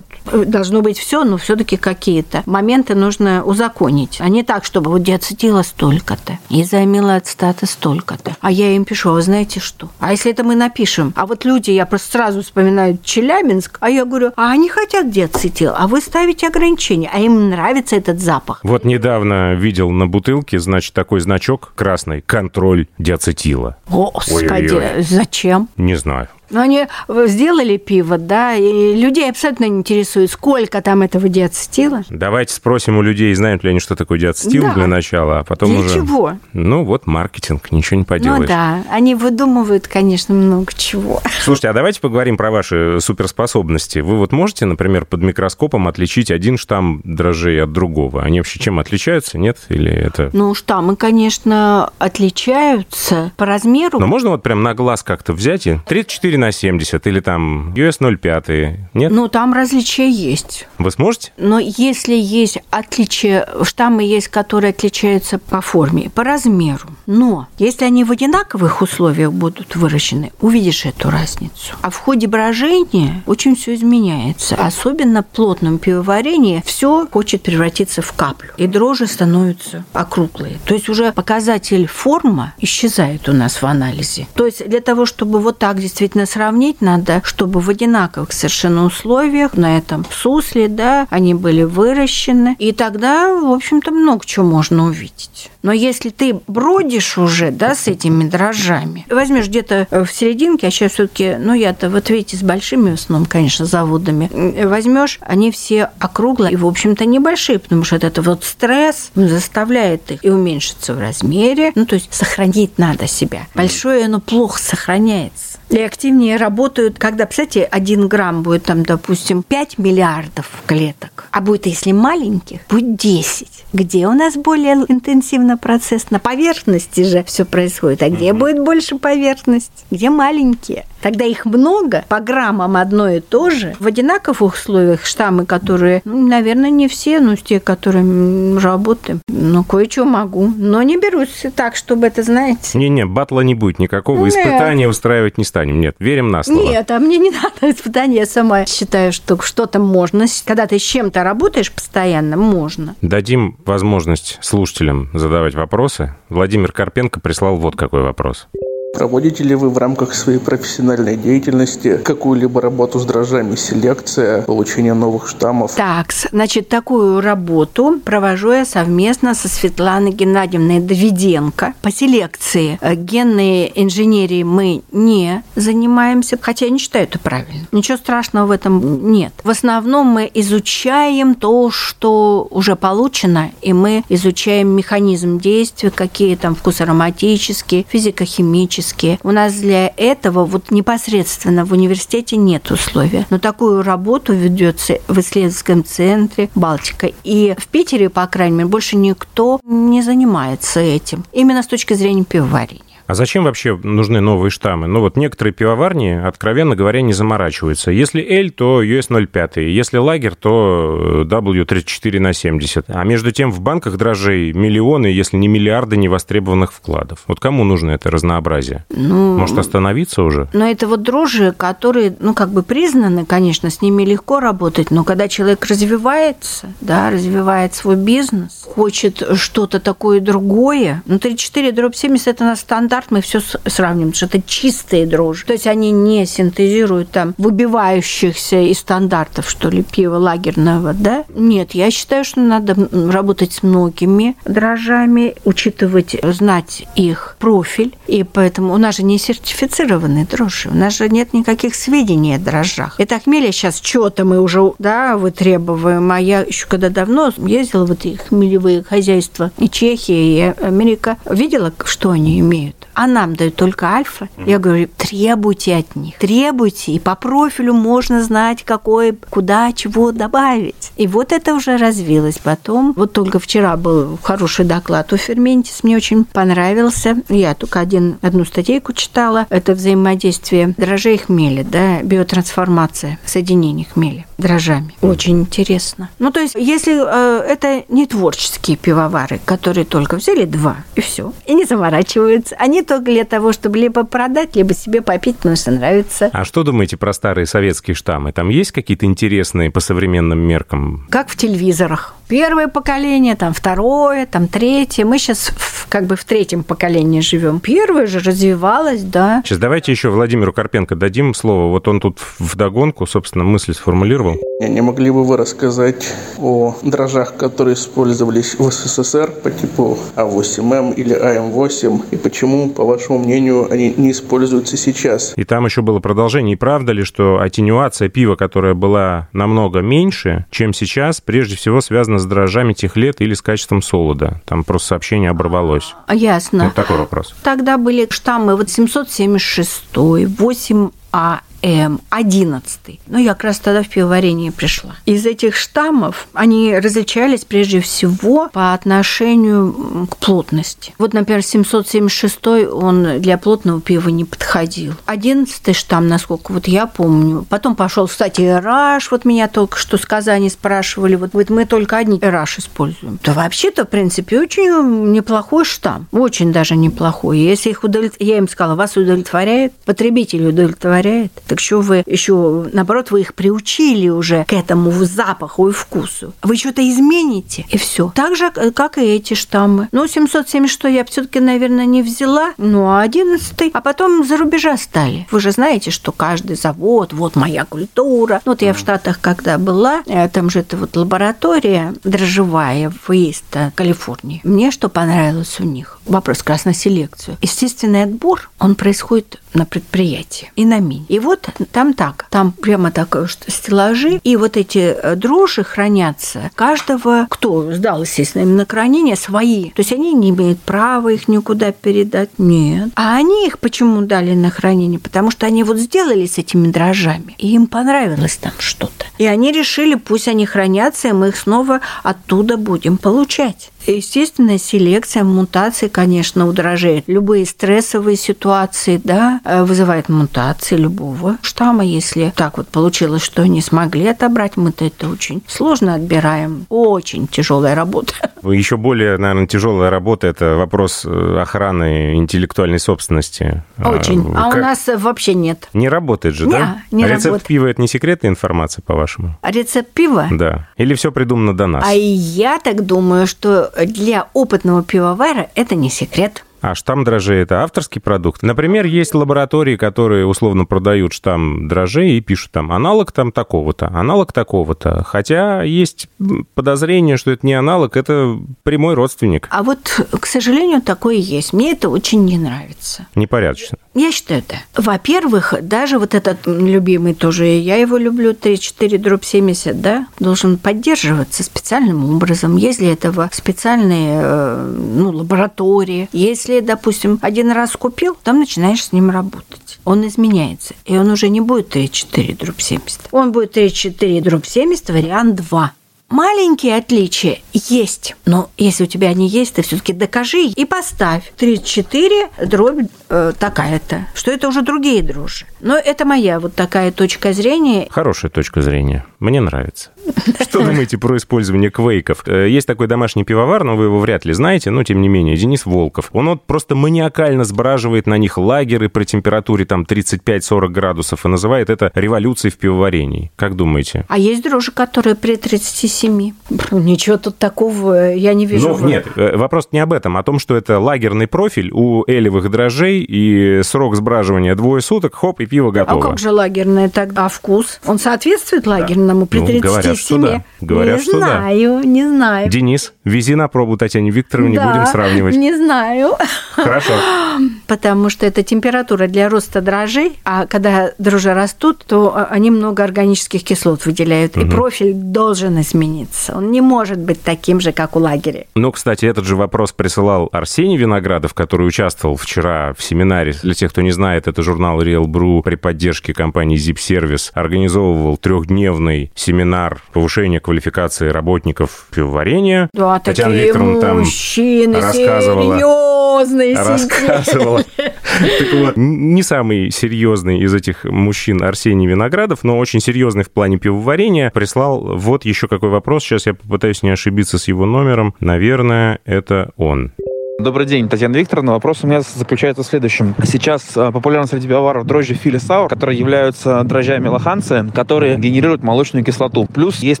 Должно 0.32 0.82
быть 0.82 0.98
все, 0.98 1.22
но 1.22 1.36
все-таки 1.36 1.76
какие-то 1.76 2.42
моменты 2.46 2.96
нужно 2.96 3.44
узаконить, 3.44 4.16
а 4.18 4.28
не 4.28 4.42
так, 4.42 4.64
чтобы 4.64 4.90
вот 4.90 5.04
диацетила 5.04 5.62
столько-то, 5.62 6.40
изомилоцитата 6.50 7.66
столько-то. 7.66 8.36
А 8.40 8.50
я 8.50 8.74
им 8.74 8.84
пишу, 8.84 9.10
а 9.10 9.12
вы 9.12 9.22
знаете 9.22 9.60
что? 9.60 9.90
А 10.00 10.10
если 10.10 10.32
это 10.32 10.42
мы 10.42 10.56
напишем? 10.56 11.12
А 11.14 11.26
вот 11.26 11.44
люди, 11.44 11.70
я 11.70 11.86
просто 11.86 12.10
сразу 12.10 12.42
вспоминаю 12.42 12.98
Челябинск, 13.04 13.78
а 13.80 13.88
я 13.88 14.04
говорю, 14.04 14.32
а 14.34 14.50
они 14.50 14.68
хотят 14.68 15.08
диацетил, 15.08 15.72
а 15.76 15.86
вы 15.86 16.00
ставите 16.00 16.48
ограничения, 16.48 17.08
а 17.14 17.20
им 17.20 17.50
нравится 17.50 17.94
этот 17.94 18.18
запах. 18.18 18.58
Вот 18.64 18.84
недавно 18.84 19.54
видел 19.54 19.90
на 19.92 20.08
бутылке 20.08 20.31
бутылке, 20.32 20.58
значит, 20.58 20.94
такой 20.94 21.20
значок 21.20 21.72
красный 21.76 22.22
«Контроль 22.22 22.86
диацетила». 22.98 23.76
Господи, 23.88 24.46
Ой-ой-ой. 24.50 25.02
зачем? 25.02 25.68
Не 25.76 25.94
знаю. 25.96 26.28
Но 26.52 26.60
они 26.60 26.86
сделали 27.08 27.76
пиво, 27.76 28.18
да, 28.18 28.54
и 28.54 28.94
людей 28.94 29.28
абсолютно 29.28 29.64
не 29.64 29.78
интересует, 29.78 30.30
сколько 30.30 30.80
там 30.82 31.02
этого 31.02 31.28
диацетила. 31.28 32.02
Давайте 32.10 32.54
спросим 32.54 32.98
у 32.98 33.02
людей, 33.02 33.34
знают 33.34 33.64
ли 33.64 33.70
они, 33.70 33.80
что 33.80 33.96
такое 33.96 34.18
диацетил 34.18 34.64
да. 34.64 34.74
для 34.74 34.86
начала, 34.86 35.40
а 35.40 35.44
потом 35.44 35.70
для 35.70 35.80
уже... 35.80 35.94
чего? 35.94 36.32
Ну, 36.52 36.84
вот 36.84 37.06
маркетинг, 37.06 37.72
ничего 37.72 37.98
не 37.98 38.04
поделаешь. 38.04 38.42
Ну 38.42 38.46
да, 38.46 38.82
они 38.90 39.14
выдумывают, 39.14 39.88
конечно, 39.88 40.34
много 40.34 40.72
чего. 40.76 41.20
Слушайте, 41.40 41.70
а 41.70 41.72
давайте 41.72 42.00
поговорим 42.00 42.36
про 42.36 42.50
ваши 42.50 42.98
суперспособности. 43.00 44.00
Вы 44.00 44.16
вот 44.16 44.32
можете, 44.32 44.66
например, 44.66 45.06
под 45.06 45.22
микроскопом 45.22 45.88
отличить 45.88 46.30
один 46.30 46.58
штамм 46.58 47.00
дрожжей 47.04 47.62
от 47.62 47.72
другого? 47.72 48.22
Они 48.22 48.40
вообще 48.40 48.58
чем 48.58 48.78
отличаются, 48.78 49.38
нет? 49.38 49.58
Или 49.68 49.90
это... 49.90 50.30
Ну, 50.32 50.54
штаммы, 50.54 50.96
конечно, 50.96 51.90
отличаются 51.98 53.32
по 53.36 53.46
размеру. 53.46 53.98
Но 53.98 54.06
можно 54.06 54.30
вот 54.30 54.42
прям 54.42 54.62
на 54.62 54.74
глаз 54.74 55.02
как-то 55.02 55.32
взять 55.32 55.66
и 55.66 55.78
34 55.86 56.38
на 56.42 56.52
70 56.52 57.06
или 57.06 57.20
там 57.20 57.72
US 57.74 57.98
05, 58.00 58.94
нет? 58.94 59.12
Ну, 59.12 59.28
там 59.28 59.54
различия 59.54 60.10
есть. 60.10 60.66
Вы 60.78 60.90
сможете? 60.90 61.32
Но 61.36 61.58
если 61.60 62.14
есть 62.14 62.58
отличия, 62.70 63.48
штаммы 63.62 64.02
есть, 64.02 64.28
которые 64.28 64.70
отличаются 64.70 65.38
по 65.38 65.60
форме, 65.60 66.10
по 66.10 66.24
размеру. 66.24 66.88
Но 67.06 67.46
если 67.58 67.84
они 67.84 68.04
в 68.04 68.10
одинаковых 68.10 68.82
условиях 68.82 69.32
будут 69.32 69.76
выращены, 69.76 70.32
увидишь 70.40 70.84
эту 70.84 71.10
разницу. 71.10 71.74
А 71.80 71.90
в 71.90 71.96
ходе 71.96 72.26
брожения 72.26 73.22
очень 73.26 73.54
все 73.54 73.74
изменяется. 73.74 74.56
Особенно 74.56 75.22
в 75.22 75.26
плотном 75.26 75.78
пивоварении 75.78 76.62
все 76.66 77.06
хочет 77.06 77.42
превратиться 77.42 78.02
в 78.02 78.12
каплю. 78.12 78.50
И 78.56 78.66
дрожжи 78.66 79.06
становятся 79.06 79.84
округлые. 79.92 80.58
То 80.64 80.74
есть 80.74 80.88
уже 80.88 81.12
показатель 81.12 81.86
форма 81.86 82.54
исчезает 82.58 83.28
у 83.28 83.32
нас 83.32 83.62
в 83.62 83.66
анализе. 83.66 84.26
То 84.34 84.46
есть 84.46 84.68
для 84.68 84.80
того, 84.80 85.06
чтобы 85.06 85.38
вот 85.38 85.58
так 85.58 85.78
действительно 85.78 86.26
сравнить, 86.32 86.80
надо, 86.80 87.20
чтобы 87.24 87.60
в 87.60 87.68
одинаковых 87.68 88.32
совершенно 88.32 88.84
условиях 88.84 89.54
на 89.54 89.78
этом 89.78 90.06
сусле, 90.10 90.68
да, 90.68 91.06
они 91.10 91.34
были 91.34 91.62
выращены. 91.62 92.56
И 92.58 92.72
тогда, 92.72 93.34
в 93.34 93.52
общем-то, 93.52 93.90
много 93.90 94.24
чего 94.24 94.44
можно 94.44 94.86
увидеть. 94.86 95.50
Но 95.62 95.72
если 95.72 96.10
ты 96.10 96.40
бродишь 96.48 97.18
уже, 97.18 97.50
да, 97.50 97.74
с 97.74 97.86
этими 97.86 98.28
дрожжами, 98.28 99.06
возьмешь 99.08 99.46
где-то 99.46 99.86
в 99.90 100.06
серединке, 100.06 100.66
а 100.66 100.70
сейчас 100.70 100.92
все-таки, 100.92 101.36
ну, 101.38 101.54
я-то, 101.54 101.90
вот 101.90 102.10
видите, 102.10 102.36
с 102.36 102.42
большими 102.42 102.90
в 102.90 102.94
основном, 102.94 103.26
конечно, 103.26 103.66
заводами, 103.66 104.30
возьмешь, 104.64 105.18
они 105.20 105.50
все 105.50 105.90
округлые 105.98 106.54
и, 106.54 106.56
в 106.56 106.66
общем-то, 106.66 107.04
небольшие, 107.04 107.58
потому 107.58 107.84
что 107.84 107.96
это 107.96 108.22
вот 108.22 108.44
стресс 108.44 109.10
заставляет 109.14 110.10
их 110.10 110.24
и 110.24 110.30
уменьшиться 110.30 110.94
в 110.94 111.00
размере. 111.00 111.72
Ну, 111.74 111.86
то 111.86 111.94
есть 111.94 112.12
сохранить 112.12 112.78
надо 112.78 113.06
себя. 113.06 113.46
Большое 113.54 114.06
оно 114.06 114.20
плохо 114.20 114.58
сохраняется. 114.58 115.51
И 115.72 115.80
активнее 115.80 116.36
работают, 116.36 116.98
когда, 116.98 117.24
кстати, 117.24 117.66
один 117.70 118.06
грамм 118.06 118.42
будет 118.42 118.64
там, 118.64 118.82
допустим, 118.82 119.42
5 119.42 119.78
миллиардов 119.78 120.46
клеток, 120.66 121.24
а 121.30 121.40
будет, 121.40 121.64
если 121.64 121.92
маленьких, 121.92 122.60
будет 122.68 122.96
10. 122.96 123.64
Где 123.72 124.06
у 124.06 124.12
нас 124.12 124.34
более 124.34 124.74
интенсивно 124.86 125.56
процесс? 125.56 126.10
На 126.10 126.18
поверхности 126.18 127.04
же 127.04 127.24
все 127.24 127.46
происходит. 127.46 128.02
А 128.02 128.10
где 128.10 128.34
будет 128.34 128.62
больше 128.62 128.98
поверхность? 128.98 129.86
Где 129.90 130.10
маленькие? 130.10 130.84
Тогда 131.02 131.24
их 131.24 131.44
много, 131.44 132.04
по 132.08 132.20
граммам 132.20 132.76
одно 132.76 133.08
и 133.08 133.20
то 133.20 133.50
же. 133.50 133.74
В 133.80 133.86
одинаковых 133.86 134.54
условиях 134.54 135.04
штаммы, 135.04 135.46
которые, 135.46 136.00
ну, 136.04 136.26
наверное, 136.26 136.70
не 136.70 136.88
все, 136.88 137.20
но 137.20 137.36
те, 137.36 137.60
которыми 137.60 138.58
работаем, 138.60 139.20
ну, 139.28 139.64
кое-что 139.64 140.04
могу. 140.04 140.52
Но 140.56 140.82
не 140.82 140.96
берусь 140.96 141.44
так, 141.56 141.76
чтобы 141.76 142.06
это, 142.06 142.22
знаете... 142.22 142.78
Не-не, 142.78 143.04
батла 143.04 143.42
не 143.42 143.54
будет 143.54 143.78
никакого, 143.78 144.24
Нет. 144.24 144.34
испытания 144.34 144.88
устраивать 144.88 145.38
не 145.38 145.44
станем. 145.44 145.80
Нет, 145.80 145.96
верим 145.98 146.30
на 146.30 146.42
слово. 146.42 146.62
Нет, 146.62 146.90
а 146.90 146.98
мне 146.98 147.18
не 147.18 147.30
надо 147.42 147.70
испытания. 147.70 148.18
Я 148.18 148.26
сама 148.26 148.64
считаю, 148.66 149.12
что 149.12 149.40
что-то 149.42 149.78
можно. 149.80 150.26
Когда 150.46 150.66
ты 150.66 150.78
с 150.78 150.82
чем-то 150.82 151.24
работаешь 151.24 151.72
постоянно, 151.72 152.36
можно. 152.36 152.94
Дадим 153.02 153.56
возможность 153.64 154.38
слушателям 154.40 155.10
задавать 155.12 155.54
вопросы. 155.54 156.14
Владимир 156.28 156.72
Карпенко 156.72 157.20
прислал 157.20 157.56
вот 157.56 157.76
какой 157.76 158.02
вопрос. 158.02 158.48
Проводите 158.92 159.42
ли 159.42 159.54
вы 159.54 159.70
в 159.70 159.78
рамках 159.78 160.14
своей 160.14 160.38
профессиональной 160.38 161.16
деятельности 161.16 161.96
какую-либо 161.96 162.60
работу 162.60 162.98
с 162.98 163.06
дрожжами, 163.06 163.56
селекция, 163.56 164.42
получение 164.42 164.92
новых 164.92 165.28
штаммов? 165.28 165.74
Так, 165.74 166.12
значит, 166.30 166.68
такую 166.68 167.22
работу 167.22 167.98
провожу 168.04 168.52
я 168.52 168.66
совместно 168.66 169.34
со 169.34 169.48
Светланой 169.48 170.10
Геннадьевной 170.12 170.80
Давиденко. 170.80 171.72
По 171.80 171.90
селекции 171.90 172.78
э, 172.82 172.94
генной 172.94 173.72
инженерии 173.74 174.42
мы 174.42 174.82
не 174.92 175.42
занимаемся, 175.56 176.38
хотя 176.38 176.66
я 176.66 176.70
не 176.70 176.78
считаю 176.78 177.04
это 177.04 177.18
правильно. 177.18 177.66
Ничего 177.72 177.96
страшного 177.96 178.48
в 178.48 178.50
этом 178.50 179.10
нет. 179.10 179.32
В 179.42 179.48
основном 179.48 180.08
мы 180.08 180.30
изучаем 180.34 181.34
то, 181.34 181.70
что 181.70 182.46
уже 182.50 182.76
получено, 182.76 183.52
и 183.62 183.72
мы 183.72 184.04
изучаем 184.10 184.68
механизм 184.68 185.40
действия, 185.40 185.90
какие 185.90 186.36
там 186.36 186.54
вкусоароматические, 186.54 187.86
физико-химические, 187.88 188.81
практически. 188.82 189.18
У 189.22 189.30
нас 189.30 189.54
для 189.54 189.92
этого 189.96 190.44
вот 190.44 190.70
непосредственно 190.70 191.64
в 191.64 191.72
университете 191.72 192.36
нет 192.36 192.70
условия. 192.70 193.26
Но 193.30 193.38
такую 193.38 193.82
работу 193.82 194.32
ведется 194.32 194.98
в 195.08 195.18
исследовательском 195.20 195.84
центре 195.84 196.50
Балтика. 196.54 197.10
И 197.24 197.54
в 197.58 197.68
Питере, 197.68 198.08
по 198.10 198.26
крайней 198.26 198.56
мере, 198.56 198.68
больше 198.68 198.96
никто 198.96 199.60
не 199.64 200.02
занимается 200.02 200.80
этим. 200.80 201.24
Именно 201.32 201.62
с 201.62 201.66
точки 201.66 201.94
зрения 201.94 202.24
пивоварения. 202.24 202.91
А 203.12 203.14
зачем 203.14 203.44
вообще 203.44 203.78
нужны 203.82 204.22
новые 204.22 204.50
штаммы? 204.50 204.86
Ну 204.86 205.00
вот 205.00 205.18
некоторые 205.18 205.52
пивоварни, 205.52 206.12
откровенно 206.12 206.74
говоря, 206.74 207.02
не 207.02 207.12
заморачиваются. 207.12 207.90
Если 207.90 208.22
L, 208.22 208.48
то 208.48 208.82
US 208.82 209.26
05, 209.26 209.58
если 209.58 209.98
лагер, 209.98 210.34
то 210.34 211.22
W34 211.26 212.18
на 212.20 212.32
70. 212.32 212.86
А 212.88 213.04
между 213.04 213.30
тем 213.30 213.52
в 213.52 213.60
банках 213.60 213.98
дрожжей 213.98 214.54
миллионы, 214.54 215.08
если 215.08 215.36
не 215.36 215.46
миллиарды 215.46 215.98
невостребованных 215.98 216.72
вкладов. 216.72 217.24
Вот 217.26 217.38
кому 217.38 217.64
нужно 217.64 217.90
это 217.90 218.10
разнообразие? 218.10 218.86
Ну, 218.88 219.36
Может 219.36 219.58
остановиться 219.58 220.22
уже? 220.22 220.48
Но 220.54 220.66
это 220.66 220.86
вот 220.86 221.02
дрожжи, 221.02 221.52
которые, 221.54 222.16
ну, 222.18 222.32
как 222.32 222.48
бы 222.48 222.62
признаны, 222.62 223.26
конечно, 223.26 223.68
с 223.68 223.82
ними 223.82 224.04
легко 224.04 224.40
работать, 224.40 224.90
но 224.90 225.04
когда 225.04 225.28
человек 225.28 225.66
развивается, 225.66 226.72
да, 226.80 227.10
развивает 227.10 227.74
свой 227.74 227.96
бизнес, 227.96 228.66
хочет 228.74 229.22
что-то 229.34 229.80
такое 229.80 230.20
другое, 230.20 231.02
ну, 231.04 231.18
34 231.18 231.72
дробь 231.72 231.94
70– 231.94 232.26
это 232.28 232.44
на 232.44 232.56
стандарт, 232.56 233.01
мы 233.10 233.20
все 233.20 233.40
сравним, 233.66 234.12
что 234.12 234.26
это 234.26 234.42
чистые 234.42 235.06
дрожжи. 235.06 235.44
То 235.46 235.52
есть 235.52 235.66
они 235.66 235.90
не 235.90 236.26
синтезируют 236.26 237.10
там 237.10 237.34
выбивающихся 237.38 238.60
из 238.60 238.78
стандартов, 238.78 239.48
что 239.48 239.68
ли, 239.68 239.82
пива 239.82 240.16
лагерного, 240.16 240.92
да? 240.92 241.24
Нет, 241.34 241.72
я 241.72 241.90
считаю, 241.90 242.24
что 242.24 242.40
надо 242.40 242.76
работать 242.92 243.52
с 243.52 243.62
многими 243.62 244.36
дрожжами, 244.44 245.34
учитывать, 245.44 246.16
знать 246.22 246.86
их 246.96 247.36
профиль, 247.38 247.94
и 248.06 248.24
поэтому 248.24 248.74
у 248.74 248.78
нас 248.78 248.96
же 248.96 249.04
не 249.04 249.18
сертифицированные 249.18 250.26
дрожжи, 250.26 250.68
у 250.68 250.74
нас 250.74 250.96
же 250.96 251.08
нет 251.08 251.32
никаких 251.32 251.74
сведений 251.74 252.34
о 252.34 252.38
дрожжах. 252.38 252.96
Это 252.98 253.18
хмелья 253.20 253.52
сейчас 253.52 253.80
что-то 253.82 254.24
мы 254.24 254.40
уже, 254.40 254.72
да, 254.78 255.16
вытребуем, 255.16 256.10
а 256.10 256.20
я 256.20 256.40
еще 256.40 256.66
когда 256.66 256.88
давно 256.88 257.32
ездила 257.36 257.86
в 257.86 257.92
эти 257.92 258.16
хмелевые 258.16 258.82
хозяйства 258.82 259.50
и 259.58 259.68
Чехия, 259.68 260.54
и 260.54 260.64
Америка, 260.64 261.18
видела, 261.24 261.72
что 261.84 262.10
они 262.10 262.40
имеют 262.40 262.76
а 262.94 263.06
нам 263.06 263.34
дают 263.36 263.56
только 263.56 263.86
альфа. 263.86 264.28
Я 264.44 264.58
говорю, 264.58 264.88
требуйте 264.96 265.76
от 265.76 265.96
них, 265.96 266.18
требуйте, 266.18 266.92
и 266.92 266.98
по 266.98 267.14
профилю 267.14 267.74
можно 267.74 268.22
знать, 268.22 268.64
какой, 268.64 269.12
куда, 269.30 269.72
чего 269.72 270.12
добавить. 270.12 270.92
И 270.96 271.06
вот 271.06 271.32
это 271.32 271.54
уже 271.54 271.76
развилось 271.76 272.38
потом. 272.38 272.92
Вот 272.96 273.12
только 273.12 273.38
вчера 273.38 273.76
был 273.76 274.18
хороший 274.22 274.64
доклад 274.64 275.12
у 275.12 275.16
Ферментис, 275.16 275.82
мне 275.82 275.96
очень 275.96 276.24
понравился. 276.24 277.16
Я 277.28 277.54
только 277.54 277.80
один, 277.80 278.18
одну 278.22 278.44
статейку 278.44 278.92
читала. 278.92 279.46
Это 279.50 279.72
взаимодействие 279.74 280.74
дрожжей 280.76 281.18
хмеля, 281.18 281.64
да, 281.64 282.02
биотрансформация 282.02 283.18
соединений 283.24 283.88
хмеля 283.92 284.26
дрожжами. 284.42 284.94
Очень 285.00 285.40
интересно. 285.40 286.10
Ну, 286.18 286.30
то 286.30 286.40
есть, 286.40 286.54
если 286.54 286.94
э, 286.94 287.44
это 287.44 287.84
не 287.88 288.06
творческие 288.06 288.76
пивовары, 288.76 289.40
которые 289.44 289.84
только 289.84 290.16
взяли 290.16 290.44
два, 290.44 290.76
и 290.94 291.00
все, 291.00 291.32
и 291.46 291.54
не 291.54 291.64
заморачиваются, 291.64 292.56
они 292.56 292.82
только 292.82 293.04
для 293.04 293.24
того, 293.24 293.52
чтобы 293.52 293.78
либо 293.78 294.04
продать, 294.04 294.56
либо 294.56 294.74
себе 294.74 295.00
попить, 295.00 295.36
потому 295.36 295.56
что 295.56 295.70
нравится. 295.70 296.30
А 296.32 296.44
что 296.44 296.62
думаете 296.62 296.96
про 296.96 297.12
старые 297.12 297.46
советские 297.46 297.94
штаммы? 297.94 298.32
Там 298.32 298.48
есть 298.48 298.72
какие-то 298.72 299.06
интересные 299.06 299.70
по 299.70 299.80
современным 299.80 300.38
меркам? 300.38 301.06
Как 301.10 301.28
в 301.28 301.36
телевизорах 301.36 302.14
первое 302.32 302.66
поколение, 302.66 303.36
там 303.36 303.52
второе, 303.52 304.24
там 304.24 304.48
третье. 304.48 305.04
Мы 305.04 305.18
сейчас 305.18 305.52
в, 305.54 305.86
как 305.90 306.06
бы 306.06 306.16
в 306.16 306.24
третьем 306.24 306.64
поколении 306.64 307.20
живем. 307.20 307.60
Первое 307.60 308.06
же 308.06 308.20
развивалось, 308.20 309.02
да. 309.02 309.42
Сейчас 309.44 309.58
давайте 309.58 309.92
еще 309.92 310.08
Владимиру 310.08 310.50
Карпенко 310.50 310.96
дадим 310.96 311.34
слово. 311.34 311.70
Вот 311.70 311.86
он 311.88 312.00
тут 312.00 312.20
в 312.38 312.56
догонку, 312.56 313.04
собственно, 313.04 313.44
мысль 313.44 313.74
сформулировал. 313.74 314.36
Не 314.60 314.80
могли 314.80 315.10
бы 315.10 315.24
вы 315.24 315.36
рассказать 315.36 316.08
о 316.38 316.74
дрожжах, 316.82 317.36
которые 317.36 317.74
использовались 317.74 318.54
в 318.54 318.70
СССР 318.70 319.30
по 319.42 319.50
типу 319.50 319.98
А8М 320.16 320.94
или 320.94 321.14
АМ8, 321.14 322.04
и 322.12 322.16
почему, 322.16 322.70
по 322.70 322.84
вашему 322.84 323.18
мнению, 323.18 323.70
они 323.70 323.92
не 323.94 324.12
используются 324.12 324.78
сейчас? 324.78 325.34
И 325.36 325.44
там 325.44 325.66
еще 325.66 325.82
было 325.82 325.98
продолжение. 326.00 326.54
И 326.54 326.56
правда 326.56 326.92
ли, 326.92 327.04
что 327.04 327.40
атенюация 327.40 328.08
пива, 328.08 328.36
которая 328.36 328.72
была 328.72 329.28
намного 329.34 329.80
меньше, 329.80 330.46
чем 330.50 330.72
сейчас, 330.72 331.20
прежде 331.20 331.56
всего 331.56 331.82
связана 331.82 332.21
с 332.22 332.26
дрожжами 332.26 332.72
тех 332.72 332.96
лет 332.96 333.20
или 333.20 333.34
с 333.34 333.42
качеством 333.42 333.82
солода? 333.82 334.40
Там 334.46 334.64
просто 334.64 334.88
сообщение 334.88 335.30
оборвалось. 335.30 335.94
Ясно. 336.10 336.64
Вот 336.64 336.74
такой 336.74 336.96
вопрос. 336.96 337.34
Тогда 337.42 337.78
были 337.78 338.06
штаммы 338.10 338.56
вот 338.56 338.70
776, 338.70 339.84
8А, 339.94 341.40
М11. 341.62 342.98
Ну, 343.06 343.18
я 343.18 343.34
как 343.34 343.44
раз 343.44 343.58
тогда 343.58 343.82
в 343.82 343.88
пивоварение 343.88 344.52
пришла. 344.52 344.96
Из 345.06 345.24
этих 345.26 345.56
штаммов 345.56 346.26
они 346.32 346.76
различались 346.76 347.44
прежде 347.44 347.80
всего 347.80 348.48
по 348.52 348.74
отношению 348.74 350.06
к 350.10 350.16
плотности. 350.16 350.94
Вот, 350.98 351.14
например, 351.14 351.42
776 351.42 352.46
он 352.72 353.20
для 353.20 353.38
плотного 353.38 353.80
пива 353.80 354.08
не 354.08 354.24
подходил. 354.24 354.94
11 355.06 355.74
штамм, 355.76 356.08
насколько 356.08 356.52
вот 356.52 356.66
я 356.66 356.86
помню. 356.86 357.46
Потом 357.48 357.76
пошел, 357.76 358.08
кстати, 358.08 358.40
RH. 358.40 359.08
Вот 359.10 359.24
меня 359.24 359.48
только 359.48 359.78
что 359.78 359.96
с 359.96 360.04
Казани 360.04 360.50
спрашивали. 360.50 361.14
Вот, 361.14 361.30
вот 361.32 361.50
мы 361.50 361.64
только 361.64 361.98
одни 361.98 362.18
RH 362.18 362.58
используем. 362.58 363.18
Да 363.22 363.32
вообще-то, 363.32 363.84
в 363.84 363.88
принципе, 363.88 364.40
очень 364.40 365.12
неплохой 365.12 365.64
штамм. 365.64 366.08
Очень 366.12 366.52
даже 366.52 366.76
неплохой. 366.76 367.38
Если 367.38 367.70
их 367.70 367.84
удовлетворяет, 367.84 368.22
я 368.22 368.38
им 368.38 368.48
сказала, 368.48 368.74
вас 368.74 368.96
удовлетворяет, 368.96 369.72
потребитель 369.84 370.46
удовлетворяет, 370.46 371.32
так 371.52 371.60
что 371.60 371.82
вы 371.82 372.02
еще, 372.06 372.66
наоборот, 372.72 373.10
вы 373.10 373.20
их 373.20 373.34
приучили 373.34 374.08
уже 374.08 374.46
к 374.48 374.54
этому 374.54 374.90
запаху 374.90 375.68
и 375.68 375.72
вкусу. 375.72 376.32
Вы 376.42 376.56
что-то 376.56 376.80
измените, 376.80 377.66
и 377.68 377.76
все. 377.76 378.10
Так 378.14 378.36
же, 378.36 378.50
как 378.74 378.96
и 378.96 379.02
эти 379.02 379.34
штаммы. 379.34 379.90
Ну, 379.92 380.06
776 380.06 380.84
я 380.84 381.04
все-таки, 381.04 381.40
наверное, 381.40 381.84
не 381.84 382.00
взяла, 382.02 382.54
ну, 382.56 382.86
а 382.86 383.02
11 383.02 383.70
а 383.70 383.80
потом 383.82 384.24
за 384.24 384.38
рубежа 384.38 384.78
стали. 384.78 385.26
Вы 385.30 385.40
же 385.40 385.50
знаете, 385.50 385.90
что 385.90 386.10
каждый 386.10 386.56
завод, 386.56 387.12
вот 387.12 387.36
моя 387.36 387.66
культура. 387.66 388.40
Вот 388.46 388.62
я 388.62 388.72
в 388.72 388.78
Штатах, 388.78 389.20
когда 389.20 389.58
была, 389.58 390.02
э, 390.06 390.30
там 390.30 390.48
же 390.48 390.60
это 390.60 390.78
вот 390.78 390.96
лаборатория 390.96 391.92
дрожжевая 392.02 392.90
в 392.90 393.12
Иста, 393.12 393.72
Калифорнии. 393.74 394.40
Мне 394.42 394.70
что 394.70 394.88
понравилось 394.88 395.60
у 395.60 395.64
них? 395.64 395.98
Вопрос 396.06 396.38
как 396.38 396.48
раз 396.48 396.64
на 396.64 396.72
селекцию. 396.72 397.36
Естественный 397.42 398.04
отбор, 398.04 398.48
он 398.58 398.74
происходит 398.74 399.41
на 399.54 399.66
предприятии 399.66 400.50
и 400.56 400.64
на 400.64 400.80
мини. 400.80 401.04
И 401.08 401.18
вот 401.18 401.48
там 401.70 401.94
так, 401.94 402.26
там 402.30 402.52
прямо 402.52 402.90
так 402.90 403.16
стеллажи, 403.46 404.20
и 404.24 404.36
вот 404.36 404.56
эти 404.56 404.78
э, 404.78 405.16
дрожжи 405.16 405.64
хранятся 405.64 406.50
каждого, 406.54 407.26
кто 407.28 407.72
сдал, 407.72 408.02
естественно, 408.02 408.42
им 408.42 408.56
на 408.56 408.66
хранение, 408.66 409.16
свои. 409.16 409.70
То 409.70 409.80
есть 409.80 409.92
они 409.92 410.14
не 410.14 410.30
имеют 410.30 410.60
права 410.60 411.10
их 411.10 411.28
никуда 411.28 411.72
передать. 411.72 412.30
Нет. 412.38 412.90
А 412.94 413.16
они 413.16 413.46
их 413.46 413.58
почему 413.58 414.02
дали 414.02 414.34
на 414.34 414.50
хранение? 414.50 414.98
Потому 414.98 415.30
что 415.30 415.46
они 415.46 415.64
вот 415.64 415.78
сделали 415.78 416.26
с 416.26 416.38
этими 416.38 416.70
дрожжами, 416.70 417.34
и 417.38 417.54
им 417.54 417.66
понравилось 417.66 418.36
там 418.36 418.52
что-то. 418.58 419.06
И 419.18 419.26
они 419.26 419.52
решили, 419.52 419.94
пусть 419.94 420.28
они 420.28 420.46
хранятся, 420.46 421.08
и 421.08 421.12
мы 421.12 421.28
их 421.28 421.36
снова 421.36 421.80
оттуда 422.02 422.56
будем 422.56 422.96
получать. 422.96 423.70
Естественная 423.86 424.58
селекция, 424.58 425.24
мутации, 425.24 425.88
конечно, 425.88 426.46
у 426.46 426.52
дрожжей. 426.52 427.04
Любые 427.06 427.46
стрессовые 427.46 428.16
ситуации, 428.16 429.00
да, 429.02 429.40
э, 429.44 429.64
вызывают 429.64 430.08
мутации 430.08 430.76
любого 430.76 431.38
штамма. 431.42 431.84
Если 431.84 432.32
так 432.34 432.58
вот 432.58 432.68
получилось, 432.68 433.22
что 433.22 433.46
не 433.46 433.60
смогли 433.60 434.06
отобрать, 434.08 434.56
мы-то 434.56 434.84
это 434.84 435.08
очень 435.08 435.42
сложно 435.46 435.94
отбираем. 435.94 436.66
Очень 436.68 437.26
тяжелая 437.26 437.74
работа. 437.74 438.14
Еще 438.42 438.76
более, 438.76 439.18
наверное, 439.18 439.46
тяжелая 439.46 439.90
работа– 439.90 440.26
это 440.28 440.56
вопрос 440.56 441.04
э, 441.04 441.38
охраны 441.40 442.14
интеллектуальной 442.14 442.78
собственности. 442.78 443.62
Очень. 443.78 444.32
А, 444.34 444.46
а 444.46 444.48
у 444.48 444.56
нас 444.56 444.88
вообще 444.96 445.34
нет. 445.34 445.68
Не 445.72 445.88
работает 445.88 446.34
же, 446.34 446.46
не, 446.46 446.52
да? 446.52 446.82
Не 446.90 447.04
а 447.04 447.08
рецепт 447.08 447.26
работает. 447.26 447.46
пива– 447.46 447.66
это 447.68 447.80
не 447.80 447.88
секретная 447.88 448.30
информация, 448.30 448.82
по-вашему? 448.82 449.38
А 449.42 449.50
рецепт 449.50 449.92
пива? 449.92 450.28
Да. 450.30 450.68
Или 450.76 450.94
все 450.94 451.12
придумано 451.12 451.56
до 451.56 451.66
нас? 451.66 451.84
А 451.86 451.92
я 451.92 452.58
так 452.58 452.84
думаю, 452.84 453.26
что 453.26 453.71
для 453.76 454.28
опытного 454.32 454.82
пивовара 454.82 455.50
это 455.54 455.74
не 455.74 455.90
секрет. 455.90 456.44
А 456.62 456.76
штамм 456.76 457.02
дрожжей– 457.02 457.38
это 457.42 457.64
авторский 457.64 458.00
продукт. 458.00 458.42
Например, 458.42 458.86
есть 458.86 459.14
лаборатории, 459.14 459.76
которые 459.76 460.26
условно 460.26 460.64
продают 460.64 461.12
штамм 461.12 461.66
дрожжей 461.66 462.12
и 462.12 462.20
пишут 462.20 462.52
там 462.52 462.70
аналог 462.70 463.10
там 463.10 463.32
такого-то, 463.32 463.88
аналог 463.88 464.32
такого-то. 464.32 465.02
Хотя 465.02 465.62
есть 465.62 466.08
подозрение, 466.54 467.16
что 467.16 467.32
это 467.32 467.44
не 467.44 467.54
аналог, 467.54 467.96
это 467.96 468.38
прямой 468.62 468.94
родственник. 468.94 469.48
А 469.50 469.64
вот, 469.64 470.00
к 470.10 470.26
сожалению, 470.26 470.80
такое 470.80 471.16
есть. 471.16 471.52
Мне 471.52 471.72
это 471.72 471.88
очень 471.88 472.24
не 472.24 472.38
нравится. 472.38 473.06
Непорядочно. 473.16 473.76
Я 473.94 474.10
считаю 474.10 474.40
это. 474.40 474.56
Во-первых, 474.74 475.54
даже 475.60 475.98
вот 475.98 476.14
этот 476.14 476.46
любимый 476.46 477.12
тоже, 477.12 477.44
я 477.44 477.76
его 477.76 477.98
люблю, 477.98 478.34
34 478.34 478.98
дробь 478.98 479.24
70, 479.24 479.80
да, 479.80 480.06
должен 480.18 480.56
поддерживаться 480.56 481.42
специальным 481.42 482.14
образом. 482.14 482.56
Есть 482.56 482.78
для 482.78 482.92
этого 482.92 483.28
специальные 483.32 484.20
э, 484.22 484.74
ну, 484.96 485.10
лаборатории. 485.10 486.08
Если, 486.12 486.51
допустим, 486.60 487.18
один 487.22 487.50
раз 487.50 487.72
купил, 487.72 488.16
там 488.22 488.38
начинаешь 488.38 488.84
с 488.84 488.92
ним 488.92 489.10
работать. 489.10 489.78
Он 489.84 490.06
изменяется. 490.06 490.74
И 490.84 490.96
он 490.96 491.10
уже 491.10 491.28
не 491.28 491.40
будет 491.40 491.70
34 491.70 492.34
дробь 492.34 492.60
70. 492.60 493.00
Он 493.10 493.32
будет 493.32 493.52
34 493.52 494.20
дробь 494.20 494.46
70, 494.46 494.90
вариант 494.90 495.36
2 495.36 495.72
маленькие 496.12 496.76
отличия 496.76 497.38
есть. 497.52 498.14
Но 498.26 498.50
если 498.56 498.84
у 498.84 498.86
тебя 498.86 499.08
они 499.08 499.26
есть, 499.26 499.54
ты 499.54 499.62
все-таки 499.62 499.92
докажи 499.92 500.44
и 500.44 500.64
поставь 500.64 501.32
34 501.38 502.28
дробь 502.46 502.86
э, 503.08 503.32
такая-то, 503.38 504.06
что 504.14 504.30
это 504.30 504.48
уже 504.48 504.62
другие 504.62 505.02
дрожжи. 505.02 505.46
Но 505.60 505.76
это 505.76 506.04
моя 506.04 506.38
вот 506.38 506.54
такая 506.54 506.92
точка 506.92 507.32
зрения. 507.32 507.88
Хорошая 507.90 508.30
точка 508.30 508.62
зрения. 508.62 509.06
Мне 509.18 509.40
нравится. 509.40 509.90
Что 510.42 510.64
думаете 510.64 510.98
про 510.98 511.16
использование 511.16 511.70
квейков? 511.70 512.22
Э, 512.26 512.48
есть 512.48 512.66
такой 512.66 512.88
домашний 512.88 513.24
пивовар, 513.24 513.64
но 513.64 513.76
вы 513.76 513.84
его 513.84 513.98
вряд 513.98 514.24
ли 514.24 514.34
знаете, 514.34 514.70
но 514.70 514.84
тем 514.84 515.00
не 515.00 515.08
менее, 515.08 515.36
Денис 515.36 515.64
Волков. 515.64 516.10
Он 516.12 516.28
вот 516.28 516.44
просто 516.44 516.74
маниакально 516.74 517.44
сбраживает 517.44 518.06
на 518.06 518.18
них 518.18 518.36
лагеры 518.36 518.88
при 518.88 519.04
температуре 519.04 519.64
там 519.64 519.82
35-40 519.88 520.68
градусов 520.68 521.24
и 521.24 521.28
называет 521.28 521.70
это 521.70 521.90
революцией 521.94 522.52
в 522.52 522.58
пивоварении. 522.58 523.32
Как 523.36 523.56
думаете? 523.56 524.04
А 524.08 524.18
есть 524.18 524.42
дрожжи, 524.42 524.72
которые 524.72 525.14
при 525.14 525.36
37. 525.36 526.01
Ничего 526.08 527.16
тут 527.16 527.38
такого 527.38 528.12
я 528.12 528.34
не 528.34 528.46
вижу. 528.46 528.68
Ну, 528.68 528.86
нет, 528.86 529.06
э, 529.16 529.36
вопрос 529.36 529.68
не 529.72 529.80
об 529.80 529.92
этом, 529.92 530.16
а 530.16 530.20
о 530.20 530.24
том, 530.24 530.38
что 530.38 530.56
это 530.56 530.78
лагерный 530.78 531.26
профиль 531.26 531.70
у 531.72 532.04
элевых 532.06 532.48
дрожжей, 532.50 533.00
и 533.00 533.62
срок 533.64 533.96
сбраживания 533.96 534.54
двое 534.54 534.80
суток, 534.80 535.16
хоп, 535.16 535.40
и 535.40 535.46
пиво 535.46 535.72
готово. 535.72 535.98
А 535.98 536.08
как 536.10 536.18
же 536.18 536.30
лагерное 536.30 536.88
тогда? 536.88 537.26
А 537.26 537.28
вкус? 537.28 537.80
Он 537.86 537.98
соответствует 537.98 538.66
лагерному 538.66 539.26
при 539.26 539.40
Ну, 539.40 539.46
37? 539.46 539.62
говорят, 539.66 539.98
что 539.98 540.18
да. 540.18 540.44
Говорят, 540.60 540.98
не 540.98 541.02
что 541.02 541.20
да. 541.20 541.26
знаю, 541.26 541.80
не 541.84 542.08
знаю. 542.08 542.48
Денис, 542.48 542.92
вези 543.04 543.34
на 543.34 543.48
пробу 543.48 543.76
Татьяне 543.76 544.10
Викторовне, 544.10 544.56
Да, 544.56 544.70
будем 544.70 544.86
сравнивать. 544.86 545.36
Не 545.36 545.54
знаю. 545.56 546.12
Хорошо. 546.52 546.92
Потому 547.66 548.10
что 548.10 548.26
это 548.26 548.42
температура 548.42 549.06
для 549.08 549.28
роста 549.28 549.60
дрожжей, 549.60 550.18
а 550.24 550.46
когда 550.46 550.92
дрожжи 550.98 551.34
растут, 551.34 551.84
то 551.86 552.12
а, 552.14 552.28
они 552.30 552.50
много 552.50 552.84
органических 552.84 553.42
кислот 553.42 553.86
выделяют, 553.86 554.36
и 554.36 554.44
профиль 554.44 554.92
должен 554.92 555.60
измениться. 555.60 555.91
Он 556.34 556.50
не 556.50 556.60
может 556.60 556.98
быть 556.98 557.22
таким 557.22 557.60
же, 557.60 557.72
как 557.72 557.96
у 557.96 557.98
лагеря. 557.98 558.46
Ну, 558.54 558.72
кстати, 558.72 559.06
этот 559.06 559.24
же 559.24 559.36
вопрос 559.36 559.72
присылал 559.72 560.28
Арсений 560.32 560.76
Виноградов, 560.76 561.34
который 561.34 561.66
участвовал 561.66 562.16
вчера 562.16 562.74
в 562.76 562.82
семинаре. 562.82 563.34
Для 563.42 563.54
тех, 563.54 563.70
кто 563.70 563.82
не 563.82 563.92
знает, 563.92 564.28
это 564.28 564.42
журнал 564.42 564.82
Real 564.82 565.04
Brew 565.04 565.42
при 565.42 565.56
поддержке 565.56 566.14
компании 566.14 566.58
Zip 566.58 566.76
Service 566.76 567.30
организовывал 567.34 568.16
трехдневный 568.16 569.10
семинар 569.14 569.82
повышения 569.92 570.40
квалификации 570.40 571.08
работников 571.08 571.86
пивоварения. 571.94 572.68
Да, 572.72 572.98
Татьяна 572.98 573.32
такие 573.32 573.46
Викторовна 573.48 573.80
там 573.80 573.98
мужчины 574.00 574.80
рассказывала. 574.80 575.56
серьезные 575.56 576.56
рассказывала. 576.56 577.64
Так 578.02 578.52
вот, 578.54 578.76
не 578.76 579.22
самый 579.22 579.70
серьезный 579.70 580.40
из 580.40 580.54
этих 580.54 580.84
мужчин 580.84 581.42
Арсений 581.42 581.86
Виноградов, 581.86 582.44
но 582.44 582.58
очень 582.58 582.80
серьезный 582.80 583.24
в 583.24 583.30
плане 583.30 583.58
пивоварения, 583.58 584.30
прислал 584.30 584.96
вот 584.96 585.24
еще 585.24 585.48
какой 585.48 585.70
вопрос. 585.70 586.04
Сейчас 586.04 586.26
я 586.26 586.34
попытаюсь 586.34 586.82
не 586.82 586.90
ошибиться 586.90 587.38
с 587.38 587.48
его 587.48 587.66
номером. 587.66 588.14
Наверное, 588.20 589.00
это 589.04 589.52
он. 589.56 589.92
Добрый 590.38 590.66
день, 590.66 590.88
Татьяна 590.88 591.16
Викторовна. 591.18 591.52
Вопрос 591.52 591.84
у 591.84 591.86
меня 591.86 592.00
заключается 592.00 592.64
в 592.64 592.66
следующем. 592.66 593.14
Сейчас 593.22 593.76
а, 593.76 593.92
популярны 593.92 594.26
среди 594.26 594.48
пивоваров 594.48 594.84
дрожжи 594.86 595.14
Фили 595.14 595.38
Саур, 595.38 595.68
которые 595.68 595.96
являются 595.96 596.64
дрожжами 596.64 597.06
лоханцы, 597.06 597.70
которые 597.72 598.16
генерируют 598.16 598.64
молочную 598.64 599.04
кислоту. 599.04 599.46
Плюс 599.46 599.78
есть 599.80 600.00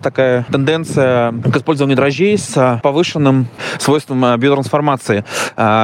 такая 0.00 0.44
тенденция 0.50 1.32
к 1.32 1.56
использованию 1.56 1.96
дрожжей 1.96 2.36
с 2.38 2.56
а, 2.56 2.80
повышенным 2.82 3.46
свойством 3.78 4.24
а, 4.24 4.36
биотрансформации. 4.36 5.24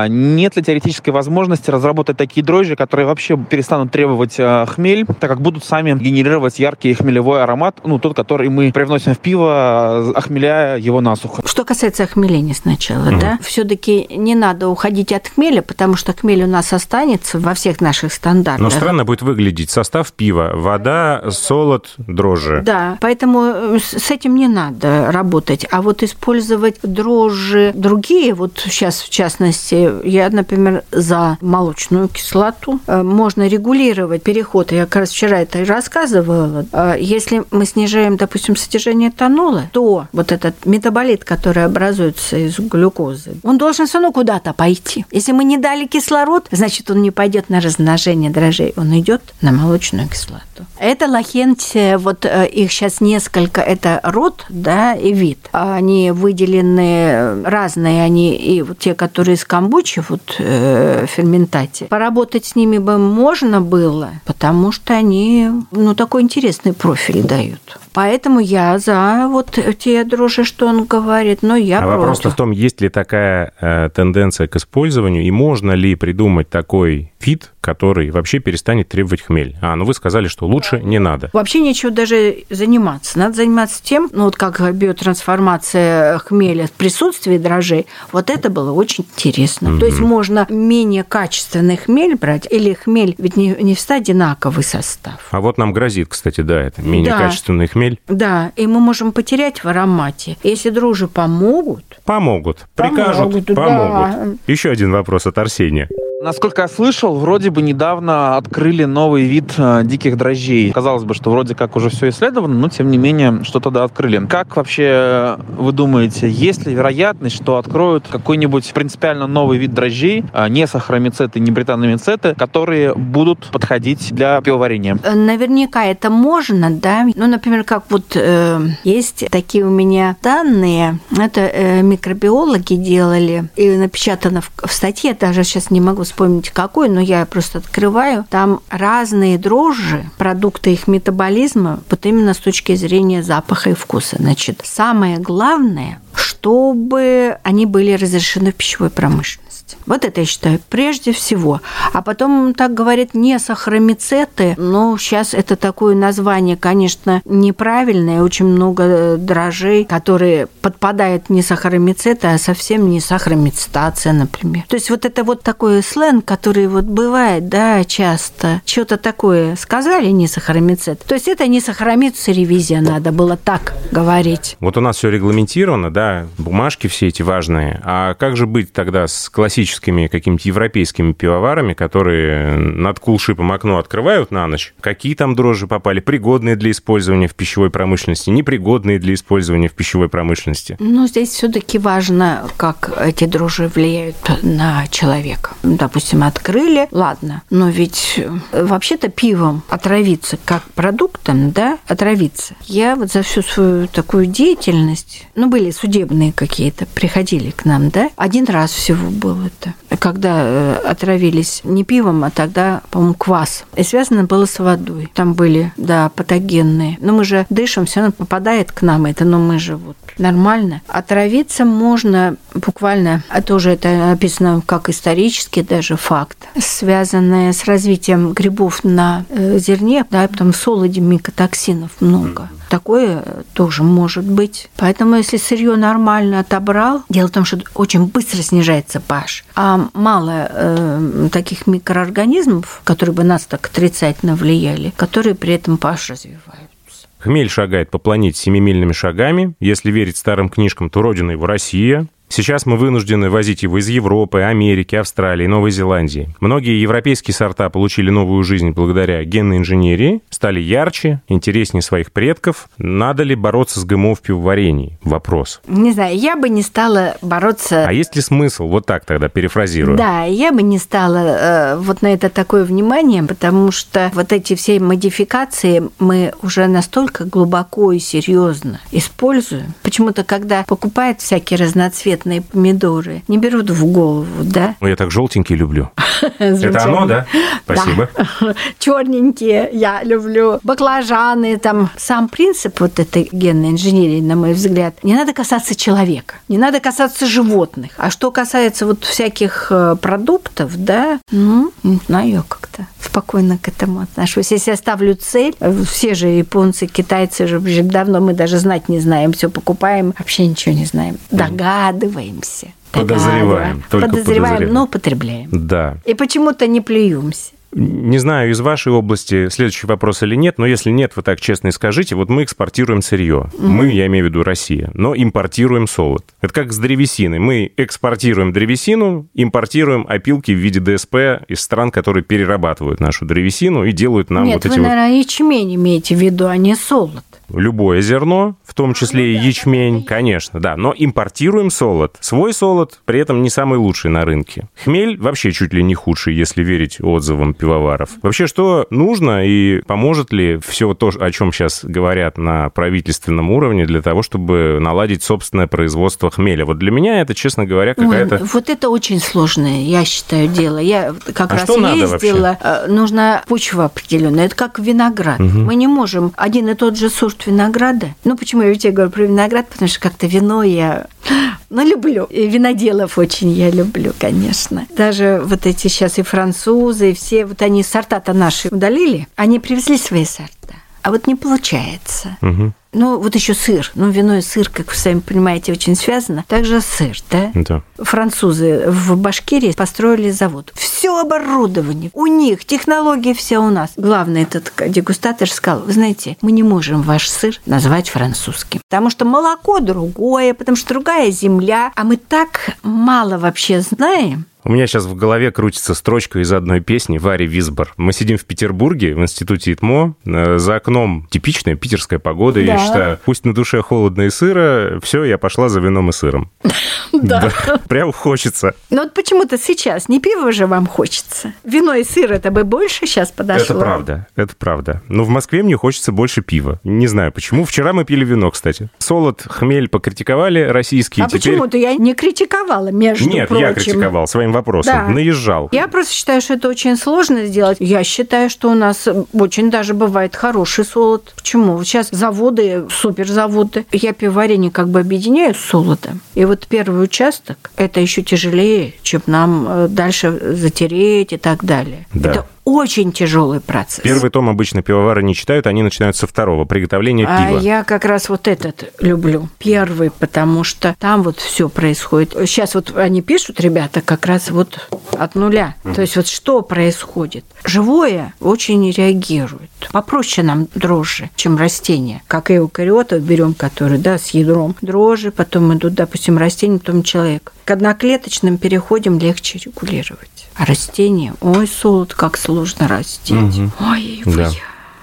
Нет 0.09 0.57
ли 0.57 0.63
теоретической 0.63 1.13
возможности 1.13 1.71
разработать 1.71 2.17
такие 2.17 2.45
дрожжи, 2.45 2.75
которые 2.75 3.07
вообще 3.07 3.37
перестанут 3.37 3.93
требовать 3.93 4.37
хмель, 4.37 5.07
так 5.07 5.31
как 5.31 5.41
будут 5.41 5.65
сами 5.65 5.97
генерировать 5.97 6.59
яркий 6.59 6.95
хмелевой 6.95 7.43
аромат, 7.43 7.77
ну, 7.85 8.01
тот, 8.01 8.17
который 8.17 8.49
мы 8.49 8.73
привносим 8.73 9.15
в 9.15 9.19
пиво, 9.19 10.13
охмеляя 10.17 10.79
его 10.79 11.01
насухо? 11.01 11.43
Что 11.47 11.65
касается 11.65 12.03
охмеления 12.05 12.55
сначала, 12.55 13.13
да, 13.13 13.39
все-таки 13.43 14.07
не 14.11 14.35
надо 14.35 14.48
уходить 14.69 15.13
от 15.13 15.29
хмеля, 15.29 15.63
потому 15.63 15.97
что 15.97 16.13
хмель 16.13 16.45
у 16.45 16.47
нас 16.47 16.73
останется 16.73 17.39
во 17.39 17.55
всех 17.55 17.81
наших 17.81 18.13
стандартах. 18.13 18.63
Но 18.63 18.71
странно 18.71 19.05
будет 19.05 19.23
выглядеть 19.23 19.71
состав 19.71 20.13
пива. 20.13 20.53
Вода, 20.55 21.31
солод, 21.31 21.95
дрожжи. 21.99 22.63
Да, 22.65 22.99
поэтому 23.01 23.45
э, 23.45 23.79
с 23.79 24.11
этим 24.11 24.35
не 24.35 24.49
надо 24.49 25.11
работать. 25.11 25.67
А 25.71 25.83
вот 25.83 26.03
использовать 26.03 26.77
дрожжи 26.83 27.73
другие, 27.75 28.35
вот 28.35 28.53
сейчас 28.65 29.01
в 29.01 29.11
частности, 29.11 30.07
я, 30.07 30.31
например, 30.31 30.85
за 30.91 31.39
молочную 31.41 32.09
кислоту, 32.09 32.81
э, 32.87 33.03
можно 33.03 33.49
регулировать 33.49 34.23
переход. 34.23 34.73
Я 34.73 34.87
как 34.87 34.97
раз 34.97 35.11
вчера 35.11 35.41
это 35.41 35.61
и 35.61 35.65
рассказывала. 35.65 36.67
Э, 36.73 36.97
Если 36.99 37.43
мы 37.51 37.65
снижаем, 37.65 38.17
допустим, 38.17 38.57
содержание 38.57 39.11
этанола, 39.11 39.71
то 39.73 40.07
вот 40.13 40.33
этот 40.33 40.67
метаболит, 40.67 41.25
который 41.25 41.65
образуется 41.65 42.37
из 42.37 42.59
глюкозы, 42.59 43.37
он 43.43 43.59
должен 43.59 43.87
все 43.87 43.99
равно 43.99 44.13
куда-то 44.29 44.53
пойти. 44.53 45.07
Если 45.11 45.33
мы 45.33 45.45
не 45.45 45.57
дали 45.57 45.87
кислород, 45.87 46.49
значит, 46.51 46.91
он 46.91 47.01
не 47.01 47.11
пойдет 47.11 47.49
на 47.49 47.61
размножение 47.61 48.31
дрожжей, 48.31 48.75
он 48.77 48.99
идет 48.99 49.23
на 49.41 49.53
молочную 49.53 50.07
кислоту. 50.07 50.67
Это 50.79 51.07
лохентия, 51.07 51.97
вот 51.97 52.27
э, 52.27 52.47
их 52.47 52.71
сейчас 52.71 53.01
несколько, 53.01 53.63
это 53.63 54.01
род, 54.03 54.45
да, 54.51 54.95
и 54.95 55.15
вид. 55.15 55.49
Они 55.53 56.11
выделены 56.11 57.43
разные, 57.43 58.03
они 58.03 58.37
и 58.37 58.61
вот 58.61 58.79
те, 58.79 58.95
которые 58.95 59.37
из 59.37 59.45
камбучи, 59.45 60.03
вот 60.09 60.37
э, 60.39 61.07
ферментати. 61.09 61.85
Поработать 61.85 62.45
с 62.45 62.57
ними 62.57 62.77
бы 62.79 62.99
можно 62.99 63.63
было, 63.63 64.11
потому 64.27 64.73
что 64.73 64.93
они, 64.93 65.51
ну, 65.71 65.95
такой 65.95 66.21
интересный 66.21 66.75
профиль 66.75 67.23
дают. 67.23 67.79
Поэтому 67.95 68.41
я 68.41 68.79
за 68.79 69.27
вот 69.29 69.59
те 69.79 70.05
дрожжи, 70.05 70.45
что 70.45 70.67
он 70.67 70.85
говорит, 70.85 71.39
но 71.43 71.57
я 71.57 71.79
а 71.79 71.83
против. 71.83 71.99
вопрос 71.99 72.25
в 72.25 72.37
том, 72.37 72.51
есть 72.51 72.81
ли 72.81 72.89
такая 72.91 73.53
э, 73.61 73.89
тенденция 73.95 74.18
к 74.49 74.57
использованию, 74.57 75.23
и 75.25 75.31
можно 75.31 75.73
ли 75.73 75.95
придумать 75.95 76.49
такой 76.51 77.13
фит, 77.19 77.53
который 77.61 78.11
вообще 78.11 78.39
перестанет 78.39 78.89
требовать 78.89 79.23
хмель? 79.23 79.57
А, 79.61 79.77
ну 79.77 79.85
вы 79.85 79.95
сказали, 79.95 80.29
что 80.29 80.47
лучше 80.47 80.81
не 80.83 80.99
надо. 80.99 81.31
Вообще 81.33 81.61
нечего 81.61 81.91
даже 81.93 82.39
заниматься. 82.51 83.19
Надо 83.19 83.35
заниматься 83.37 83.83
тем, 83.83 84.09
ну 84.13 84.25
вот 84.25 84.37
как 84.37 84.61
биотрансформация 84.75 86.19
хмеля 86.19 86.67
в 86.67 86.73
присутствии 86.73 87.39
дрожжей. 87.39 87.87
Вот 88.13 88.31
это 88.31 88.51
было 88.51 88.73
очень 88.73 89.05
интересно. 89.17 89.79
То 89.79 89.87
есть 89.87 90.01
можно 90.01 90.47
менее 90.49 91.05
качественный 91.05 91.77
хмель 91.77 92.17
брать, 92.17 92.47
или 92.51 92.73
хмель, 92.75 93.15
ведь 93.19 93.37
не, 93.37 93.55
не 93.61 93.75
всегда 93.75 93.97
одинаковый 93.97 94.65
состав. 94.65 95.15
А 95.31 95.41
вот 95.41 95.59
нам 95.59 95.73
грозит, 95.73 96.09
кстати, 96.09 96.41
да, 96.41 96.61
это 96.61 96.83
менее 96.83 97.13
Да. 97.13 97.19
качественный 97.19 97.67
хмель. 97.67 97.99
Да, 98.09 98.53
и 98.57 98.67
мы 98.67 98.81
можем 98.81 99.13
потерять 99.13 99.63
в 99.65 99.69
аромате. 99.69 100.37
Если 100.43 100.71
дрожжи 100.71 101.09
помогут, 101.09 101.85
Помогут. 102.05 102.67
Прикажут, 102.75 103.17
Помогут, 103.17 103.45
да. 103.47 104.08
Еще 104.47 104.71
один 104.71 104.93
вопрос 104.93 105.27
от 105.27 105.39
Арсения. 105.39 105.89
Насколько 106.21 106.63
я 106.63 106.69
слышал, 106.69 107.15
вроде 107.15 107.51
бы 107.51 107.63
недавно 107.63 108.37
открыли 108.37 108.83
новый 108.83 109.23
вид 109.23 109.53
э, 109.57 109.83
диких 109.85 110.17
дрожжей. 110.17 110.73
Казалось 110.73 111.05
бы, 111.05 111.15
что 111.15 111.31
вроде 111.31 111.55
как 111.55 111.77
уже 111.77 111.91
все 111.91 112.09
исследовано, 112.09 112.55
но 112.55 112.69
тем 112.69 112.91
не 112.91 112.99
менее 112.99 113.45
что-то 113.45 113.71
да 113.71 113.85
открыли. 113.85 114.27
Как 114.27 114.57
вообще 114.57 114.89
э, 114.91 115.39
вы 115.57 115.71
думаете, 115.71 116.29
есть 116.29 116.67
ли 116.67 116.75
вероятность, 116.75 117.37
что 117.37 117.57
откроют 117.57 118.09
какой-нибудь 118.11 118.73
принципиально 118.75 119.29
новый 119.29 119.59
вид 119.59 119.73
дрожжей, 119.73 120.25
э, 120.33 120.49
не 120.49 120.67
сахаромицеты, 120.67 121.39
не 121.39 121.53
британомицеты, 121.53 122.35
которые 122.35 122.97
будут 122.97 123.47
подходить 123.53 124.13
для 124.13 124.41
пивоварения? 124.41 124.99
Э, 125.05 125.15
Наверняка 125.15 125.85
это 125.85 126.11
можно, 126.11 126.73
да. 126.73 127.07
Ну, 127.15 127.29
например, 127.29 127.63
как 127.63 127.85
вот 127.91 128.17
э, 128.17 128.59
есть 128.83 129.25
такие 129.31 129.65
у 129.65 129.71
меня 129.71 130.17
данные, 130.21 130.99
это 131.17 131.43
э, 131.43 131.83
микробиологи 131.83 132.75
делали, 132.75 133.49
и 133.55 133.77
напечатано 133.77 134.41
в, 134.41 134.51
в 134.67 134.73
статье, 134.73 135.15
даже 135.15 135.45
сейчас 135.45 135.71
не 135.71 135.81
могу 135.81 136.08
вспомнить 136.09 136.51
какой, 136.51 136.89
но 136.89 137.01
я 137.01 137.25
просто 137.27 137.59
открываю, 137.59 138.27
там 138.29 138.61
разные 138.69 139.39
дрожжи, 139.39 140.05
продукты 140.19 140.73
их 140.73 140.89
метаболизма, 140.89 141.81
вот 141.91 142.05
именно 142.07 142.35
с 142.35 142.39
точки 142.39 142.75
зрения 142.75 143.23
запаха 143.23 143.71
и 143.71 143.75
вкуса. 143.75 144.17
Значит, 144.19 144.63
самое 144.65 145.19
главное, 145.19 146.01
чтобы 146.15 147.39
они 147.43 147.67
были 147.67 147.93
разрешены 147.93 148.53
в 148.53 148.57
пищевой 148.57 148.91
промышленности. 148.91 149.48
Вот 149.87 150.05
это 150.05 150.21
я 150.21 150.27
считаю 150.27 150.61
прежде 150.69 151.13
всего. 151.13 151.61
А 151.93 152.03
потом 152.03 152.55
так 152.55 152.75
говорят 152.75 153.15
не 153.15 153.39
сахаромицеты, 153.39 154.55
но 154.57 154.97
сейчас 154.99 155.35
это 155.35 155.57
такое 155.57 155.95
название, 155.95 156.57
конечно, 156.57 157.23
неправильное. 157.25 158.23
Очень 158.23 158.47
много 158.47 159.17
дрожжей, 159.17 159.85
которые 159.85 160.47
подпадают 160.47 161.31
не 161.31 161.43
сахаромицеты, 161.43 162.29
а 162.29 162.39
совсем 162.39 162.91
не 162.91 163.01
сахаромицетация, 163.01 164.13
например. 164.13 164.65
То 164.69 164.77
есть 164.77 164.91
вот 164.91 165.05
это 165.05 165.25
вот 165.25 165.43
такой 165.43 165.83
сленг, 165.83 166.25
который 166.25 166.67
вот 166.67 166.85
бывает, 166.85 167.49
да, 167.49 167.85
часто. 167.85 168.63
Что-то 168.65 168.97
такое 168.97 169.57
сказали 169.57 170.09
не 170.09 170.27
сахаромицет. 170.27 171.05
То 171.05 171.15
есть 171.15 171.29
это 171.29 171.47
не 171.47 171.61
сахаромицет, 171.61 172.29
ревизия 172.29 172.81
надо 172.81 173.13
было 173.13 173.37
так 173.37 173.75
говорить. 173.91 174.57
Вот 174.61 174.77
у 174.77 174.81
нас 174.81 174.97
все 174.97 175.11
регламентировано, 175.11 175.93
да, 175.93 176.27
бумажки 176.39 176.87
все 176.87 177.09
эти 177.09 177.23
важные. 177.23 177.81
А 177.85 178.15
как 178.15 178.37
же 178.37 178.47
быть 178.47 178.73
тогда 178.73 179.07
с 179.07 179.29
классическим 179.29 179.58
классическими 179.59 180.07
какими-то 180.07 180.47
европейскими 180.47 181.13
пивоварами, 181.13 181.75
которые 181.75 182.57
над 182.57 183.01
кулшипом 183.01 183.51
окно 183.51 183.79
открывают 183.79 184.31
на 184.31 184.47
ночь. 184.47 184.73
Какие 184.81 185.17
там 185.17 185.35
дрожжи 185.35 185.67
попали? 185.67 185.99
Пригодные 185.99 186.55
для 186.55 186.71
использования 186.71 187.27
в 187.27 187.35
пищевой 187.35 187.69
промышленности, 187.69 188.31
непригодные 188.31 189.01
для 189.01 189.15
использования 189.15 189.69
в 189.69 189.73
пищевой 189.73 190.09
промышленности? 190.09 190.77
Ну, 190.79 191.09
здесь 191.09 191.31
все-таки 191.31 191.79
важно, 191.79 192.49
как 192.57 192.93
эти 193.01 193.25
дрожжи 193.25 193.67
влияют 193.75 194.17
на 194.43 194.87
человека. 194.93 195.51
Допустим, 195.65 196.23
открыли, 196.23 196.87
ладно, 196.93 197.43
но 197.51 197.69
ведь 197.69 198.15
э, 198.19 198.63
вообще-то 198.65 199.09
пивом 199.09 199.65
отравиться 199.69 200.39
как 200.45 200.63
продуктом, 200.75 201.51
да, 201.51 201.79
отравиться. 201.89 202.55
Я 202.67 202.95
вот 202.95 203.11
за 203.11 203.23
всю 203.23 203.43
свою 203.43 203.89
такую 203.89 204.27
деятельность, 204.27 205.27
ну, 205.35 205.49
были 205.49 205.73
судебные 205.73 206.33
какие-то, 206.33 206.87
приходили 206.87 207.51
к 207.51 207.65
нам, 207.65 207.91
да, 207.91 208.11
один 208.17 208.45
раз 208.45 208.71
всего 208.71 209.11
было 209.11 209.48
это, 209.49 209.75
когда 209.99 210.41
э, 210.41 210.75
отравились 210.85 211.61
не 211.65 211.85
пивом, 211.85 212.25
а 212.25 212.31
тогда, 212.31 212.83
по-моему, 212.91 213.15
квас. 213.15 213.65
И 213.77 213.83
связано 213.83 214.25
было 214.25 214.47
с 214.47 214.59
водой. 214.59 215.11
Там 215.15 215.35
были, 215.35 215.73
да, 215.77 216.11
патогенные. 216.15 216.99
Но 217.01 217.13
мы 217.13 217.25
же 217.25 217.47
дышим, 217.51 217.87
все 217.87 218.01
равно 218.01 218.13
попадает 218.13 218.73
к 218.73 218.83
нам 218.83 219.07
это, 219.07 219.25
но 219.25 219.39
мы 219.39 219.59
же 219.59 219.77
вот 219.77 219.97
нормально. 220.19 220.83
Отравиться 220.89 221.65
можно 221.65 222.37
буквально, 222.55 223.23
а 223.29 223.43
тоже 223.43 223.71
это 223.71 223.89
написано 223.89 224.63
как 224.65 224.89
исторический 224.89 225.63
даже 225.63 225.97
факт, 225.97 226.49
связанное 226.59 227.53
с 227.53 227.65
развитием 227.65 228.33
грибов 228.33 228.85
на 228.85 229.25
э, 229.29 229.59
зерне, 229.59 230.05
да, 230.11 230.25
и 230.25 230.29
потом 230.29 230.53
в 230.53 230.57
солоде 230.57 231.01
микотоксинов 231.01 231.91
много. 232.01 232.49
Такое 232.69 233.25
тоже 233.55 233.83
может 233.83 234.25
быть. 234.25 234.69
Поэтому, 234.77 235.17
если 235.17 235.37
сырье 235.37 235.77
нормально 235.77 236.41
отобрал, 236.41 237.03
дело 237.09 237.29
в 237.29 237.31
том, 237.31 237.45
что 237.45 237.59
очень 237.75 238.07
быстро 238.07 238.43
снижается 238.43 239.03
pH, 239.07 239.45
а 239.55 239.89
мало 239.95 240.49
э, 240.51 241.29
таких 241.33 241.67
микроорганизмов, 241.67 242.83
которые 242.85 243.15
бы 243.15 243.25
нас 243.25 243.47
так 243.47 243.67
отрицательно 243.67 244.35
влияли, 244.35 244.93
которые 244.97 245.35
при 245.35 245.55
этом 245.55 245.77
pH 245.77 246.11
развивают. 246.11 246.71
Хмель 247.19 247.51
шагает 247.51 247.91
по 247.91 247.99
планете 247.99 248.39
семимильными 248.39 248.93
шагами. 248.93 249.55
Если 249.59 249.91
верить 249.91 250.17
старым 250.17 250.49
книжкам, 250.49 250.89
то 250.89 251.03
родина 251.03 251.33
его 251.33 251.47
Россия. 251.47 252.07
Сейчас 252.29 252.67
мы 252.67 252.77
вынуждены 252.77 253.31
возить 253.31 253.63
его 253.63 253.79
из 253.79 253.89
Европы, 253.89 254.43
Америки, 254.43 254.97
Австралии, 254.97 255.47
Новой 255.47 255.71
Зеландии. 255.71 256.35
Многие 256.41 256.81
европейские 256.81 257.35
сорта 257.35 257.71
получили 257.71 258.11
новую 258.11 258.45
жизнь 258.45 258.71
благодаря 258.71 259.25
генной 259.25 259.59
инженерии, 259.59 260.21
стали 260.31 260.61
ярче, 260.61 261.23
интереснее 261.29 261.83
своих 261.83 262.13
предков. 262.13 262.69
Надо 262.77 263.23
ли 263.23 263.35
бороться 263.35 263.81
с 263.81 263.85
ГМО 263.85 264.15
в 264.15 264.21
пивоварении? 264.21 264.99
Вопрос. 265.03 265.61
Не 265.67 265.93
знаю, 265.93 266.17
я 266.17 266.37
бы 266.37 266.49
не 266.49 266.63
стала 266.63 267.17
бороться... 267.23 267.87
А 267.87 267.93
есть 267.93 268.15
ли 268.15 268.23
смысл? 268.23 268.69
Вот 268.69 268.87
так 268.87 269.05
тогда 269.05 269.29
перефразирую. 269.29 269.97
Да, 269.97 270.25
я 270.25 270.53
бы 270.53 270.63
не 270.63 270.79
стала 270.79 271.19
э, 271.19 271.77
вот 271.79 272.03
на 272.03 272.13
это 272.13 272.29
такое 272.29 272.65
внимание, 272.65 273.23
потому 273.23 273.73
что 273.73 274.11
вот 274.15 274.33
эти 274.33 274.55
все 274.55 274.79
модификации 274.81 275.89
мы 275.99 276.33
уже 276.43 276.67
настолько 276.67 277.25
глубоко 277.25 277.93
и 277.93 277.99
серьезно 277.99 278.81
используем. 278.93 279.75
Почему-то, 279.83 280.25
когда 280.25 280.65
покупают 280.65 281.21
всякие 281.21 281.59
разноцветные 281.59 282.18
разноцветные 282.19 282.43
помидоры 282.43 283.23
не 283.29 283.39
берут 283.39 283.71
в 283.71 283.85
голову, 283.87 284.27
да? 284.43 284.75
Ну, 284.81 284.89
я 284.89 284.97
так 284.97 285.11
желтенькие 285.11 285.59
люблю. 285.59 285.91
Это 286.39 286.85
оно, 286.85 287.07
да? 287.07 287.27
Спасибо. 287.65 288.09
Черненькие 288.79 289.71
я 289.73 290.03
люблю. 290.03 290.61
Баклажаны, 290.63 291.59
там 291.59 291.91
сам 291.97 292.29
принцип 292.29 292.81
вот 292.81 292.99
этой 292.99 293.29
генной 293.33 293.71
инженерии, 293.71 294.21
на 294.21 294.37
мой 294.37 294.53
взгляд, 294.53 295.05
не 295.05 295.15
надо 295.15 295.33
касаться 295.33 295.75
человека, 295.75 296.35
не 296.49 296.59
надо 296.59 296.81
касаться 296.81 297.27
животных. 297.27 297.93
А 297.99 298.11
что 298.11 298.31
касается 298.31 298.87
вот 298.87 299.05
всяких 299.05 299.69
э, 299.71 299.97
продуктов, 300.01 300.73
да, 300.77 301.19
ну, 301.31 301.73
не 301.83 302.01
знаю, 302.07 302.29
я 302.29 302.43
как-то 302.49 302.87
спокойно 303.01 303.59
к 303.59 303.69
этому 303.69 304.01
отношусь. 304.01 304.53
Если 304.53 304.71
я 304.71 304.77
ставлю 304.77 305.15
цель, 305.15 305.55
э, 305.61 305.83
все 305.91 306.15
же 306.15 306.29
японцы, 306.29 306.87
китайцы 306.87 307.47
же 307.47 307.61
давно 307.83 308.21
мы 308.21 308.35
даже 308.35 308.59
знать 308.59 308.89
не 308.89 309.01
знаем, 309.01 309.33
все 309.33 309.49
покупаем, 309.51 310.15
вообще 310.19 310.47
ничего 310.47 310.75
не 310.75 310.85
знаем. 310.85 311.19
Догадываемся 311.31 312.08
догадываемся. 312.09 312.69
Подозреваем. 312.93 313.83
Только 313.91 314.09
подозреваем, 314.09 314.43
подозреваем, 314.43 314.75
но 314.75 314.87
потребляем. 314.87 315.49
Да. 315.53 315.99
И 316.05 316.15
почему-то 316.15 316.67
не 316.67 316.81
плюемся. 316.81 317.53
Не 317.71 318.17
знаю, 318.17 318.51
из 318.51 318.61
вашей 318.61 318.93
области 318.93 319.51
следующий 319.51 319.87
вопрос 319.87 320.23
или 320.23 320.35
нет, 320.35 320.57
но 320.57 320.65
если 320.65 320.91
нет, 320.91 321.13
вы 321.17 321.23
так 321.23 321.39
честно 321.39 321.69
и 321.69 321.71
скажите. 321.71 322.15
Вот 322.15 322.31
мы 322.31 322.43
экспортируем 322.43 323.03
сырье. 323.03 323.51
Угу. 323.53 323.63
Мы, 323.63 323.91
я 323.93 324.07
имею 324.07 324.25
в 324.25 324.29
виду 324.29 324.43
Россия, 324.43 324.91
но 324.95 325.15
импортируем 325.15 325.87
солод. 325.87 326.25
Это 326.41 326.55
как 326.55 326.73
с 326.73 326.79
древесиной. 326.79 327.39
Мы 327.39 327.71
экспортируем 327.77 328.55
древесину, 328.55 329.29
импортируем 329.35 330.07
опилки 330.09 330.51
в 330.51 330.57
виде 330.57 330.81
ДСП 330.81 331.45
из 331.47 331.61
стран, 331.61 331.91
которые 331.91 332.25
перерабатывают 332.25 333.01
нашу 333.01 333.27
древесину 333.27 333.85
и 333.85 333.93
делают 333.93 334.31
нам 334.31 334.45
нет, 334.45 334.55
вот 334.55 334.65
эти 334.65 334.79
вы, 334.79 334.85
вот... 334.85 334.89
наверное, 334.89 335.19
ячмень 335.19 335.75
имеете 335.75 336.17
в 336.17 336.21
виду, 336.21 336.47
а 336.47 336.57
не 336.57 336.75
солод 336.75 337.23
любое 337.53 338.01
зерно, 338.01 338.57
в 338.65 338.75
том 338.75 338.95
числе 338.95 339.35
и 339.35 339.39
ячмень, 339.39 340.05
конечно, 340.05 340.61
да, 340.61 340.77
но 340.77 340.95
импортируем 340.97 341.71
солод. 341.71 342.17
Свой 342.21 342.53
солод 342.53 343.01
при 343.05 343.21
этом 343.21 343.43
не 343.43 343.51
самый 343.51 343.79
лучший 343.79 344.11
на 344.11 344.25
рынке. 344.25 344.69
Хмель 344.85 345.19
вообще 345.19 345.53
чуть 345.53 345.73
ли 345.73 345.83
не 345.83 345.95
худший, 345.95 346.35
если 346.35 346.63
верить 346.63 346.99
отзывам 347.01 347.55
пивоваров. 347.55 348.11
Вообще, 348.23 348.47
что 348.47 348.87
нужно 348.91 349.47
и 349.47 349.81
поможет 349.83 350.33
ли 350.33 350.59
все 350.67 350.93
то, 350.95 351.11
о 351.19 351.31
чем 351.31 351.53
сейчас 351.53 351.85
говорят 351.85 352.39
на 352.39 352.69
правительственном 352.71 353.51
уровне 353.51 353.87
для 353.87 354.03
того, 354.03 354.23
чтобы 354.23 354.79
наладить 354.81 355.23
собственное 355.23 355.67
производство 355.67 356.31
хмеля? 356.31 356.65
Вот 356.65 356.79
для 356.79 356.91
меня 356.91 357.21
это, 357.21 357.35
честно 357.35 357.65
говоря, 357.65 357.95
какая-то... 357.95 358.37
Ой, 358.37 358.49
вот 358.53 358.69
это 358.69 358.91
очень 358.91 359.21
сложное, 359.21 359.83
я 359.83 360.05
считаю, 360.05 360.49
дело. 360.49 360.79
Я 360.79 361.15
как 361.35 361.53
а 361.53 361.55
раз 361.55 361.65
что 361.65 361.79
ездила. 361.95 362.59
Э, 362.61 362.87
Нужна 362.89 363.43
почва 363.47 363.87
определенная. 363.87 364.47
Это 364.47 364.57
как 364.57 364.79
виноград. 364.79 365.41
Угу. 365.41 365.59
Мы 365.59 365.75
не 365.75 365.87
можем 365.87 366.33
один 366.37 366.69
и 366.69 366.75
тот 366.75 366.97
же 366.97 367.11
сорт 367.11 367.38
сорт 367.39 367.47
винограда. 367.47 368.15
Ну, 368.25 368.37
почему 368.37 368.63
я 368.63 368.75
тебе 368.75 368.93
говорю 368.93 369.11
про 369.11 369.23
виноград? 369.25 369.69
Потому 369.69 369.89
что 369.89 370.01
как-то 370.01 370.27
вино 370.27 370.63
я 370.63 371.07
ну, 371.71 371.85
люблю. 371.85 372.25
И 372.25 372.47
виноделов 372.49 373.19
очень 373.19 373.51
я 373.51 373.71
люблю, 373.71 374.13
конечно. 374.19 374.87
Даже 374.97 375.41
вот 375.45 375.67
эти 375.67 375.89
сейчас 375.89 376.19
и 376.19 376.23
французы, 376.23 377.11
и 377.11 377.15
все, 377.15 377.47
вот 377.47 377.63
они 377.63 377.83
сорта-то 377.83 378.33
наши 378.33 378.69
удалили, 378.69 379.29
они 379.37 379.61
привезли 379.61 379.99
свои 379.99 380.25
сорта. 380.25 380.75
А 381.03 381.11
вот 381.11 381.27
не 381.27 381.37
получается. 381.37 382.37
Угу. 382.43 382.73
Ну, 382.93 383.19
вот 383.19 383.35
еще 383.35 383.55
сыр. 383.55 383.91
Ну, 383.95 384.11
вино 384.11 384.37
и 384.37 384.41
сыр, 384.41 384.69
как 384.71 384.89
вы 384.89 384.95
сами 384.95 385.21
понимаете, 385.21 385.73
очень 385.73 385.95
связано. 385.95 386.45
Также 386.49 386.81
сыр, 386.81 387.17
да? 387.31 387.51
Да. 387.55 387.83
Французы 387.99 388.85
в 388.87 389.17
Башкирии 389.17 389.73
построили 389.73 390.31
завод. 390.31 390.73
Все 390.75 391.21
оборудование 391.21 392.11
у 392.15 392.27
них, 392.27 392.65
технологии 392.65 393.35
все 393.35 393.59
у 393.59 393.71
нас. 393.71 393.93
Главный 393.97 394.43
этот 394.43 394.73
дегустатор 394.89 395.51
сказал, 395.51 395.83
вы 395.83 395.93
знаете, 395.93 396.37
мы 396.41 396.53
не 396.53 396.63
можем 396.63 397.03
ваш 397.03 397.29
сыр 397.29 397.61
назвать 397.67 398.09
французским, 398.09 398.81
потому 398.89 399.11
что 399.11 399.25
молоко 399.25 399.81
другое, 399.81 400.55
потому 400.55 400.77
что 400.77 400.89
другая 400.89 401.31
земля, 401.31 401.93
а 401.95 402.05
мы 402.05 402.17
так 402.17 402.77
мало 402.83 403.39
вообще 403.39 403.81
знаем, 403.81 404.47
у 404.65 404.73
меня 404.73 404.87
сейчас 404.87 405.05
в 405.05 405.15
голове 405.15 405.51
крутится 405.51 405.95
строчка 405.95 406.41
из 406.41 406.53
одной 406.53 406.81
песни 406.81 407.19
Вари 407.19 407.47
Висбор. 407.47 407.93
Мы 407.97 408.13
сидим 408.13 408.39
в 408.39 408.45
Петербурге, 408.45 409.15
в 409.15 409.21
институте 409.21 409.73
ИТМО. 409.73 410.15
Э, 410.27 410.59
за 410.59 410.77
окном 410.77 411.27
типичная 411.31 411.77
питерская 411.77 412.19
погода, 412.19 412.61
да. 412.61 412.73
я 412.73 412.79
считаю. 412.79 413.19
Пусть 413.25 413.45
на 413.45 413.55
душе 413.55 413.83
холодно 413.83 414.23
и 414.23 414.31
сыро, 414.31 415.01
все, 415.03 415.25
я 415.25 415.39
пошла 415.39 415.69
за 415.69 415.81
вином 415.81 416.11
и 416.11 416.13
сыром. 416.13 416.51
Да. 417.11 417.51
Прям 417.89 418.13
хочется. 418.13 418.75
Ну 418.91 419.03
вот 419.03 419.15
почему-то 419.15 419.57
сейчас 419.57 420.09
не 420.09 420.21
пиво 420.21 420.53
же 420.53 420.67
вам 420.67 420.87
хочется. 420.87 421.55
Вино 421.65 421.95
и 421.95 422.05
сыр 422.05 422.33
это 422.33 422.51
бы 422.51 422.65
больше 422.65 423.07
сейчас 423.07 423.31
подошло. 423.31 423.65
Это 423.65 423.75
правда, 423.75 424.27
это 424.37 424.55
правда. 424.55 425.03
Но 425.09 425.25
в 425.25 425.29
Москве 425.29 425.63
мне 425.63 425.77
хочется 425.77 426.13
больше 426.13 426.43
пива. 426.43 426.81
Не 426.85 427.07
знаю 427.07 427.33
почему. 427.33 427.65
Вчера 427.65 427.93
мы 427.93 428.05
пили 428.05 428.25
вино, 428.25 428.51
кстати. 428.51 428.91
Солод, 428.99 429.43
хмель 429.49 429.89
покритиковали 429.89 430.61
российские. 430.61 431.25
А 431.25 431.29
почему-то 431.29 431.77
я 431.79 431.95
не 431.95 432.15
критиковала, 432.15 432.89
между 432.89 433.29
Нет, 433.29 433.49
прочим. 433.49 433.67
я 433.67 433.73
критиковал 433.73 434.27
своим 434.29 434.48
вопросом. 434.53 434.95
Да. 434.95 435.09
Наезжал. 435.09 435.69
Я 435.73 435.89
просто 435.89 436.13
считаю, 436.13 436.41
что 436.41 436.55
это 436.55 436.69
очень 436.69 436.97
сложно 436.97 437.47
сделать. 437.47 437.79
Я 437.81 438.05
считаю, 438.05 438.51
что 438.51 438.71
у 438.71 438.75
нас 438.75 439.09
очень 439.33 439.71
даже 439.71 439.95
бывает 439.95 440.37
хороший 440.37 440.85
солод. 440.85 441.33
Почему? 441.37 441.83
Сейчас 441.85 442.09
заводы, 442.11 442.87
суперзаводы. 442.91 443.87
Я 443.93 444.13
пивоварение 444.13 444.71
как 444.71 444.89
бы 444.89 445.01
объединяю 445.01 445.55
с 445.55 445.59
солодом. 445.59 446.21
И 446.35 446.45
вот 446.45 446.67
первый 446.69 447.05
участок, 447.05 447.71
это 447.77 448.01
еще 448.01 448.23
тяжелее, 448.23 448.95
чем 449.03 449.23
нам 449.27 449.67
э, 449.69 449.89
дальше 449.89 450.55
затереть 450.55 451.33
и 451.33 451.37
так 451.37 451.65
далее. 451.65 452.07
Да. 452.13 452.31
Это 452.31 452.47
очень 452.69 453.13
тяжелый 453.13 453.61
процесс. 453.61 454.03
Первый 454.03 454.31
том 454.31 454.51
обычно 454.51 454.83
пивовары 454.83 455.23
не 455.23 455.35
читают, 455.35 455.67
они 455.67 455.83
начинают 455.83 456.17
со 456.17 456.27
второго, 456.27 456.67
приготовления 456.67 457.27
а 457.27 457.47
пива. 457.47 457.61
А 457.61 457.63
я 457.63 457.83
как 457.83 458.05
раз 458.05 458.29
вот 458.29 458.47
этот 458.47 458.93
люблю. 459.01 459.49
Первый, 459.59 460.11
потому 460.11 460.65
что 460.65 460.95
там 460.99 461.23
вот 461.23 461.39
все 461.39 461.71
происходит. 461.71 462.33
Сейчас 462.33 462.75
вот 462.75 462.95
они 462.95 463.23
пишут, 463.23 463.61
ребята, 463.61 464.03
как 464.03 464.27
раз 464.27 464.51
вот 464.51 464.89
от 465.19 465.35
нуля. 465.35 465.77
Mm. 465.85 465.95
То 465.95 466.03
есть 466.03 466.17
вот 466.17 466.27
что 466.27 466.61
происходит. 466.61 467.47
Живое 467.65 468.35
очень 468.41 468.91
реагирует. 468.91 469.71
Попроще 469.93 470.47
нам 470.47 470.69
дрожжи, 470.75 471.31
чем 471.37 471.57
растения. 471.57 472.23
Как 472.27 472.51
и 472.51 472.57
эукариотов 472.57 473.23
берем, 473.23 473.55
которые, 473.55 473.99
да, 473.99 474.19
с 474.19 474.31
ядром 474.31 474.75
дрожжи, 474.81 475.31
потом 475.31 475.73
идут, 475.75 475.95
допустим, 475.95 476.39
растения, 476.39 476.79
потом 476.79 477.03
человек. 477.03 477.53
К 477.65 477.73
одноклеточным 477.73 478.59
переходим 478.59 479.19
легче 479.19 479.59
регулировать. 479.59 480.49
А 480.55 480.65
растения, 480.65 481.35
ой, 481.41 481.69
солод, 481.69 482.15
как 482.15 482.37
сложно 482.37 482.89
растить. 482.89 483.31
Мгм. 483.31 483.73
Ой, 483.81 484.23
Да. 484.25 484.51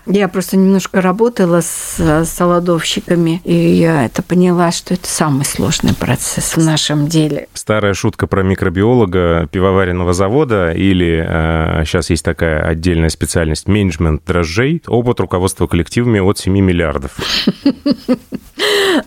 Я. 0.05 0.27
Просто 0.27 0.57
немножко 0.57 1.01
работала 1.01 1.61
с 1.61 1.95
э, 1.99 2.25
солодовщиками, 2.25 3.41
и 3.43 3.53
я 3.53 4.05
это 4.05 4.21
поняла, 4.21 4.71
что 4.71 4.93
это 4.93 5.07
самый 5.07 5.45
сложный 5.45 5.93
процесс 5.93 6.55
в 6.55 6.63
нашем 6.63 7.07
деле. 7.07 7.47
Старая 7.53 7.93
шутка 7.93 8.27
про 8.27 8.43
микробиолога 8.43 9.47
пивоваренного 9.51 10.13
завода 10.13 10.71
или 10.71 11.25
сейчас 11.85 12.09
есть 12.09 12.25
такая 12.25 12.61
отдельная 12.61 13.09
специальность 13.09 13.67
менеджмент 13.67 14.23
дрожжей, 14.25 14.81
опыт 14.87 15.19
руководства 15.19 15.67
коллективами 15.67 16.19
от 16.19 16.37
7 16.37 16.53
миллиардов. 16.53 17.11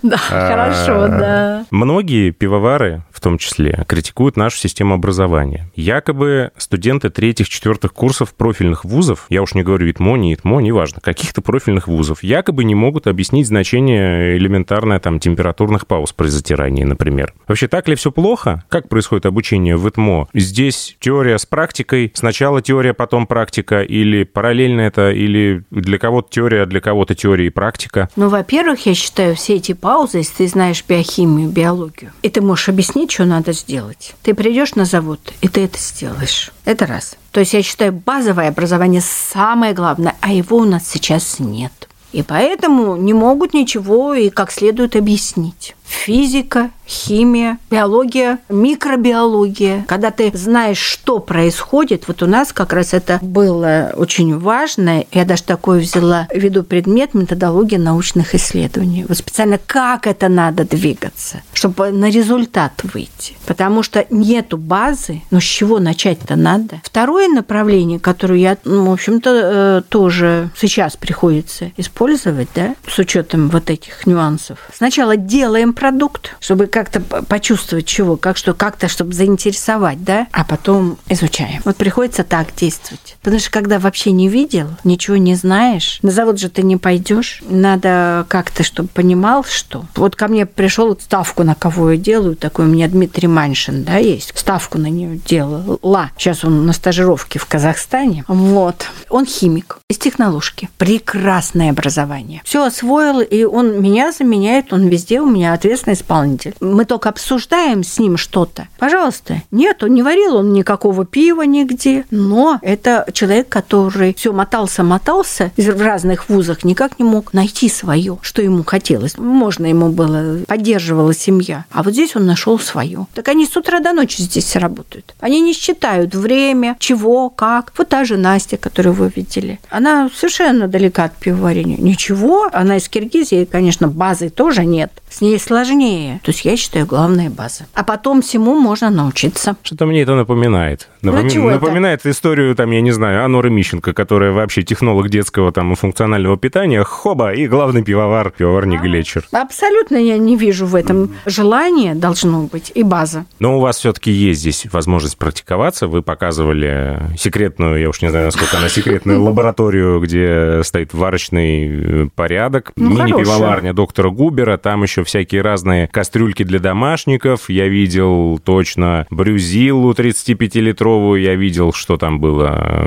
Да, 0.03 0.17
А, 0.31 0.49
хорошо, 0.49 1.09
да. 1.09 1.65
Многие 1.71 2.31
пивовары, 2.31 3.03
в 3.11 3.21
том 3.21 3.39
числе, 3.39 3.85
критикуют 3.89 4.37
нашу 4.37 4.59
систему 4.59 4.95
образования. 4.95 5.71
Якобы 5.75 6.51
студенты 6.57 7.11
третьих-четвертых 7.11 7.93
курсов 7.93 8.35
профильных 8.35 8.85
вузов, 8.85 9.27
я 9.29 9.43
уж 9.43 9.55
не 9.55 9.63
говорю 9.63 9.91
ИТМО, 9.91 10.17
не 10.17 10.35
ИТМО, 10.35 10.61
неважно, 10.61 11.01
каких-то 11.01 11.41
профильных 11.41 11.89
вузов, 11.89 12.23
якобы 12.23 12.65
не 12.65 12.75
могут 12.75 13.07
объяснить 13.07 13.47
значение 13.47 14.37
элементарное 14.37 15.01
там 15.01 15.19
температурных 15.19 15.87
пауз 15.87 16.13
при 16.13 16.29
затирании, 16.29 16.85
например. 16.85 17.33
Вообще, 17.47 17.69
так 17.69 17.89
ли 17.89 17.95
все 17.95 18.13
плохо? 18.13 18.65
Как 18.69 18.89
происходит 18.89 19.27
обучение 19.27 19.77
в 19.77 19.89
ИТМО? 19.89 20.29
Здесь 20.35 20.97
теория 21.01 21.39
с 21.39 21.47
практикой, 21.47 22.13
сначала 22.15 22.61
теория, 22.63 22.93
потом 22.95 23.27
практика, 23.27 23.83
или 23.83 24.25
параллельно 24.25 24.83
это, 24.83 25.11
или 25.11 25.65
для 25.71 25.99
кого-то 25.99 26.29
теория, 26.31 26.63
а 26.63 26.67
для 26.67 26.81
кого-то 26.81 27.15
теория 27.15 27.47
и 27.47 27.51
практика? 27.51 28.09
Ну, 28.17 28.29
во-первых, 28.29 28.87
я 28.87 28.95
считаю, 28.95 29.37
все 29.39 29.55
эти 29.55 29.73
паузы, 29.73 30.19
если 30.19 30.35
ты 30.35 30.49
знаешь 30.49 30.85
биохимию, 30.87 31.49
биологию, 31.49 32.13
и 32.23 32.29
ты 32.29 32.41
можешь 32.41 32.69
объяснить, 32.69 33.11
что 33.11 33.25
надо 33.25 33.53
сделать. 33.53 34.15
Ты 34.23 34.35
придешь 34.35 34.75
на 34.75 34.85
завод, 34.85 35.21
и 35.41 35.49
ты 35.49 35.65
это 35.65 35.79
сделаешь. 35.79 36.51
Это 36.65 36.87
раз. 36.87 37.17
То 37.33 37.41
есть 37.41 37.55
я 37.55 37.63
считаю, 37.63 37.93
базовое 37.93 38.49
образование 38.49 39.01
самое 39.01 39.73
главное, 39.73 40.17
а 40.21 40.33
его 40.33 40.59
у 40.59 40.65
нас 40.65 40.89
сейчас 40.89 41.39
нет. 41.39 41.73
И 42.13 42.23
поэтому 42.23 42.97
не 42.97 43.13
могут 43.13 43.55
ничего 43.55 44.15
и 44.15 44.31
как 44.31 44.51
следует 44.51 44.97
объяснить. 44.97 45.77
Физика, 45.89 46.71
химия, 46.87 47.59
биология, 47.71 48.39
микробиология. 48.49 49.85
Когда 49.89 50.11
ты 50.11 50.31
знаешь, 50.35 50.79
что 50.79 51.19
происходит, 51.19 52.09
вот 52.09 52.23
у 52.23 52.27
нас 52.27 52.53
как 52.53 52.73
раз 52.73 52.95
это 52.95 53.19
было 53.23 53.93
очень 53.95 54.39
важно. 54.39 55.05
Я 55.13 55.25
даже 55.25 55.43
такое 55.43 55.81
взяла 55.81 56.29
в 56.33 56.37
виду 56.37 56.63
предмет 56.63 57.15
методология 57.15 57.79
научных 57.79 58.35
исследований. 58.35 59.05
Вот 59.09 59.19
специально 59.19 59.59
как 59.59 60.07
это 60.07 60.29
надо 60.29 60.65
двигаться, 60.65 61.43
чтобы 61.53 61.91
на 61.91 62.11
результат 62.11 62.73
выйти. 62.83 63.35
Потому 63.47 63.83
что 63.83 64.07
нету 64.11 64.57
базы, 64.57 65.23
но 65.31 65.41
с 65.41 65.45
чего 65.45 65.79
начать-то 65.79 66.37
надо. 66.37 66.81
Второе 66.85 67.29
направление, 67.29 67.99
которое 67.99 68.41
я, 68.41 68.59
ну, 68.65 68.91
в 68.91 68.93
общем-то, 68.93 69.31
э, 69.31 69.83
тоже 69.89 70.51
сейчас 70.57 70.97
приходится 70.97 71.71
использовать, 71.77 72.49
да, 72.55 72.75
с 72.87 72.99
учетом 72.99 73.49
вот 73.49 73.71
этих 73.71 74.07
нюансов. 74.07 74.59
Сначала 74.75 75.17
делаем 75.17 75.73
продукт, 75.79 76.35
чтобы 76.41 76.67
как-то 76.67 77.01
почувствовать 77.01 77.87
чего, 77.87 78.17
как 78.17 78.37
что, 78.37 78.53
как-то, 78.53 78.89
чтобы 78.89 79.13
заинтересовать, 79.13 80.03
да, 80.03 80.27
а 80.33 80.45
потом 80.45 80.99
изучаем. 81.09 81.63
Вот 81.65 81.77
приходится 81.77 82.25
так 82.25 82.49
действовать. 82.57 83.17
Потому 83.23 83.39
что 83.41 83.51
когда 83.51 83.79
вообще 83.79 84.11
не 84.11 84.29
видел, 84.29 84.69
ничего 84.83 85.17
не 85.17 85.37
знаешь, 85.37 86.01
на 86.03 86.11
завод 86.11 86.41
же 86.41 86.49
ты 86.51 86.63
не 86.63 86.77
пойдешь, 86.77 87.43
надо 87.49 88.27
как-то, 88.29 88.65
чтобы 88.65 88.89
понимал, 88.89 89.45
что. 89.45 89.85
Вот 89.95 90.17
ко 90.17 90.27
мне 90.27 90.47
пришел 90.47 90.99
ставку, 90.99 91.45
на 91.45 91.55
кого 91.55 91.93
я 91.93 91.97
делаю, 91.97 92.35
такой 92.35 92.65
у 92.65 92.69
меня 92.69 92.89
Дмитрий 92.89 93.29
Маншин, 93.29 93.85
да, 93.85 93.99
есть, 93.99 94.33
ставку 94.37 94.79
на 94.79 94.89
нее 94.89 95.21
делала. 95.25 96.11
Сейчас 96.19 96.45
он 96.45 96.67
на 96.67 96.73
стажировке 96.73 97.39
в 97.39 97.47
Казахстане. 97.47 98.25
Вот. 98.27 98.87
Он 99.11 99.27
химик 99.27 99.79
из 99.89 99.99
технологии. 99.99 100.69
Прекрасное 100.79 101.71
образование. 101.71 102.43
Все 102.45 102.65
освоил, 102.65 103.21
и 103.21 103.45
он 103.45 103.81
меня 103.81 104.13
заменяет, 104.13 104.73
он 104.73 104.89
везде 104.89 105.21
у 105.21 105.27
меня 105.31 105.53
ответственный 105.69 105.95
исполнитель. 105.95 106.55
Мы 106.61 106.85
только 106.85 107.11
обсуждаем 107.11 107.85
с 107.85 107.99
ним 107.99 108.17
что-то. 108.17 108.69
Пожалуйста. 108.79 109.43
Нет, 109.51 109.83
он 109.83 109.95
не 109.95 110.03
варил 110.03 110.37
он 110.37 110.53
никакого 110.53 111.05
пива 111.05 111.43
нигде. 111.43 112.05
Но 112.11 112.59
это 112.63 113.07
человек, 113.13 113.49
который 113.49 114.15
все 114.15 114.33
мотался-мотался 114.33 115.53
в 115.57 115.83
разных 115.83 116.29
вузах, 116.29 116.65
никак 116.65 116.99
не 116.99 117.05
мог 117.05 117.35
найти 117.35 117.69
свое, 117.69 118.19
что 118.23 118.41
ему 118.41 118.65
хотелось. 118.65 119.19
Можно 119.19 119.67
ему 119.67 119.91
было, 119.91 120.39
поддерживала 120.47 121.13
семья. 121.13 121.67
А 121.71 121.83
вот 121.83 121.93
здесь 121.93 122.17
он 122.17 122.25
нашел 122.25 122.59
свое. 122.59 123.07
Так 123.15 123.29
они 123.29 123.47
с 123.47 123.57
утра 123.57 123.81
до 123.81 123.93
ночи 123.93 124.23
здесь 124.23 124.57
работают. 124.57 125.15
Они 125.21 125.41
не 125.41 125.53
считают 125.53 126.15
время, 126.15 126.77
чего, 126.79 127.29
как. 127.29 127.73
Вот 127.77 127.89
та 127.89 128.05
же 128.05 128.17
Настя, 128.17 128.57
которую 128.57 128.95
вы 128.95 129.13
видели. 129.15 129.61
Она 129.69 130.11
совершенно 130.15 130.67
далека 130.67 131.05
от 131.05 131.17
пивоварения. 131.17 131.77
Ничего, 131.77 132.49
она 132.53 132.79
из 132.79 132.89
Киргизии, 132.89 133.45
конечно, 133.45 133.89
базы 133.89 134.31
тоже 134.31 134.65
нет. 134.65 134.91
С 135.11 135.21
ней 135.21 135.39
сложнее. 135.65 136.21
То 136.25 136.31
есть 136.31 136.45
я 136.45 136.57
считаю, 136.57 136.87
главная 136.87 137.31
база. 137.31 137.67
А 137.75 137.83
потом 137.85 138.23
всему 138.23 138.59
можно 138.59 138.91
научиться. 138.91 139.57
Что-то 139.63 139.87
мне 139.87 140.03
это 140.03 140.15
напоминает. 140.15 140.89
Напоми- 141.03 141.23
Ну, 141.25 141.31
чего 141.31 141.51
это? 141.51 141.61
напоминает 141.61 142.07
историю, 142.07 142.55
там, 142.55 142.71
я 142.71 142.81
не 142.81 142.93
знаю, 142.93 143.25
Аноры 143.25 143.51
Мищенко, 143.51 143.93
которая 143.93 144.33
вообще 144.33 144.63
технолог 144.63 145.09
детского 145.09 145.53
там 145.53 145.73
и 145.73 145.77
функционального 145.77 146.37
питания, 146.37 146.83
хоба, 146.85 147.33
и 147.33 147.47
главный 147.49 147.83
пивовар, 147.83 148.31
пивоварник 148.31 148.83
Глечер. 148.83 149.25
Абсолютно 149.33 149.97
я 149.97 150.17
не 150.19 150.37
вижу 150.37 150.67
в 150.67 150.75
этом 150.75 151.15
желания 151.27 151.95
должно 151.95 152.43
быть 152.45 152.73
и 152.75 152.83
база. 152.83 153.25
Но 153.41 153.57
у 153.59 153.61
вас 153.61 153.79
все-таки 153.79 154.11
есть 154.11 154.41
здесь 154.41 154.67
возможность 154.73 155.19
практиковаться. 155.19 155.89
Вы 155.89 156.03
показывали 156.03 156.99
секретную, 157.19 157.81
я 157.81 157.89
уж 157.89 158.01
не 158.03 158.11
знаю, 158.11 158.27
насколько 158.27 158.59
она 158.59 158.69
секретную, 158.69 159.23
лабораторию, 159.23 160.01
где 160.01 160.63
стоит 160.63 160.95
варочный 160.95 162.05
э, 162.05 162.09
порядок, 162.15 162.73
Ну, 162.77 162.91
мини-пивоварня 162.91 163.73
доктора 163.73 164.11
Губера, 164.11 164.57
там 164.57 164.83
еще 164.83 165.03
всякие 165.05 165.43
разные 165.49 165.89
кастрюльки 165.89 166.43
для 166.43 166.59
домашников. 166.59 167.49
Я 167.49 167.69
видел 167.69 168.39
точно 168.45 169.07
брюзилу 169.11 169.93
35-литровую, 169.93 171.21
я 171.23 171.35
видел, 171.37 171.73
что 171.73 171.97
там 171.97 172.21
было, 172.21 172.85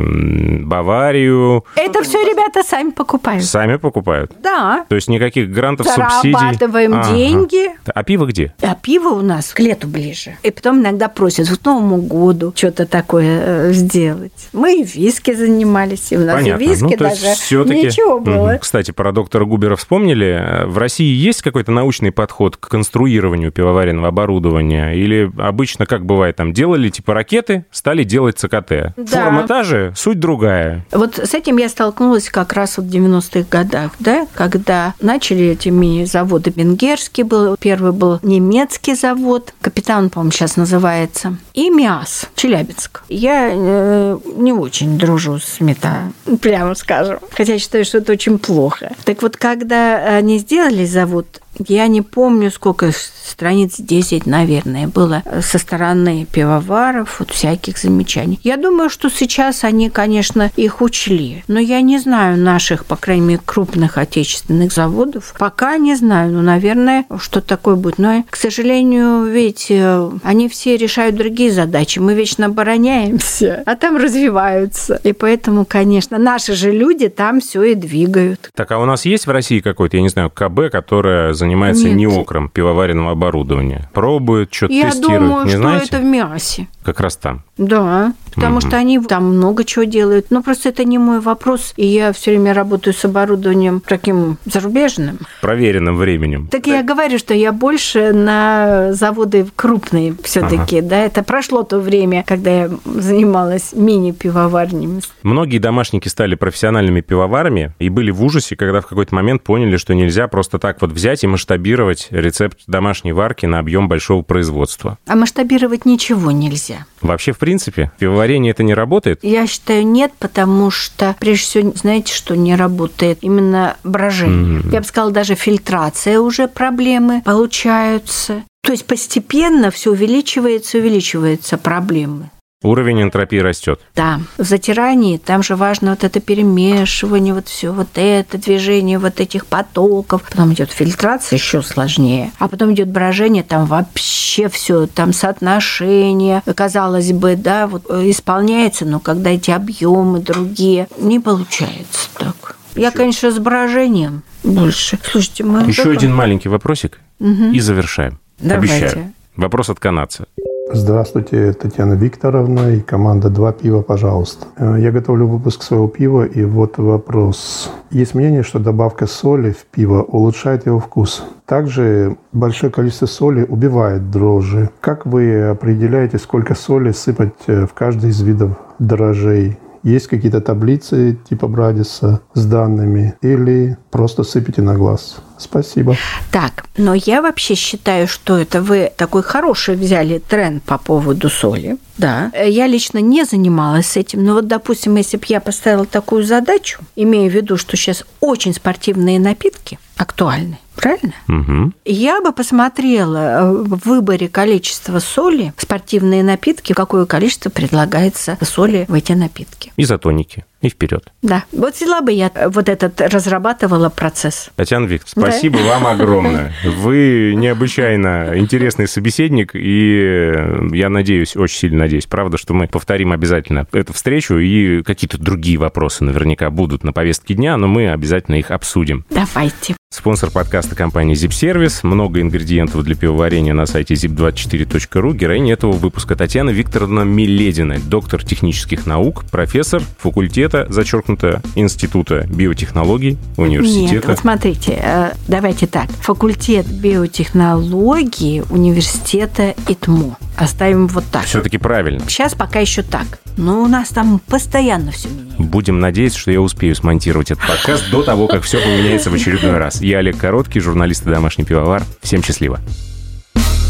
Баварию. 0.62 1.66
Это 1.76 2.04
все 2.04 2.20
ребята 2.24 2.64
сами 2.64 2.92
покупают. 2.92 3.44
Сами 3.44 3.78
покупают. 3.78 4.32
Да. 4.44 4.86
То 4.90 4.96
есть 4.96 5.08
никаких 5.08 5.50
грантов, 5.52 5.88
субсидий. 5.88 6.34
Зарабатываем 6.34 6.94
Ага. 6.94 7.16
деньги. 7.16 7.70
А 7.94 8.04
пиво 8.04 8.26
где? 8.26 8.54
А 8.62 8.76
пиво 8.76 9.10
у 9.10 9.22
нас 9.22 9.54
к 9.54 9.60
лету 9.60 9.88
ближе. 9.88 10.38
И 10.44 10.52
потом 10.52 10.82
иногда 10.82 11.08
просят 11.10 11.48
к 11.50 11.66
Новому 11.66 11.98
году 12.02 12.54
что-то 12.56 12.86
такое 12.86 13.42
э, 13.70 13.74
сделать. 13.74 14.50
Мы 14.54 14.82
и 14.82 14.84
виски 14.84 15.34
занимались, 15.34 16.12
и 16.12 16.18
у 16.18 16.22
нас 16.26 16.36
Понятно. 16.36 16.64
и 16.64 16.68
виски 16.68 16.84
Ну, 16.84 16.98
даже 16.98 17.34
всё-таки- 17.36 17.84
ничего 17.88 18.20
было. 18.20 18.58
Кстати, 18.62 18.92
про 18.92 19.12
доктора 19.12 19.46
Губера 19.46 19.76
вспомнили. 19.76 20.66
В 20.66 20.78
России 20.78 21.14
есть 21.14 21.42
какой-то 21.42 21.72
научный 21.72 22.12
подход 22.12 22.41
к 22.50 22.68
конструированию 22.68 23.52
пивоваренного 23.52 24.10
оборудования? 24.10 24.94
Или 24.94 25.32
обычно, 25.38 25.86
как 25.86 26.06
бывает, 26.06 26.36
там 26.36 26.54
делали 26.54 26.90
типа 26.90 27.14
ракеты, 27.14 27.66
стали 27.72 28.04
делать 28.04 28.38
ЦКТ? 28.38 28.94
Да. 28.98 29.24
Форма 29.24 29.48
та 29.48 29.64
же, 29.64 29.94
суть 29.96 30.20
другая. 30.20 30.86
Вот 30.92 31.18
с 31.18 31.34
этим 31.34 31.58
я 31.58 31.70
столкнулась 31.70 32.30
как 32.30 32.54
раз 32.54 32.78
вот 32.78 32.88
в 32.88 32.90
90-х 32.90 33.48
годах, 33.50 33.92
да, 34.00 34.28
когда 34.34 34.94
начали 35.02 35.46
эти 35.46 35.70
мини-заводы. 35.70 36.54
Венгерский 36.56 37.24
был, 37.24 37.56
первый 37.58 37.92
был 37.92 38.20
немецкий 38.24 38.96
завод, 38.96 39.54
капитан, 39.62 40.10
по-моему, 40.10 40.32
сейчас 40.32 40.58
называется, 40.58 41.38
и 41.54 41.70
МИАС, 41.70 42.30
Челябинск. 42.36 43.04
Я 43.10 43.50
э, 43.52 44.18
не 44.36 44.54
очень 44.54 44.98
дружу 44.98 45.40
с 45.40 45.60
мета, 45.60 46.12
прямо 46.42 46.76
скажем, 46.76 47.20
хотя 47.32 47.58
считаю, 47.58 47.86
что 47.86 48.00
это 48.00 48.12
очень 48.14 48.40
плохо. 48.40 48.94
Так 49.04 49.22
вот, 49.22 49.38
когда 49.38 50.18
они 50.18 50.38
сделали 50.38 50.86
завод, 50.86 51.41
я 51.60 51.88
не 51.88 52.02
помню, 52.02 52.52
сколько 52.52 52.92
страниц, 52.92 53.76
10, 53.78 54.26
наверное, 54.26 54.88
было 54.88 55.24
со 55.42 55.58
стороны 55.58 56.28
пивоваров, 56.32 57.20
вот 57.20 57.32
всяких 57.32 57.78
замечаний. 57.78 58.40
Я 58.44 58.58
думаю, 58.58 58.90
что 58.90 59.10
сейчас 59.10 59.64
они, 59.64 59.90
конечно, 59.90 60.52
их 60.56 60.82
учли. 60.82 61.44
Но 61.48 61.60
я 61.60 61.82
не 61.82 62.00
знаю 62.00 62.38
наших, 62.38 62.86
по 62.86 62.96
крайней 62.96 63.26
мере, 63.28 63.42
крупных 63.44 63.98
отечественных 63.98 64.72
заводов. 64.72 65.34
Пока 65.38 65.78
не 65.78 65.96
знаю. 65.96 66.32
Ну, 66.32 66.42
наверное, 66.42 67.06
что 67.20 67.42
такое 67.42 67.76
будет. 67.76 67.98
Но, 67.98 68.24
к 68.30 68.36
сожалению, 68.36 69.26
ведь 69.26 69.68
э, 69.70 70.12
они 70.24 70.50
все 70.50 70.78
решают 70.78 71.16
другие 71.16 71.52
задачи. 71.52 72.00
Мы 72.00 72.14
вечно 72.14 72.48
обороняемся, 72.48 73.64
а 73.66 73.76
там 73.76 73.98
развиваются. 73.98 75.00
И 75.04 75.14
поэтому, 75.14 75.66
конечно, 75.66 76.18
наши 76.18 76.56
же 76.56 76.72
люди 76.72 77.10
там 77.10 77.40
все 77.42 77.64
и 77.64 77.76
двигают. 77.76 78.50
Так, 78.56 78.72
а 78.72 78.80
у 78.80 78.86
нас 78.86 79.06
есть 79.06 79.28
в 79.28 79.32
России 79.32 79.60
какой-то, 79.60 79.98
я 79.98 80.04
не 80.04 80.10
знаю, 80.10 80.30
КБ, 80.30 80.72
которое 80.72 81.34
занимается 81.42 81.88
Нет. 81.88 81.98
неокром 81.98 82.50
пивоваренного 82.50 83.12
оборудования? 83.12 83.90
Пробует, 83.94 84.54
что-то 84.54 84.74
Я 84.74 84.92
тестирует, 84.92 85.22
думаю, 85.22 85.46
не 85.46 85.52
что 85.52 85.60
знаете? 85.62 85.86
это 85.88 85.98
в 86.00 86.04
МИАСе. 86.06 86.68
Как 86.84 87.00
раз 87.00 87.16
там. 87.16 87.44
Да. 87.58 88.14
потому 88.34 88.56
Мгм. 88.56 88.62
что 88.68 88.78
они 88.78 89.00
там 89.00 89.36
много 89.36 89.64
чего 89.66 89.84
делают. 89.84 90.28
Но 90.32 90.42
просто 90.42 90.70
это 90.70 90.84
не 90.86 90.98
мой 90.98 91.20
вопрос, 91.20 91.74
и 91.76 91.86
я 91.86 92.12
все 92.14 92.32
время 92.32 92.54
работаю 92.54 92.94
с 92.94 93.04
оборудованием 93.06 93.82
таким 93.86 94.38
зарубежным. 94.46 95.20
Проверенным 95.42 95.98
временем. 95.98 96.48
Так 96.48 96.66
я 96.68 96.82
говорю, 96.82 97.18
что 97.20 97.34
я 97.34 97.52
больше 97.52 98.14
на 98.14 98.94
заводы 98.94 99.46
крупные 99.56 100.16
все-таки, 100.24 100.82
да, 100.82 100.98
это 100.98 101.24
прошло 101.24 101.64
то 101.64 101.80
время, 101.80 102.24
когда 102.26 102.50
я 102.52 102.70
занималась 102.86 103.74
мини-пивоварнями. 103.74 105.02
Многие 105.24 105.58
домашники 105.60 106.08
стали 106.08 106.36
профессиональными 106.36 107.02
пивоварами 107.02 107.74
и 107.80 107.90
были 107.90 108.12
в 108.12 108.24
ужасе, 108.24 108.56
когда 108.56 108.82
в 108.82 108.88
какой-то 108.88 109.14
момент 109.14 109.44
поняли, 109.44 109.78
что 109.78 109.94
нельзя 109.94 110.28
просто 110.28 110.58
так 110.60 110.82
вот 110.82 110.92
взять 110.92 111.24
и 111.24 111.28
масштабировать 111.28 112.08
рецепт 112.12 112.60
домашней 112.68 113.14
варки 113.14 113.46
на 113.46 113.60
объем 113.60 113.88
большого 113.88 114.22
производства. 114.22 114.98
А 115.08 115.16
масштабировать 115.16 115.86
ничего 115.86 116.32
нельзя. 116.32 116.71
Вообще, 117.02 117.32
в 117.32 117.40
принципе, 117.40 117.92
пивоварение 117.98 118.52
это 118.52 118.64
не 118.64 118.74
работает. 118.74 119.20
Я 119.24 119.48
считаю, 119.48 119.86
нет, 119.88 120.12
потому 120.20 120.72
что, 120.72 121.16
прежде 121.20 121.44
всего, 121.44 121.74
знаете, 121.76 122.14
что 122.14 122.36
не 122.36 122.56
работает? 122.56 123.20
Именно 123.22 123.78
брожение. 123.84 124.60
Мгм. 124.60 124.72
Я 124.72 124.80
бы 124.80 124.86
сказала, 124.86 125.12
даже 125.12 125.36
фильтрация 125.36 126.20
уже 126.20 126.48
проблемы 126.48 127.22
получаются. 127.24 128.44
То 128.64 128.74
есть 128.74 128.86
постепенно 128.86 129.72
все 129.72 129.92
увеличивается, 129.92 130.78
увеличиваются 130.78 131.58
проблемы. 131.58 132.30
Уровень 132.64 133.02
энтропии 133.02 133.38
растет. 133.40 133.80
Да, 133.96 134.20
в 134.38 134.44
затирании 134.44 135.18
там 135.18 135.42
же 135.42 135.56
важно 135.56 135.92
вот 135.92 136.04
это 136.04 136.20
перемешивание, 136.20 137.34
вот 137.34 137.48
все 137.48 137.72
вот 137.72 137.88
это 137.96 138.38
движение 138.38 139.00
вот 139.00 139.20
этих 139.20 139.48
потоков. 139.48 140.22
Потом 140.30 140.54
идет 140.54 140.72
фильтрация, 140.72 141.38
еще 141.38 141.64
сложнее. 141.64 142.32
А 142.38 142.48
потом 142.48 142.74
идет 142.74 142.90
брожение, 142.90 143.42
там 143.42 143.66
вообще 143.66 144.48
все, 144.50 144.86
там 144.86 145.12
соотношение, 145.12 146.44
казалось 146.56 147.12
бы, 147.14 147.36
да, 147.36 147.66
вот 147.66 147.84
э, 147.90 148.10
исполняется, 148.12 148.86
но 148.86 149.00
когда 149.00 149.32
эти 149.32 149.50
объемы 149.50 150.20
другие, 150.20 150.88
не 151.00 151.20
получается 151.20 152.10
так. 152.18 152.58
Я, 152.76 152.92
конечно, 152.92 153.32
с 153.32 153.40
брожением 153.40 154.22
больше. 154.44 155.00
Слушайте, 155.04 155.44
мы 155.44 155.64
Еще 155.68 155.84
только- 155.84 155.98
один 155.98 156.14
маленький 156.14 156.48
вопросик 156.50 157.00
и 157.20 157.60
завершаем. 157.60 158.20
Давайте. 158.40 158.74
Обещаю. 158.86 159.14
Вопрос 159.36 159.70
от 159.70 159.80
канадца. 159.80 160.26
Здравствуйте, 160.74 161.52
Татьяна 161.52 161.94
Викторовна 161.94 162.76
и 162.76 162.80
команда 162.80 163.30
«Два 163.30 163.52
пива, 163.52 163.82
пожалуйста». 163.82 164.46
Э, 164.56 164.78
Я 164.80 164.92
готовлю 164.92 165.28
выпуск 165.28 165.64
своего 165.64 165.88
пива, 165.90 166.24
и 166.24 166.46
вот 166.46 166.78
вопрос. 166.78 167.70
Есть 167.90 168.16
мнение, 168.16 168.42
что 168.42 168.58
добавка 168.60 169.06
соли 169.06 169.52
в 169.52 169.66
пиво 169.66 170.02
улучшает 170.02 170.66
его 170.66 170.80
вкус. 170.80 171.26
Также 171.46 172.16
большое 172.32 172.72
количество 172.72 173.06
соли 173.06 173.44
убивает 173.44 174.12
дрожжи. 174.12 174.70
Как 174.80 175.06
вы 175.06 175.50
определяете, 175.50 176.18
сколько 176.18 176.56
соли 176.56 176.92
сыпать 176.92 177.34
э, 177.48 177.66
в 177.66 177.74
каждый 177.74 178.12
из 178.12 178.22
видов 178.22 178.52
дрожжей? 178.80 179.58
Есть 179.84 180.08
какие-то 180.08 180.42
таблицы 180.42 181.18
типа 181.28 181.48
Брадиса 181.48 182.22
с 182.34 182.46
данными 182.46 183.16
или 183.22 183.78
просто 183.90 184.24
сыпите 184.24 184.62
на 184.62 184.76
глаз? 184.76 185.18
Спасибо. 185.38 185.96
Так, 186.32 186.66
но 186.78 186.94
я 186.94 187.22
вообще 187.22 187.56
считаю, 187.56 188.08
что 188.08 188.38
это 188.38 188.62
вы 188.62 188.92
такой 188.96 189.24
хороший 189.24 189.76
взяли 189.76 190.20
тренд 190.20 190.62
по 190.64 190.78
поводу 190.78 191.30
соли. 191.30 191.78
Да, 191.98 192.32
я 192.36 192.68
лично 192.68 193.00
не 193.00 193.24
занималась 193.24 193.98
этим, 193.98 194.24
но 194.24 194.36
вот, 194.36 194.48
допустим, 194.48 194.96
если 194.96 195.18
бы 195.18 195.26
я 195.28 195.42
поставила 195.42 195.86
такую 195.86 196.24
задачу, 196.24 196.80
имея 196.96 197.30
в 197.30 197.34
виду, 197.34 197.58
что 197.58 197.76
сейчас 197.76 198.06
очень 198.20 198.54
спортивные 198.54 199.20
напитки 199.20 199.80
актуальны, 199.98 200.60
правильно? 200.76 201.14
Мгм. 201.28 201.74
Я 201.86 202.22
бы 202.22 202.32
посмотрела 202.32 203.18
э, 203.18 203.52
в 203.52 203.88
выборе 203.88 204.28
количества 204.28 205.00
соли, 205.00 205.54
в 205.58 205.62
спортивные 205.62 206.24
напитки, 206.24 206.74
какое 206.74 207.06
количество 207.06 207.50
предлагается 207.50 208.38
соли 208.42 208.86
в 208.88 208.94
эти 208.94 209.14
напитки. 209.14 209.72
Изотоники. 209.78 210.46
И 210.62 210.70
вперед. 210.70 211.12
Да, 211.24 211.46
вот 211.52 211.76
взяла 211.76 212.02
бы 212.02 212.12
я 212.12 212.30
э, 212.36 212.48
вот 212.48 212.70
этот, 212.70 213.02
разрабатывала 213.02 213.90
процесс. 213.90 214.52
Татьяна 214.56 214.86
Викторовна, 214.86 215.32
спасибо 215.32 215.58
вам 215.58 215.88
огромное. 215.88 216.54
Вы 216.64 217.34
необычайно 217.36 218.34
интересный 218.36 218.88
собеседник, 218.88 219.56
и 219.56 220.32
э, 220.36 220.68
я 220.74 220.90
надеюсь, 220.90 221.36
очень 221.36 221.58
сильно 221.58 221.80
надеюсь, 221.80 222.06
правда, 222.06 222.38
что 222.38 222.54
мы 222.54 222.68
повторим 222.68 223.12
обязательно 223.12 223.66
эту 223.72 223.94
встречу, 223.94 224.38
и 224.38 224.84
какие-то 224.84 225.18
другие 225.18 225.58
вопросы 225.58 226.04
наверняка 226.04 226.52
будут 226.52 226.84
на 226.84 226.94
повестке 226.94 227.34
дня, 227.34 227.58
но 227.58 227.68
мы 227.68 227.90
обязательно 227.90 228.36
их 228.36 228.52
обсудим. 228.52 229.04
Давайте. 229.10 229.76
Спонсор 229.90 230.30
подкаста 230.30 230.61
компания 230.70 231.14
Zip 231.14 231.30
Service. 231.30 231.80
Много 231.84 232.22
ингредиентов 232.22 232.84
для 232.84 232.96
пивоварения 232.96 233.54
на 233.54 233.66
сайте 233.66 233.94
zip24.ru. 233.96 235.14
Героиня 235.14 235.54
этого 235.54 235.72
выпуска 235.72 236.16
Татьяна 236.16 236.52
Викторовна 236.52 237.02
Миледина, 237.02 237.78
доктор 237.80 238.24
технических 238.24 238.86
наук, 238.86 239.26
профессор 239.32 239.82
факультета, 239.98 240.68
зачеркнуто, 240.70 241.42
Института 241.56 242.28
биотехнологий 242.30 243.12
Нет, 243.12 243.20
университета. 243.38 244.08
вот 244.10 244.20
смотрите, 244.20 244.80
э, 244.82 245.14
давайте 245.28 245.68
так. 245.68 245.90
Факультет 246.02 246.66
биотехнологии 246.68 248.44
университета 248.50 249.56
ИТМО. 249.68 250.18
Оставим 250.38 250.88
вот 250.88 251.04
так. 251.12 251.26
Все-таки 251.26 251.58
правильно. 251.58 252.02
Сейчас 252.08 252.34
пока 252.34 252.60
еще 252.60 252.82
так. 252.84 253.20
Но 253.38 253.62
у 253.64 253.68
нас 253.68 253.90
там 253.90 254.20
постоянно 254.20 254.92
все 254.92 255.10
меняется. 255.10 255.31
Будем 255.42 255.80
надеяться, 255.80 256.20
что 256.20 256.32
я 256.32 256.42
успею 256.42 256.76
смонтировать 256.76 257.32
этот 257.32 257.46
подкаст 257.48 257.90
до 257.90 258.04
того, 258.04 258.28
как 258.28 258.44
все 258.44 258.60
поменяется 258.60 259.10
в 259.10 259.14
очередной 259.14 259.58
раз. 259.58 259.82
Я 259.82 260.00
Олег 260.00 260.18
Короткий, 260.18 260.60
журналист 260.60 261.06
и 261.06 261.10
домашний 261.10 261.46
пивовар. 261.46 261.84
Всем 262.02 262.24
счастливо. 262.24 262.60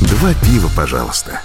Два 0.02 0.34
пива, 0.34 0.70
пожалуйста. 0.76 1.42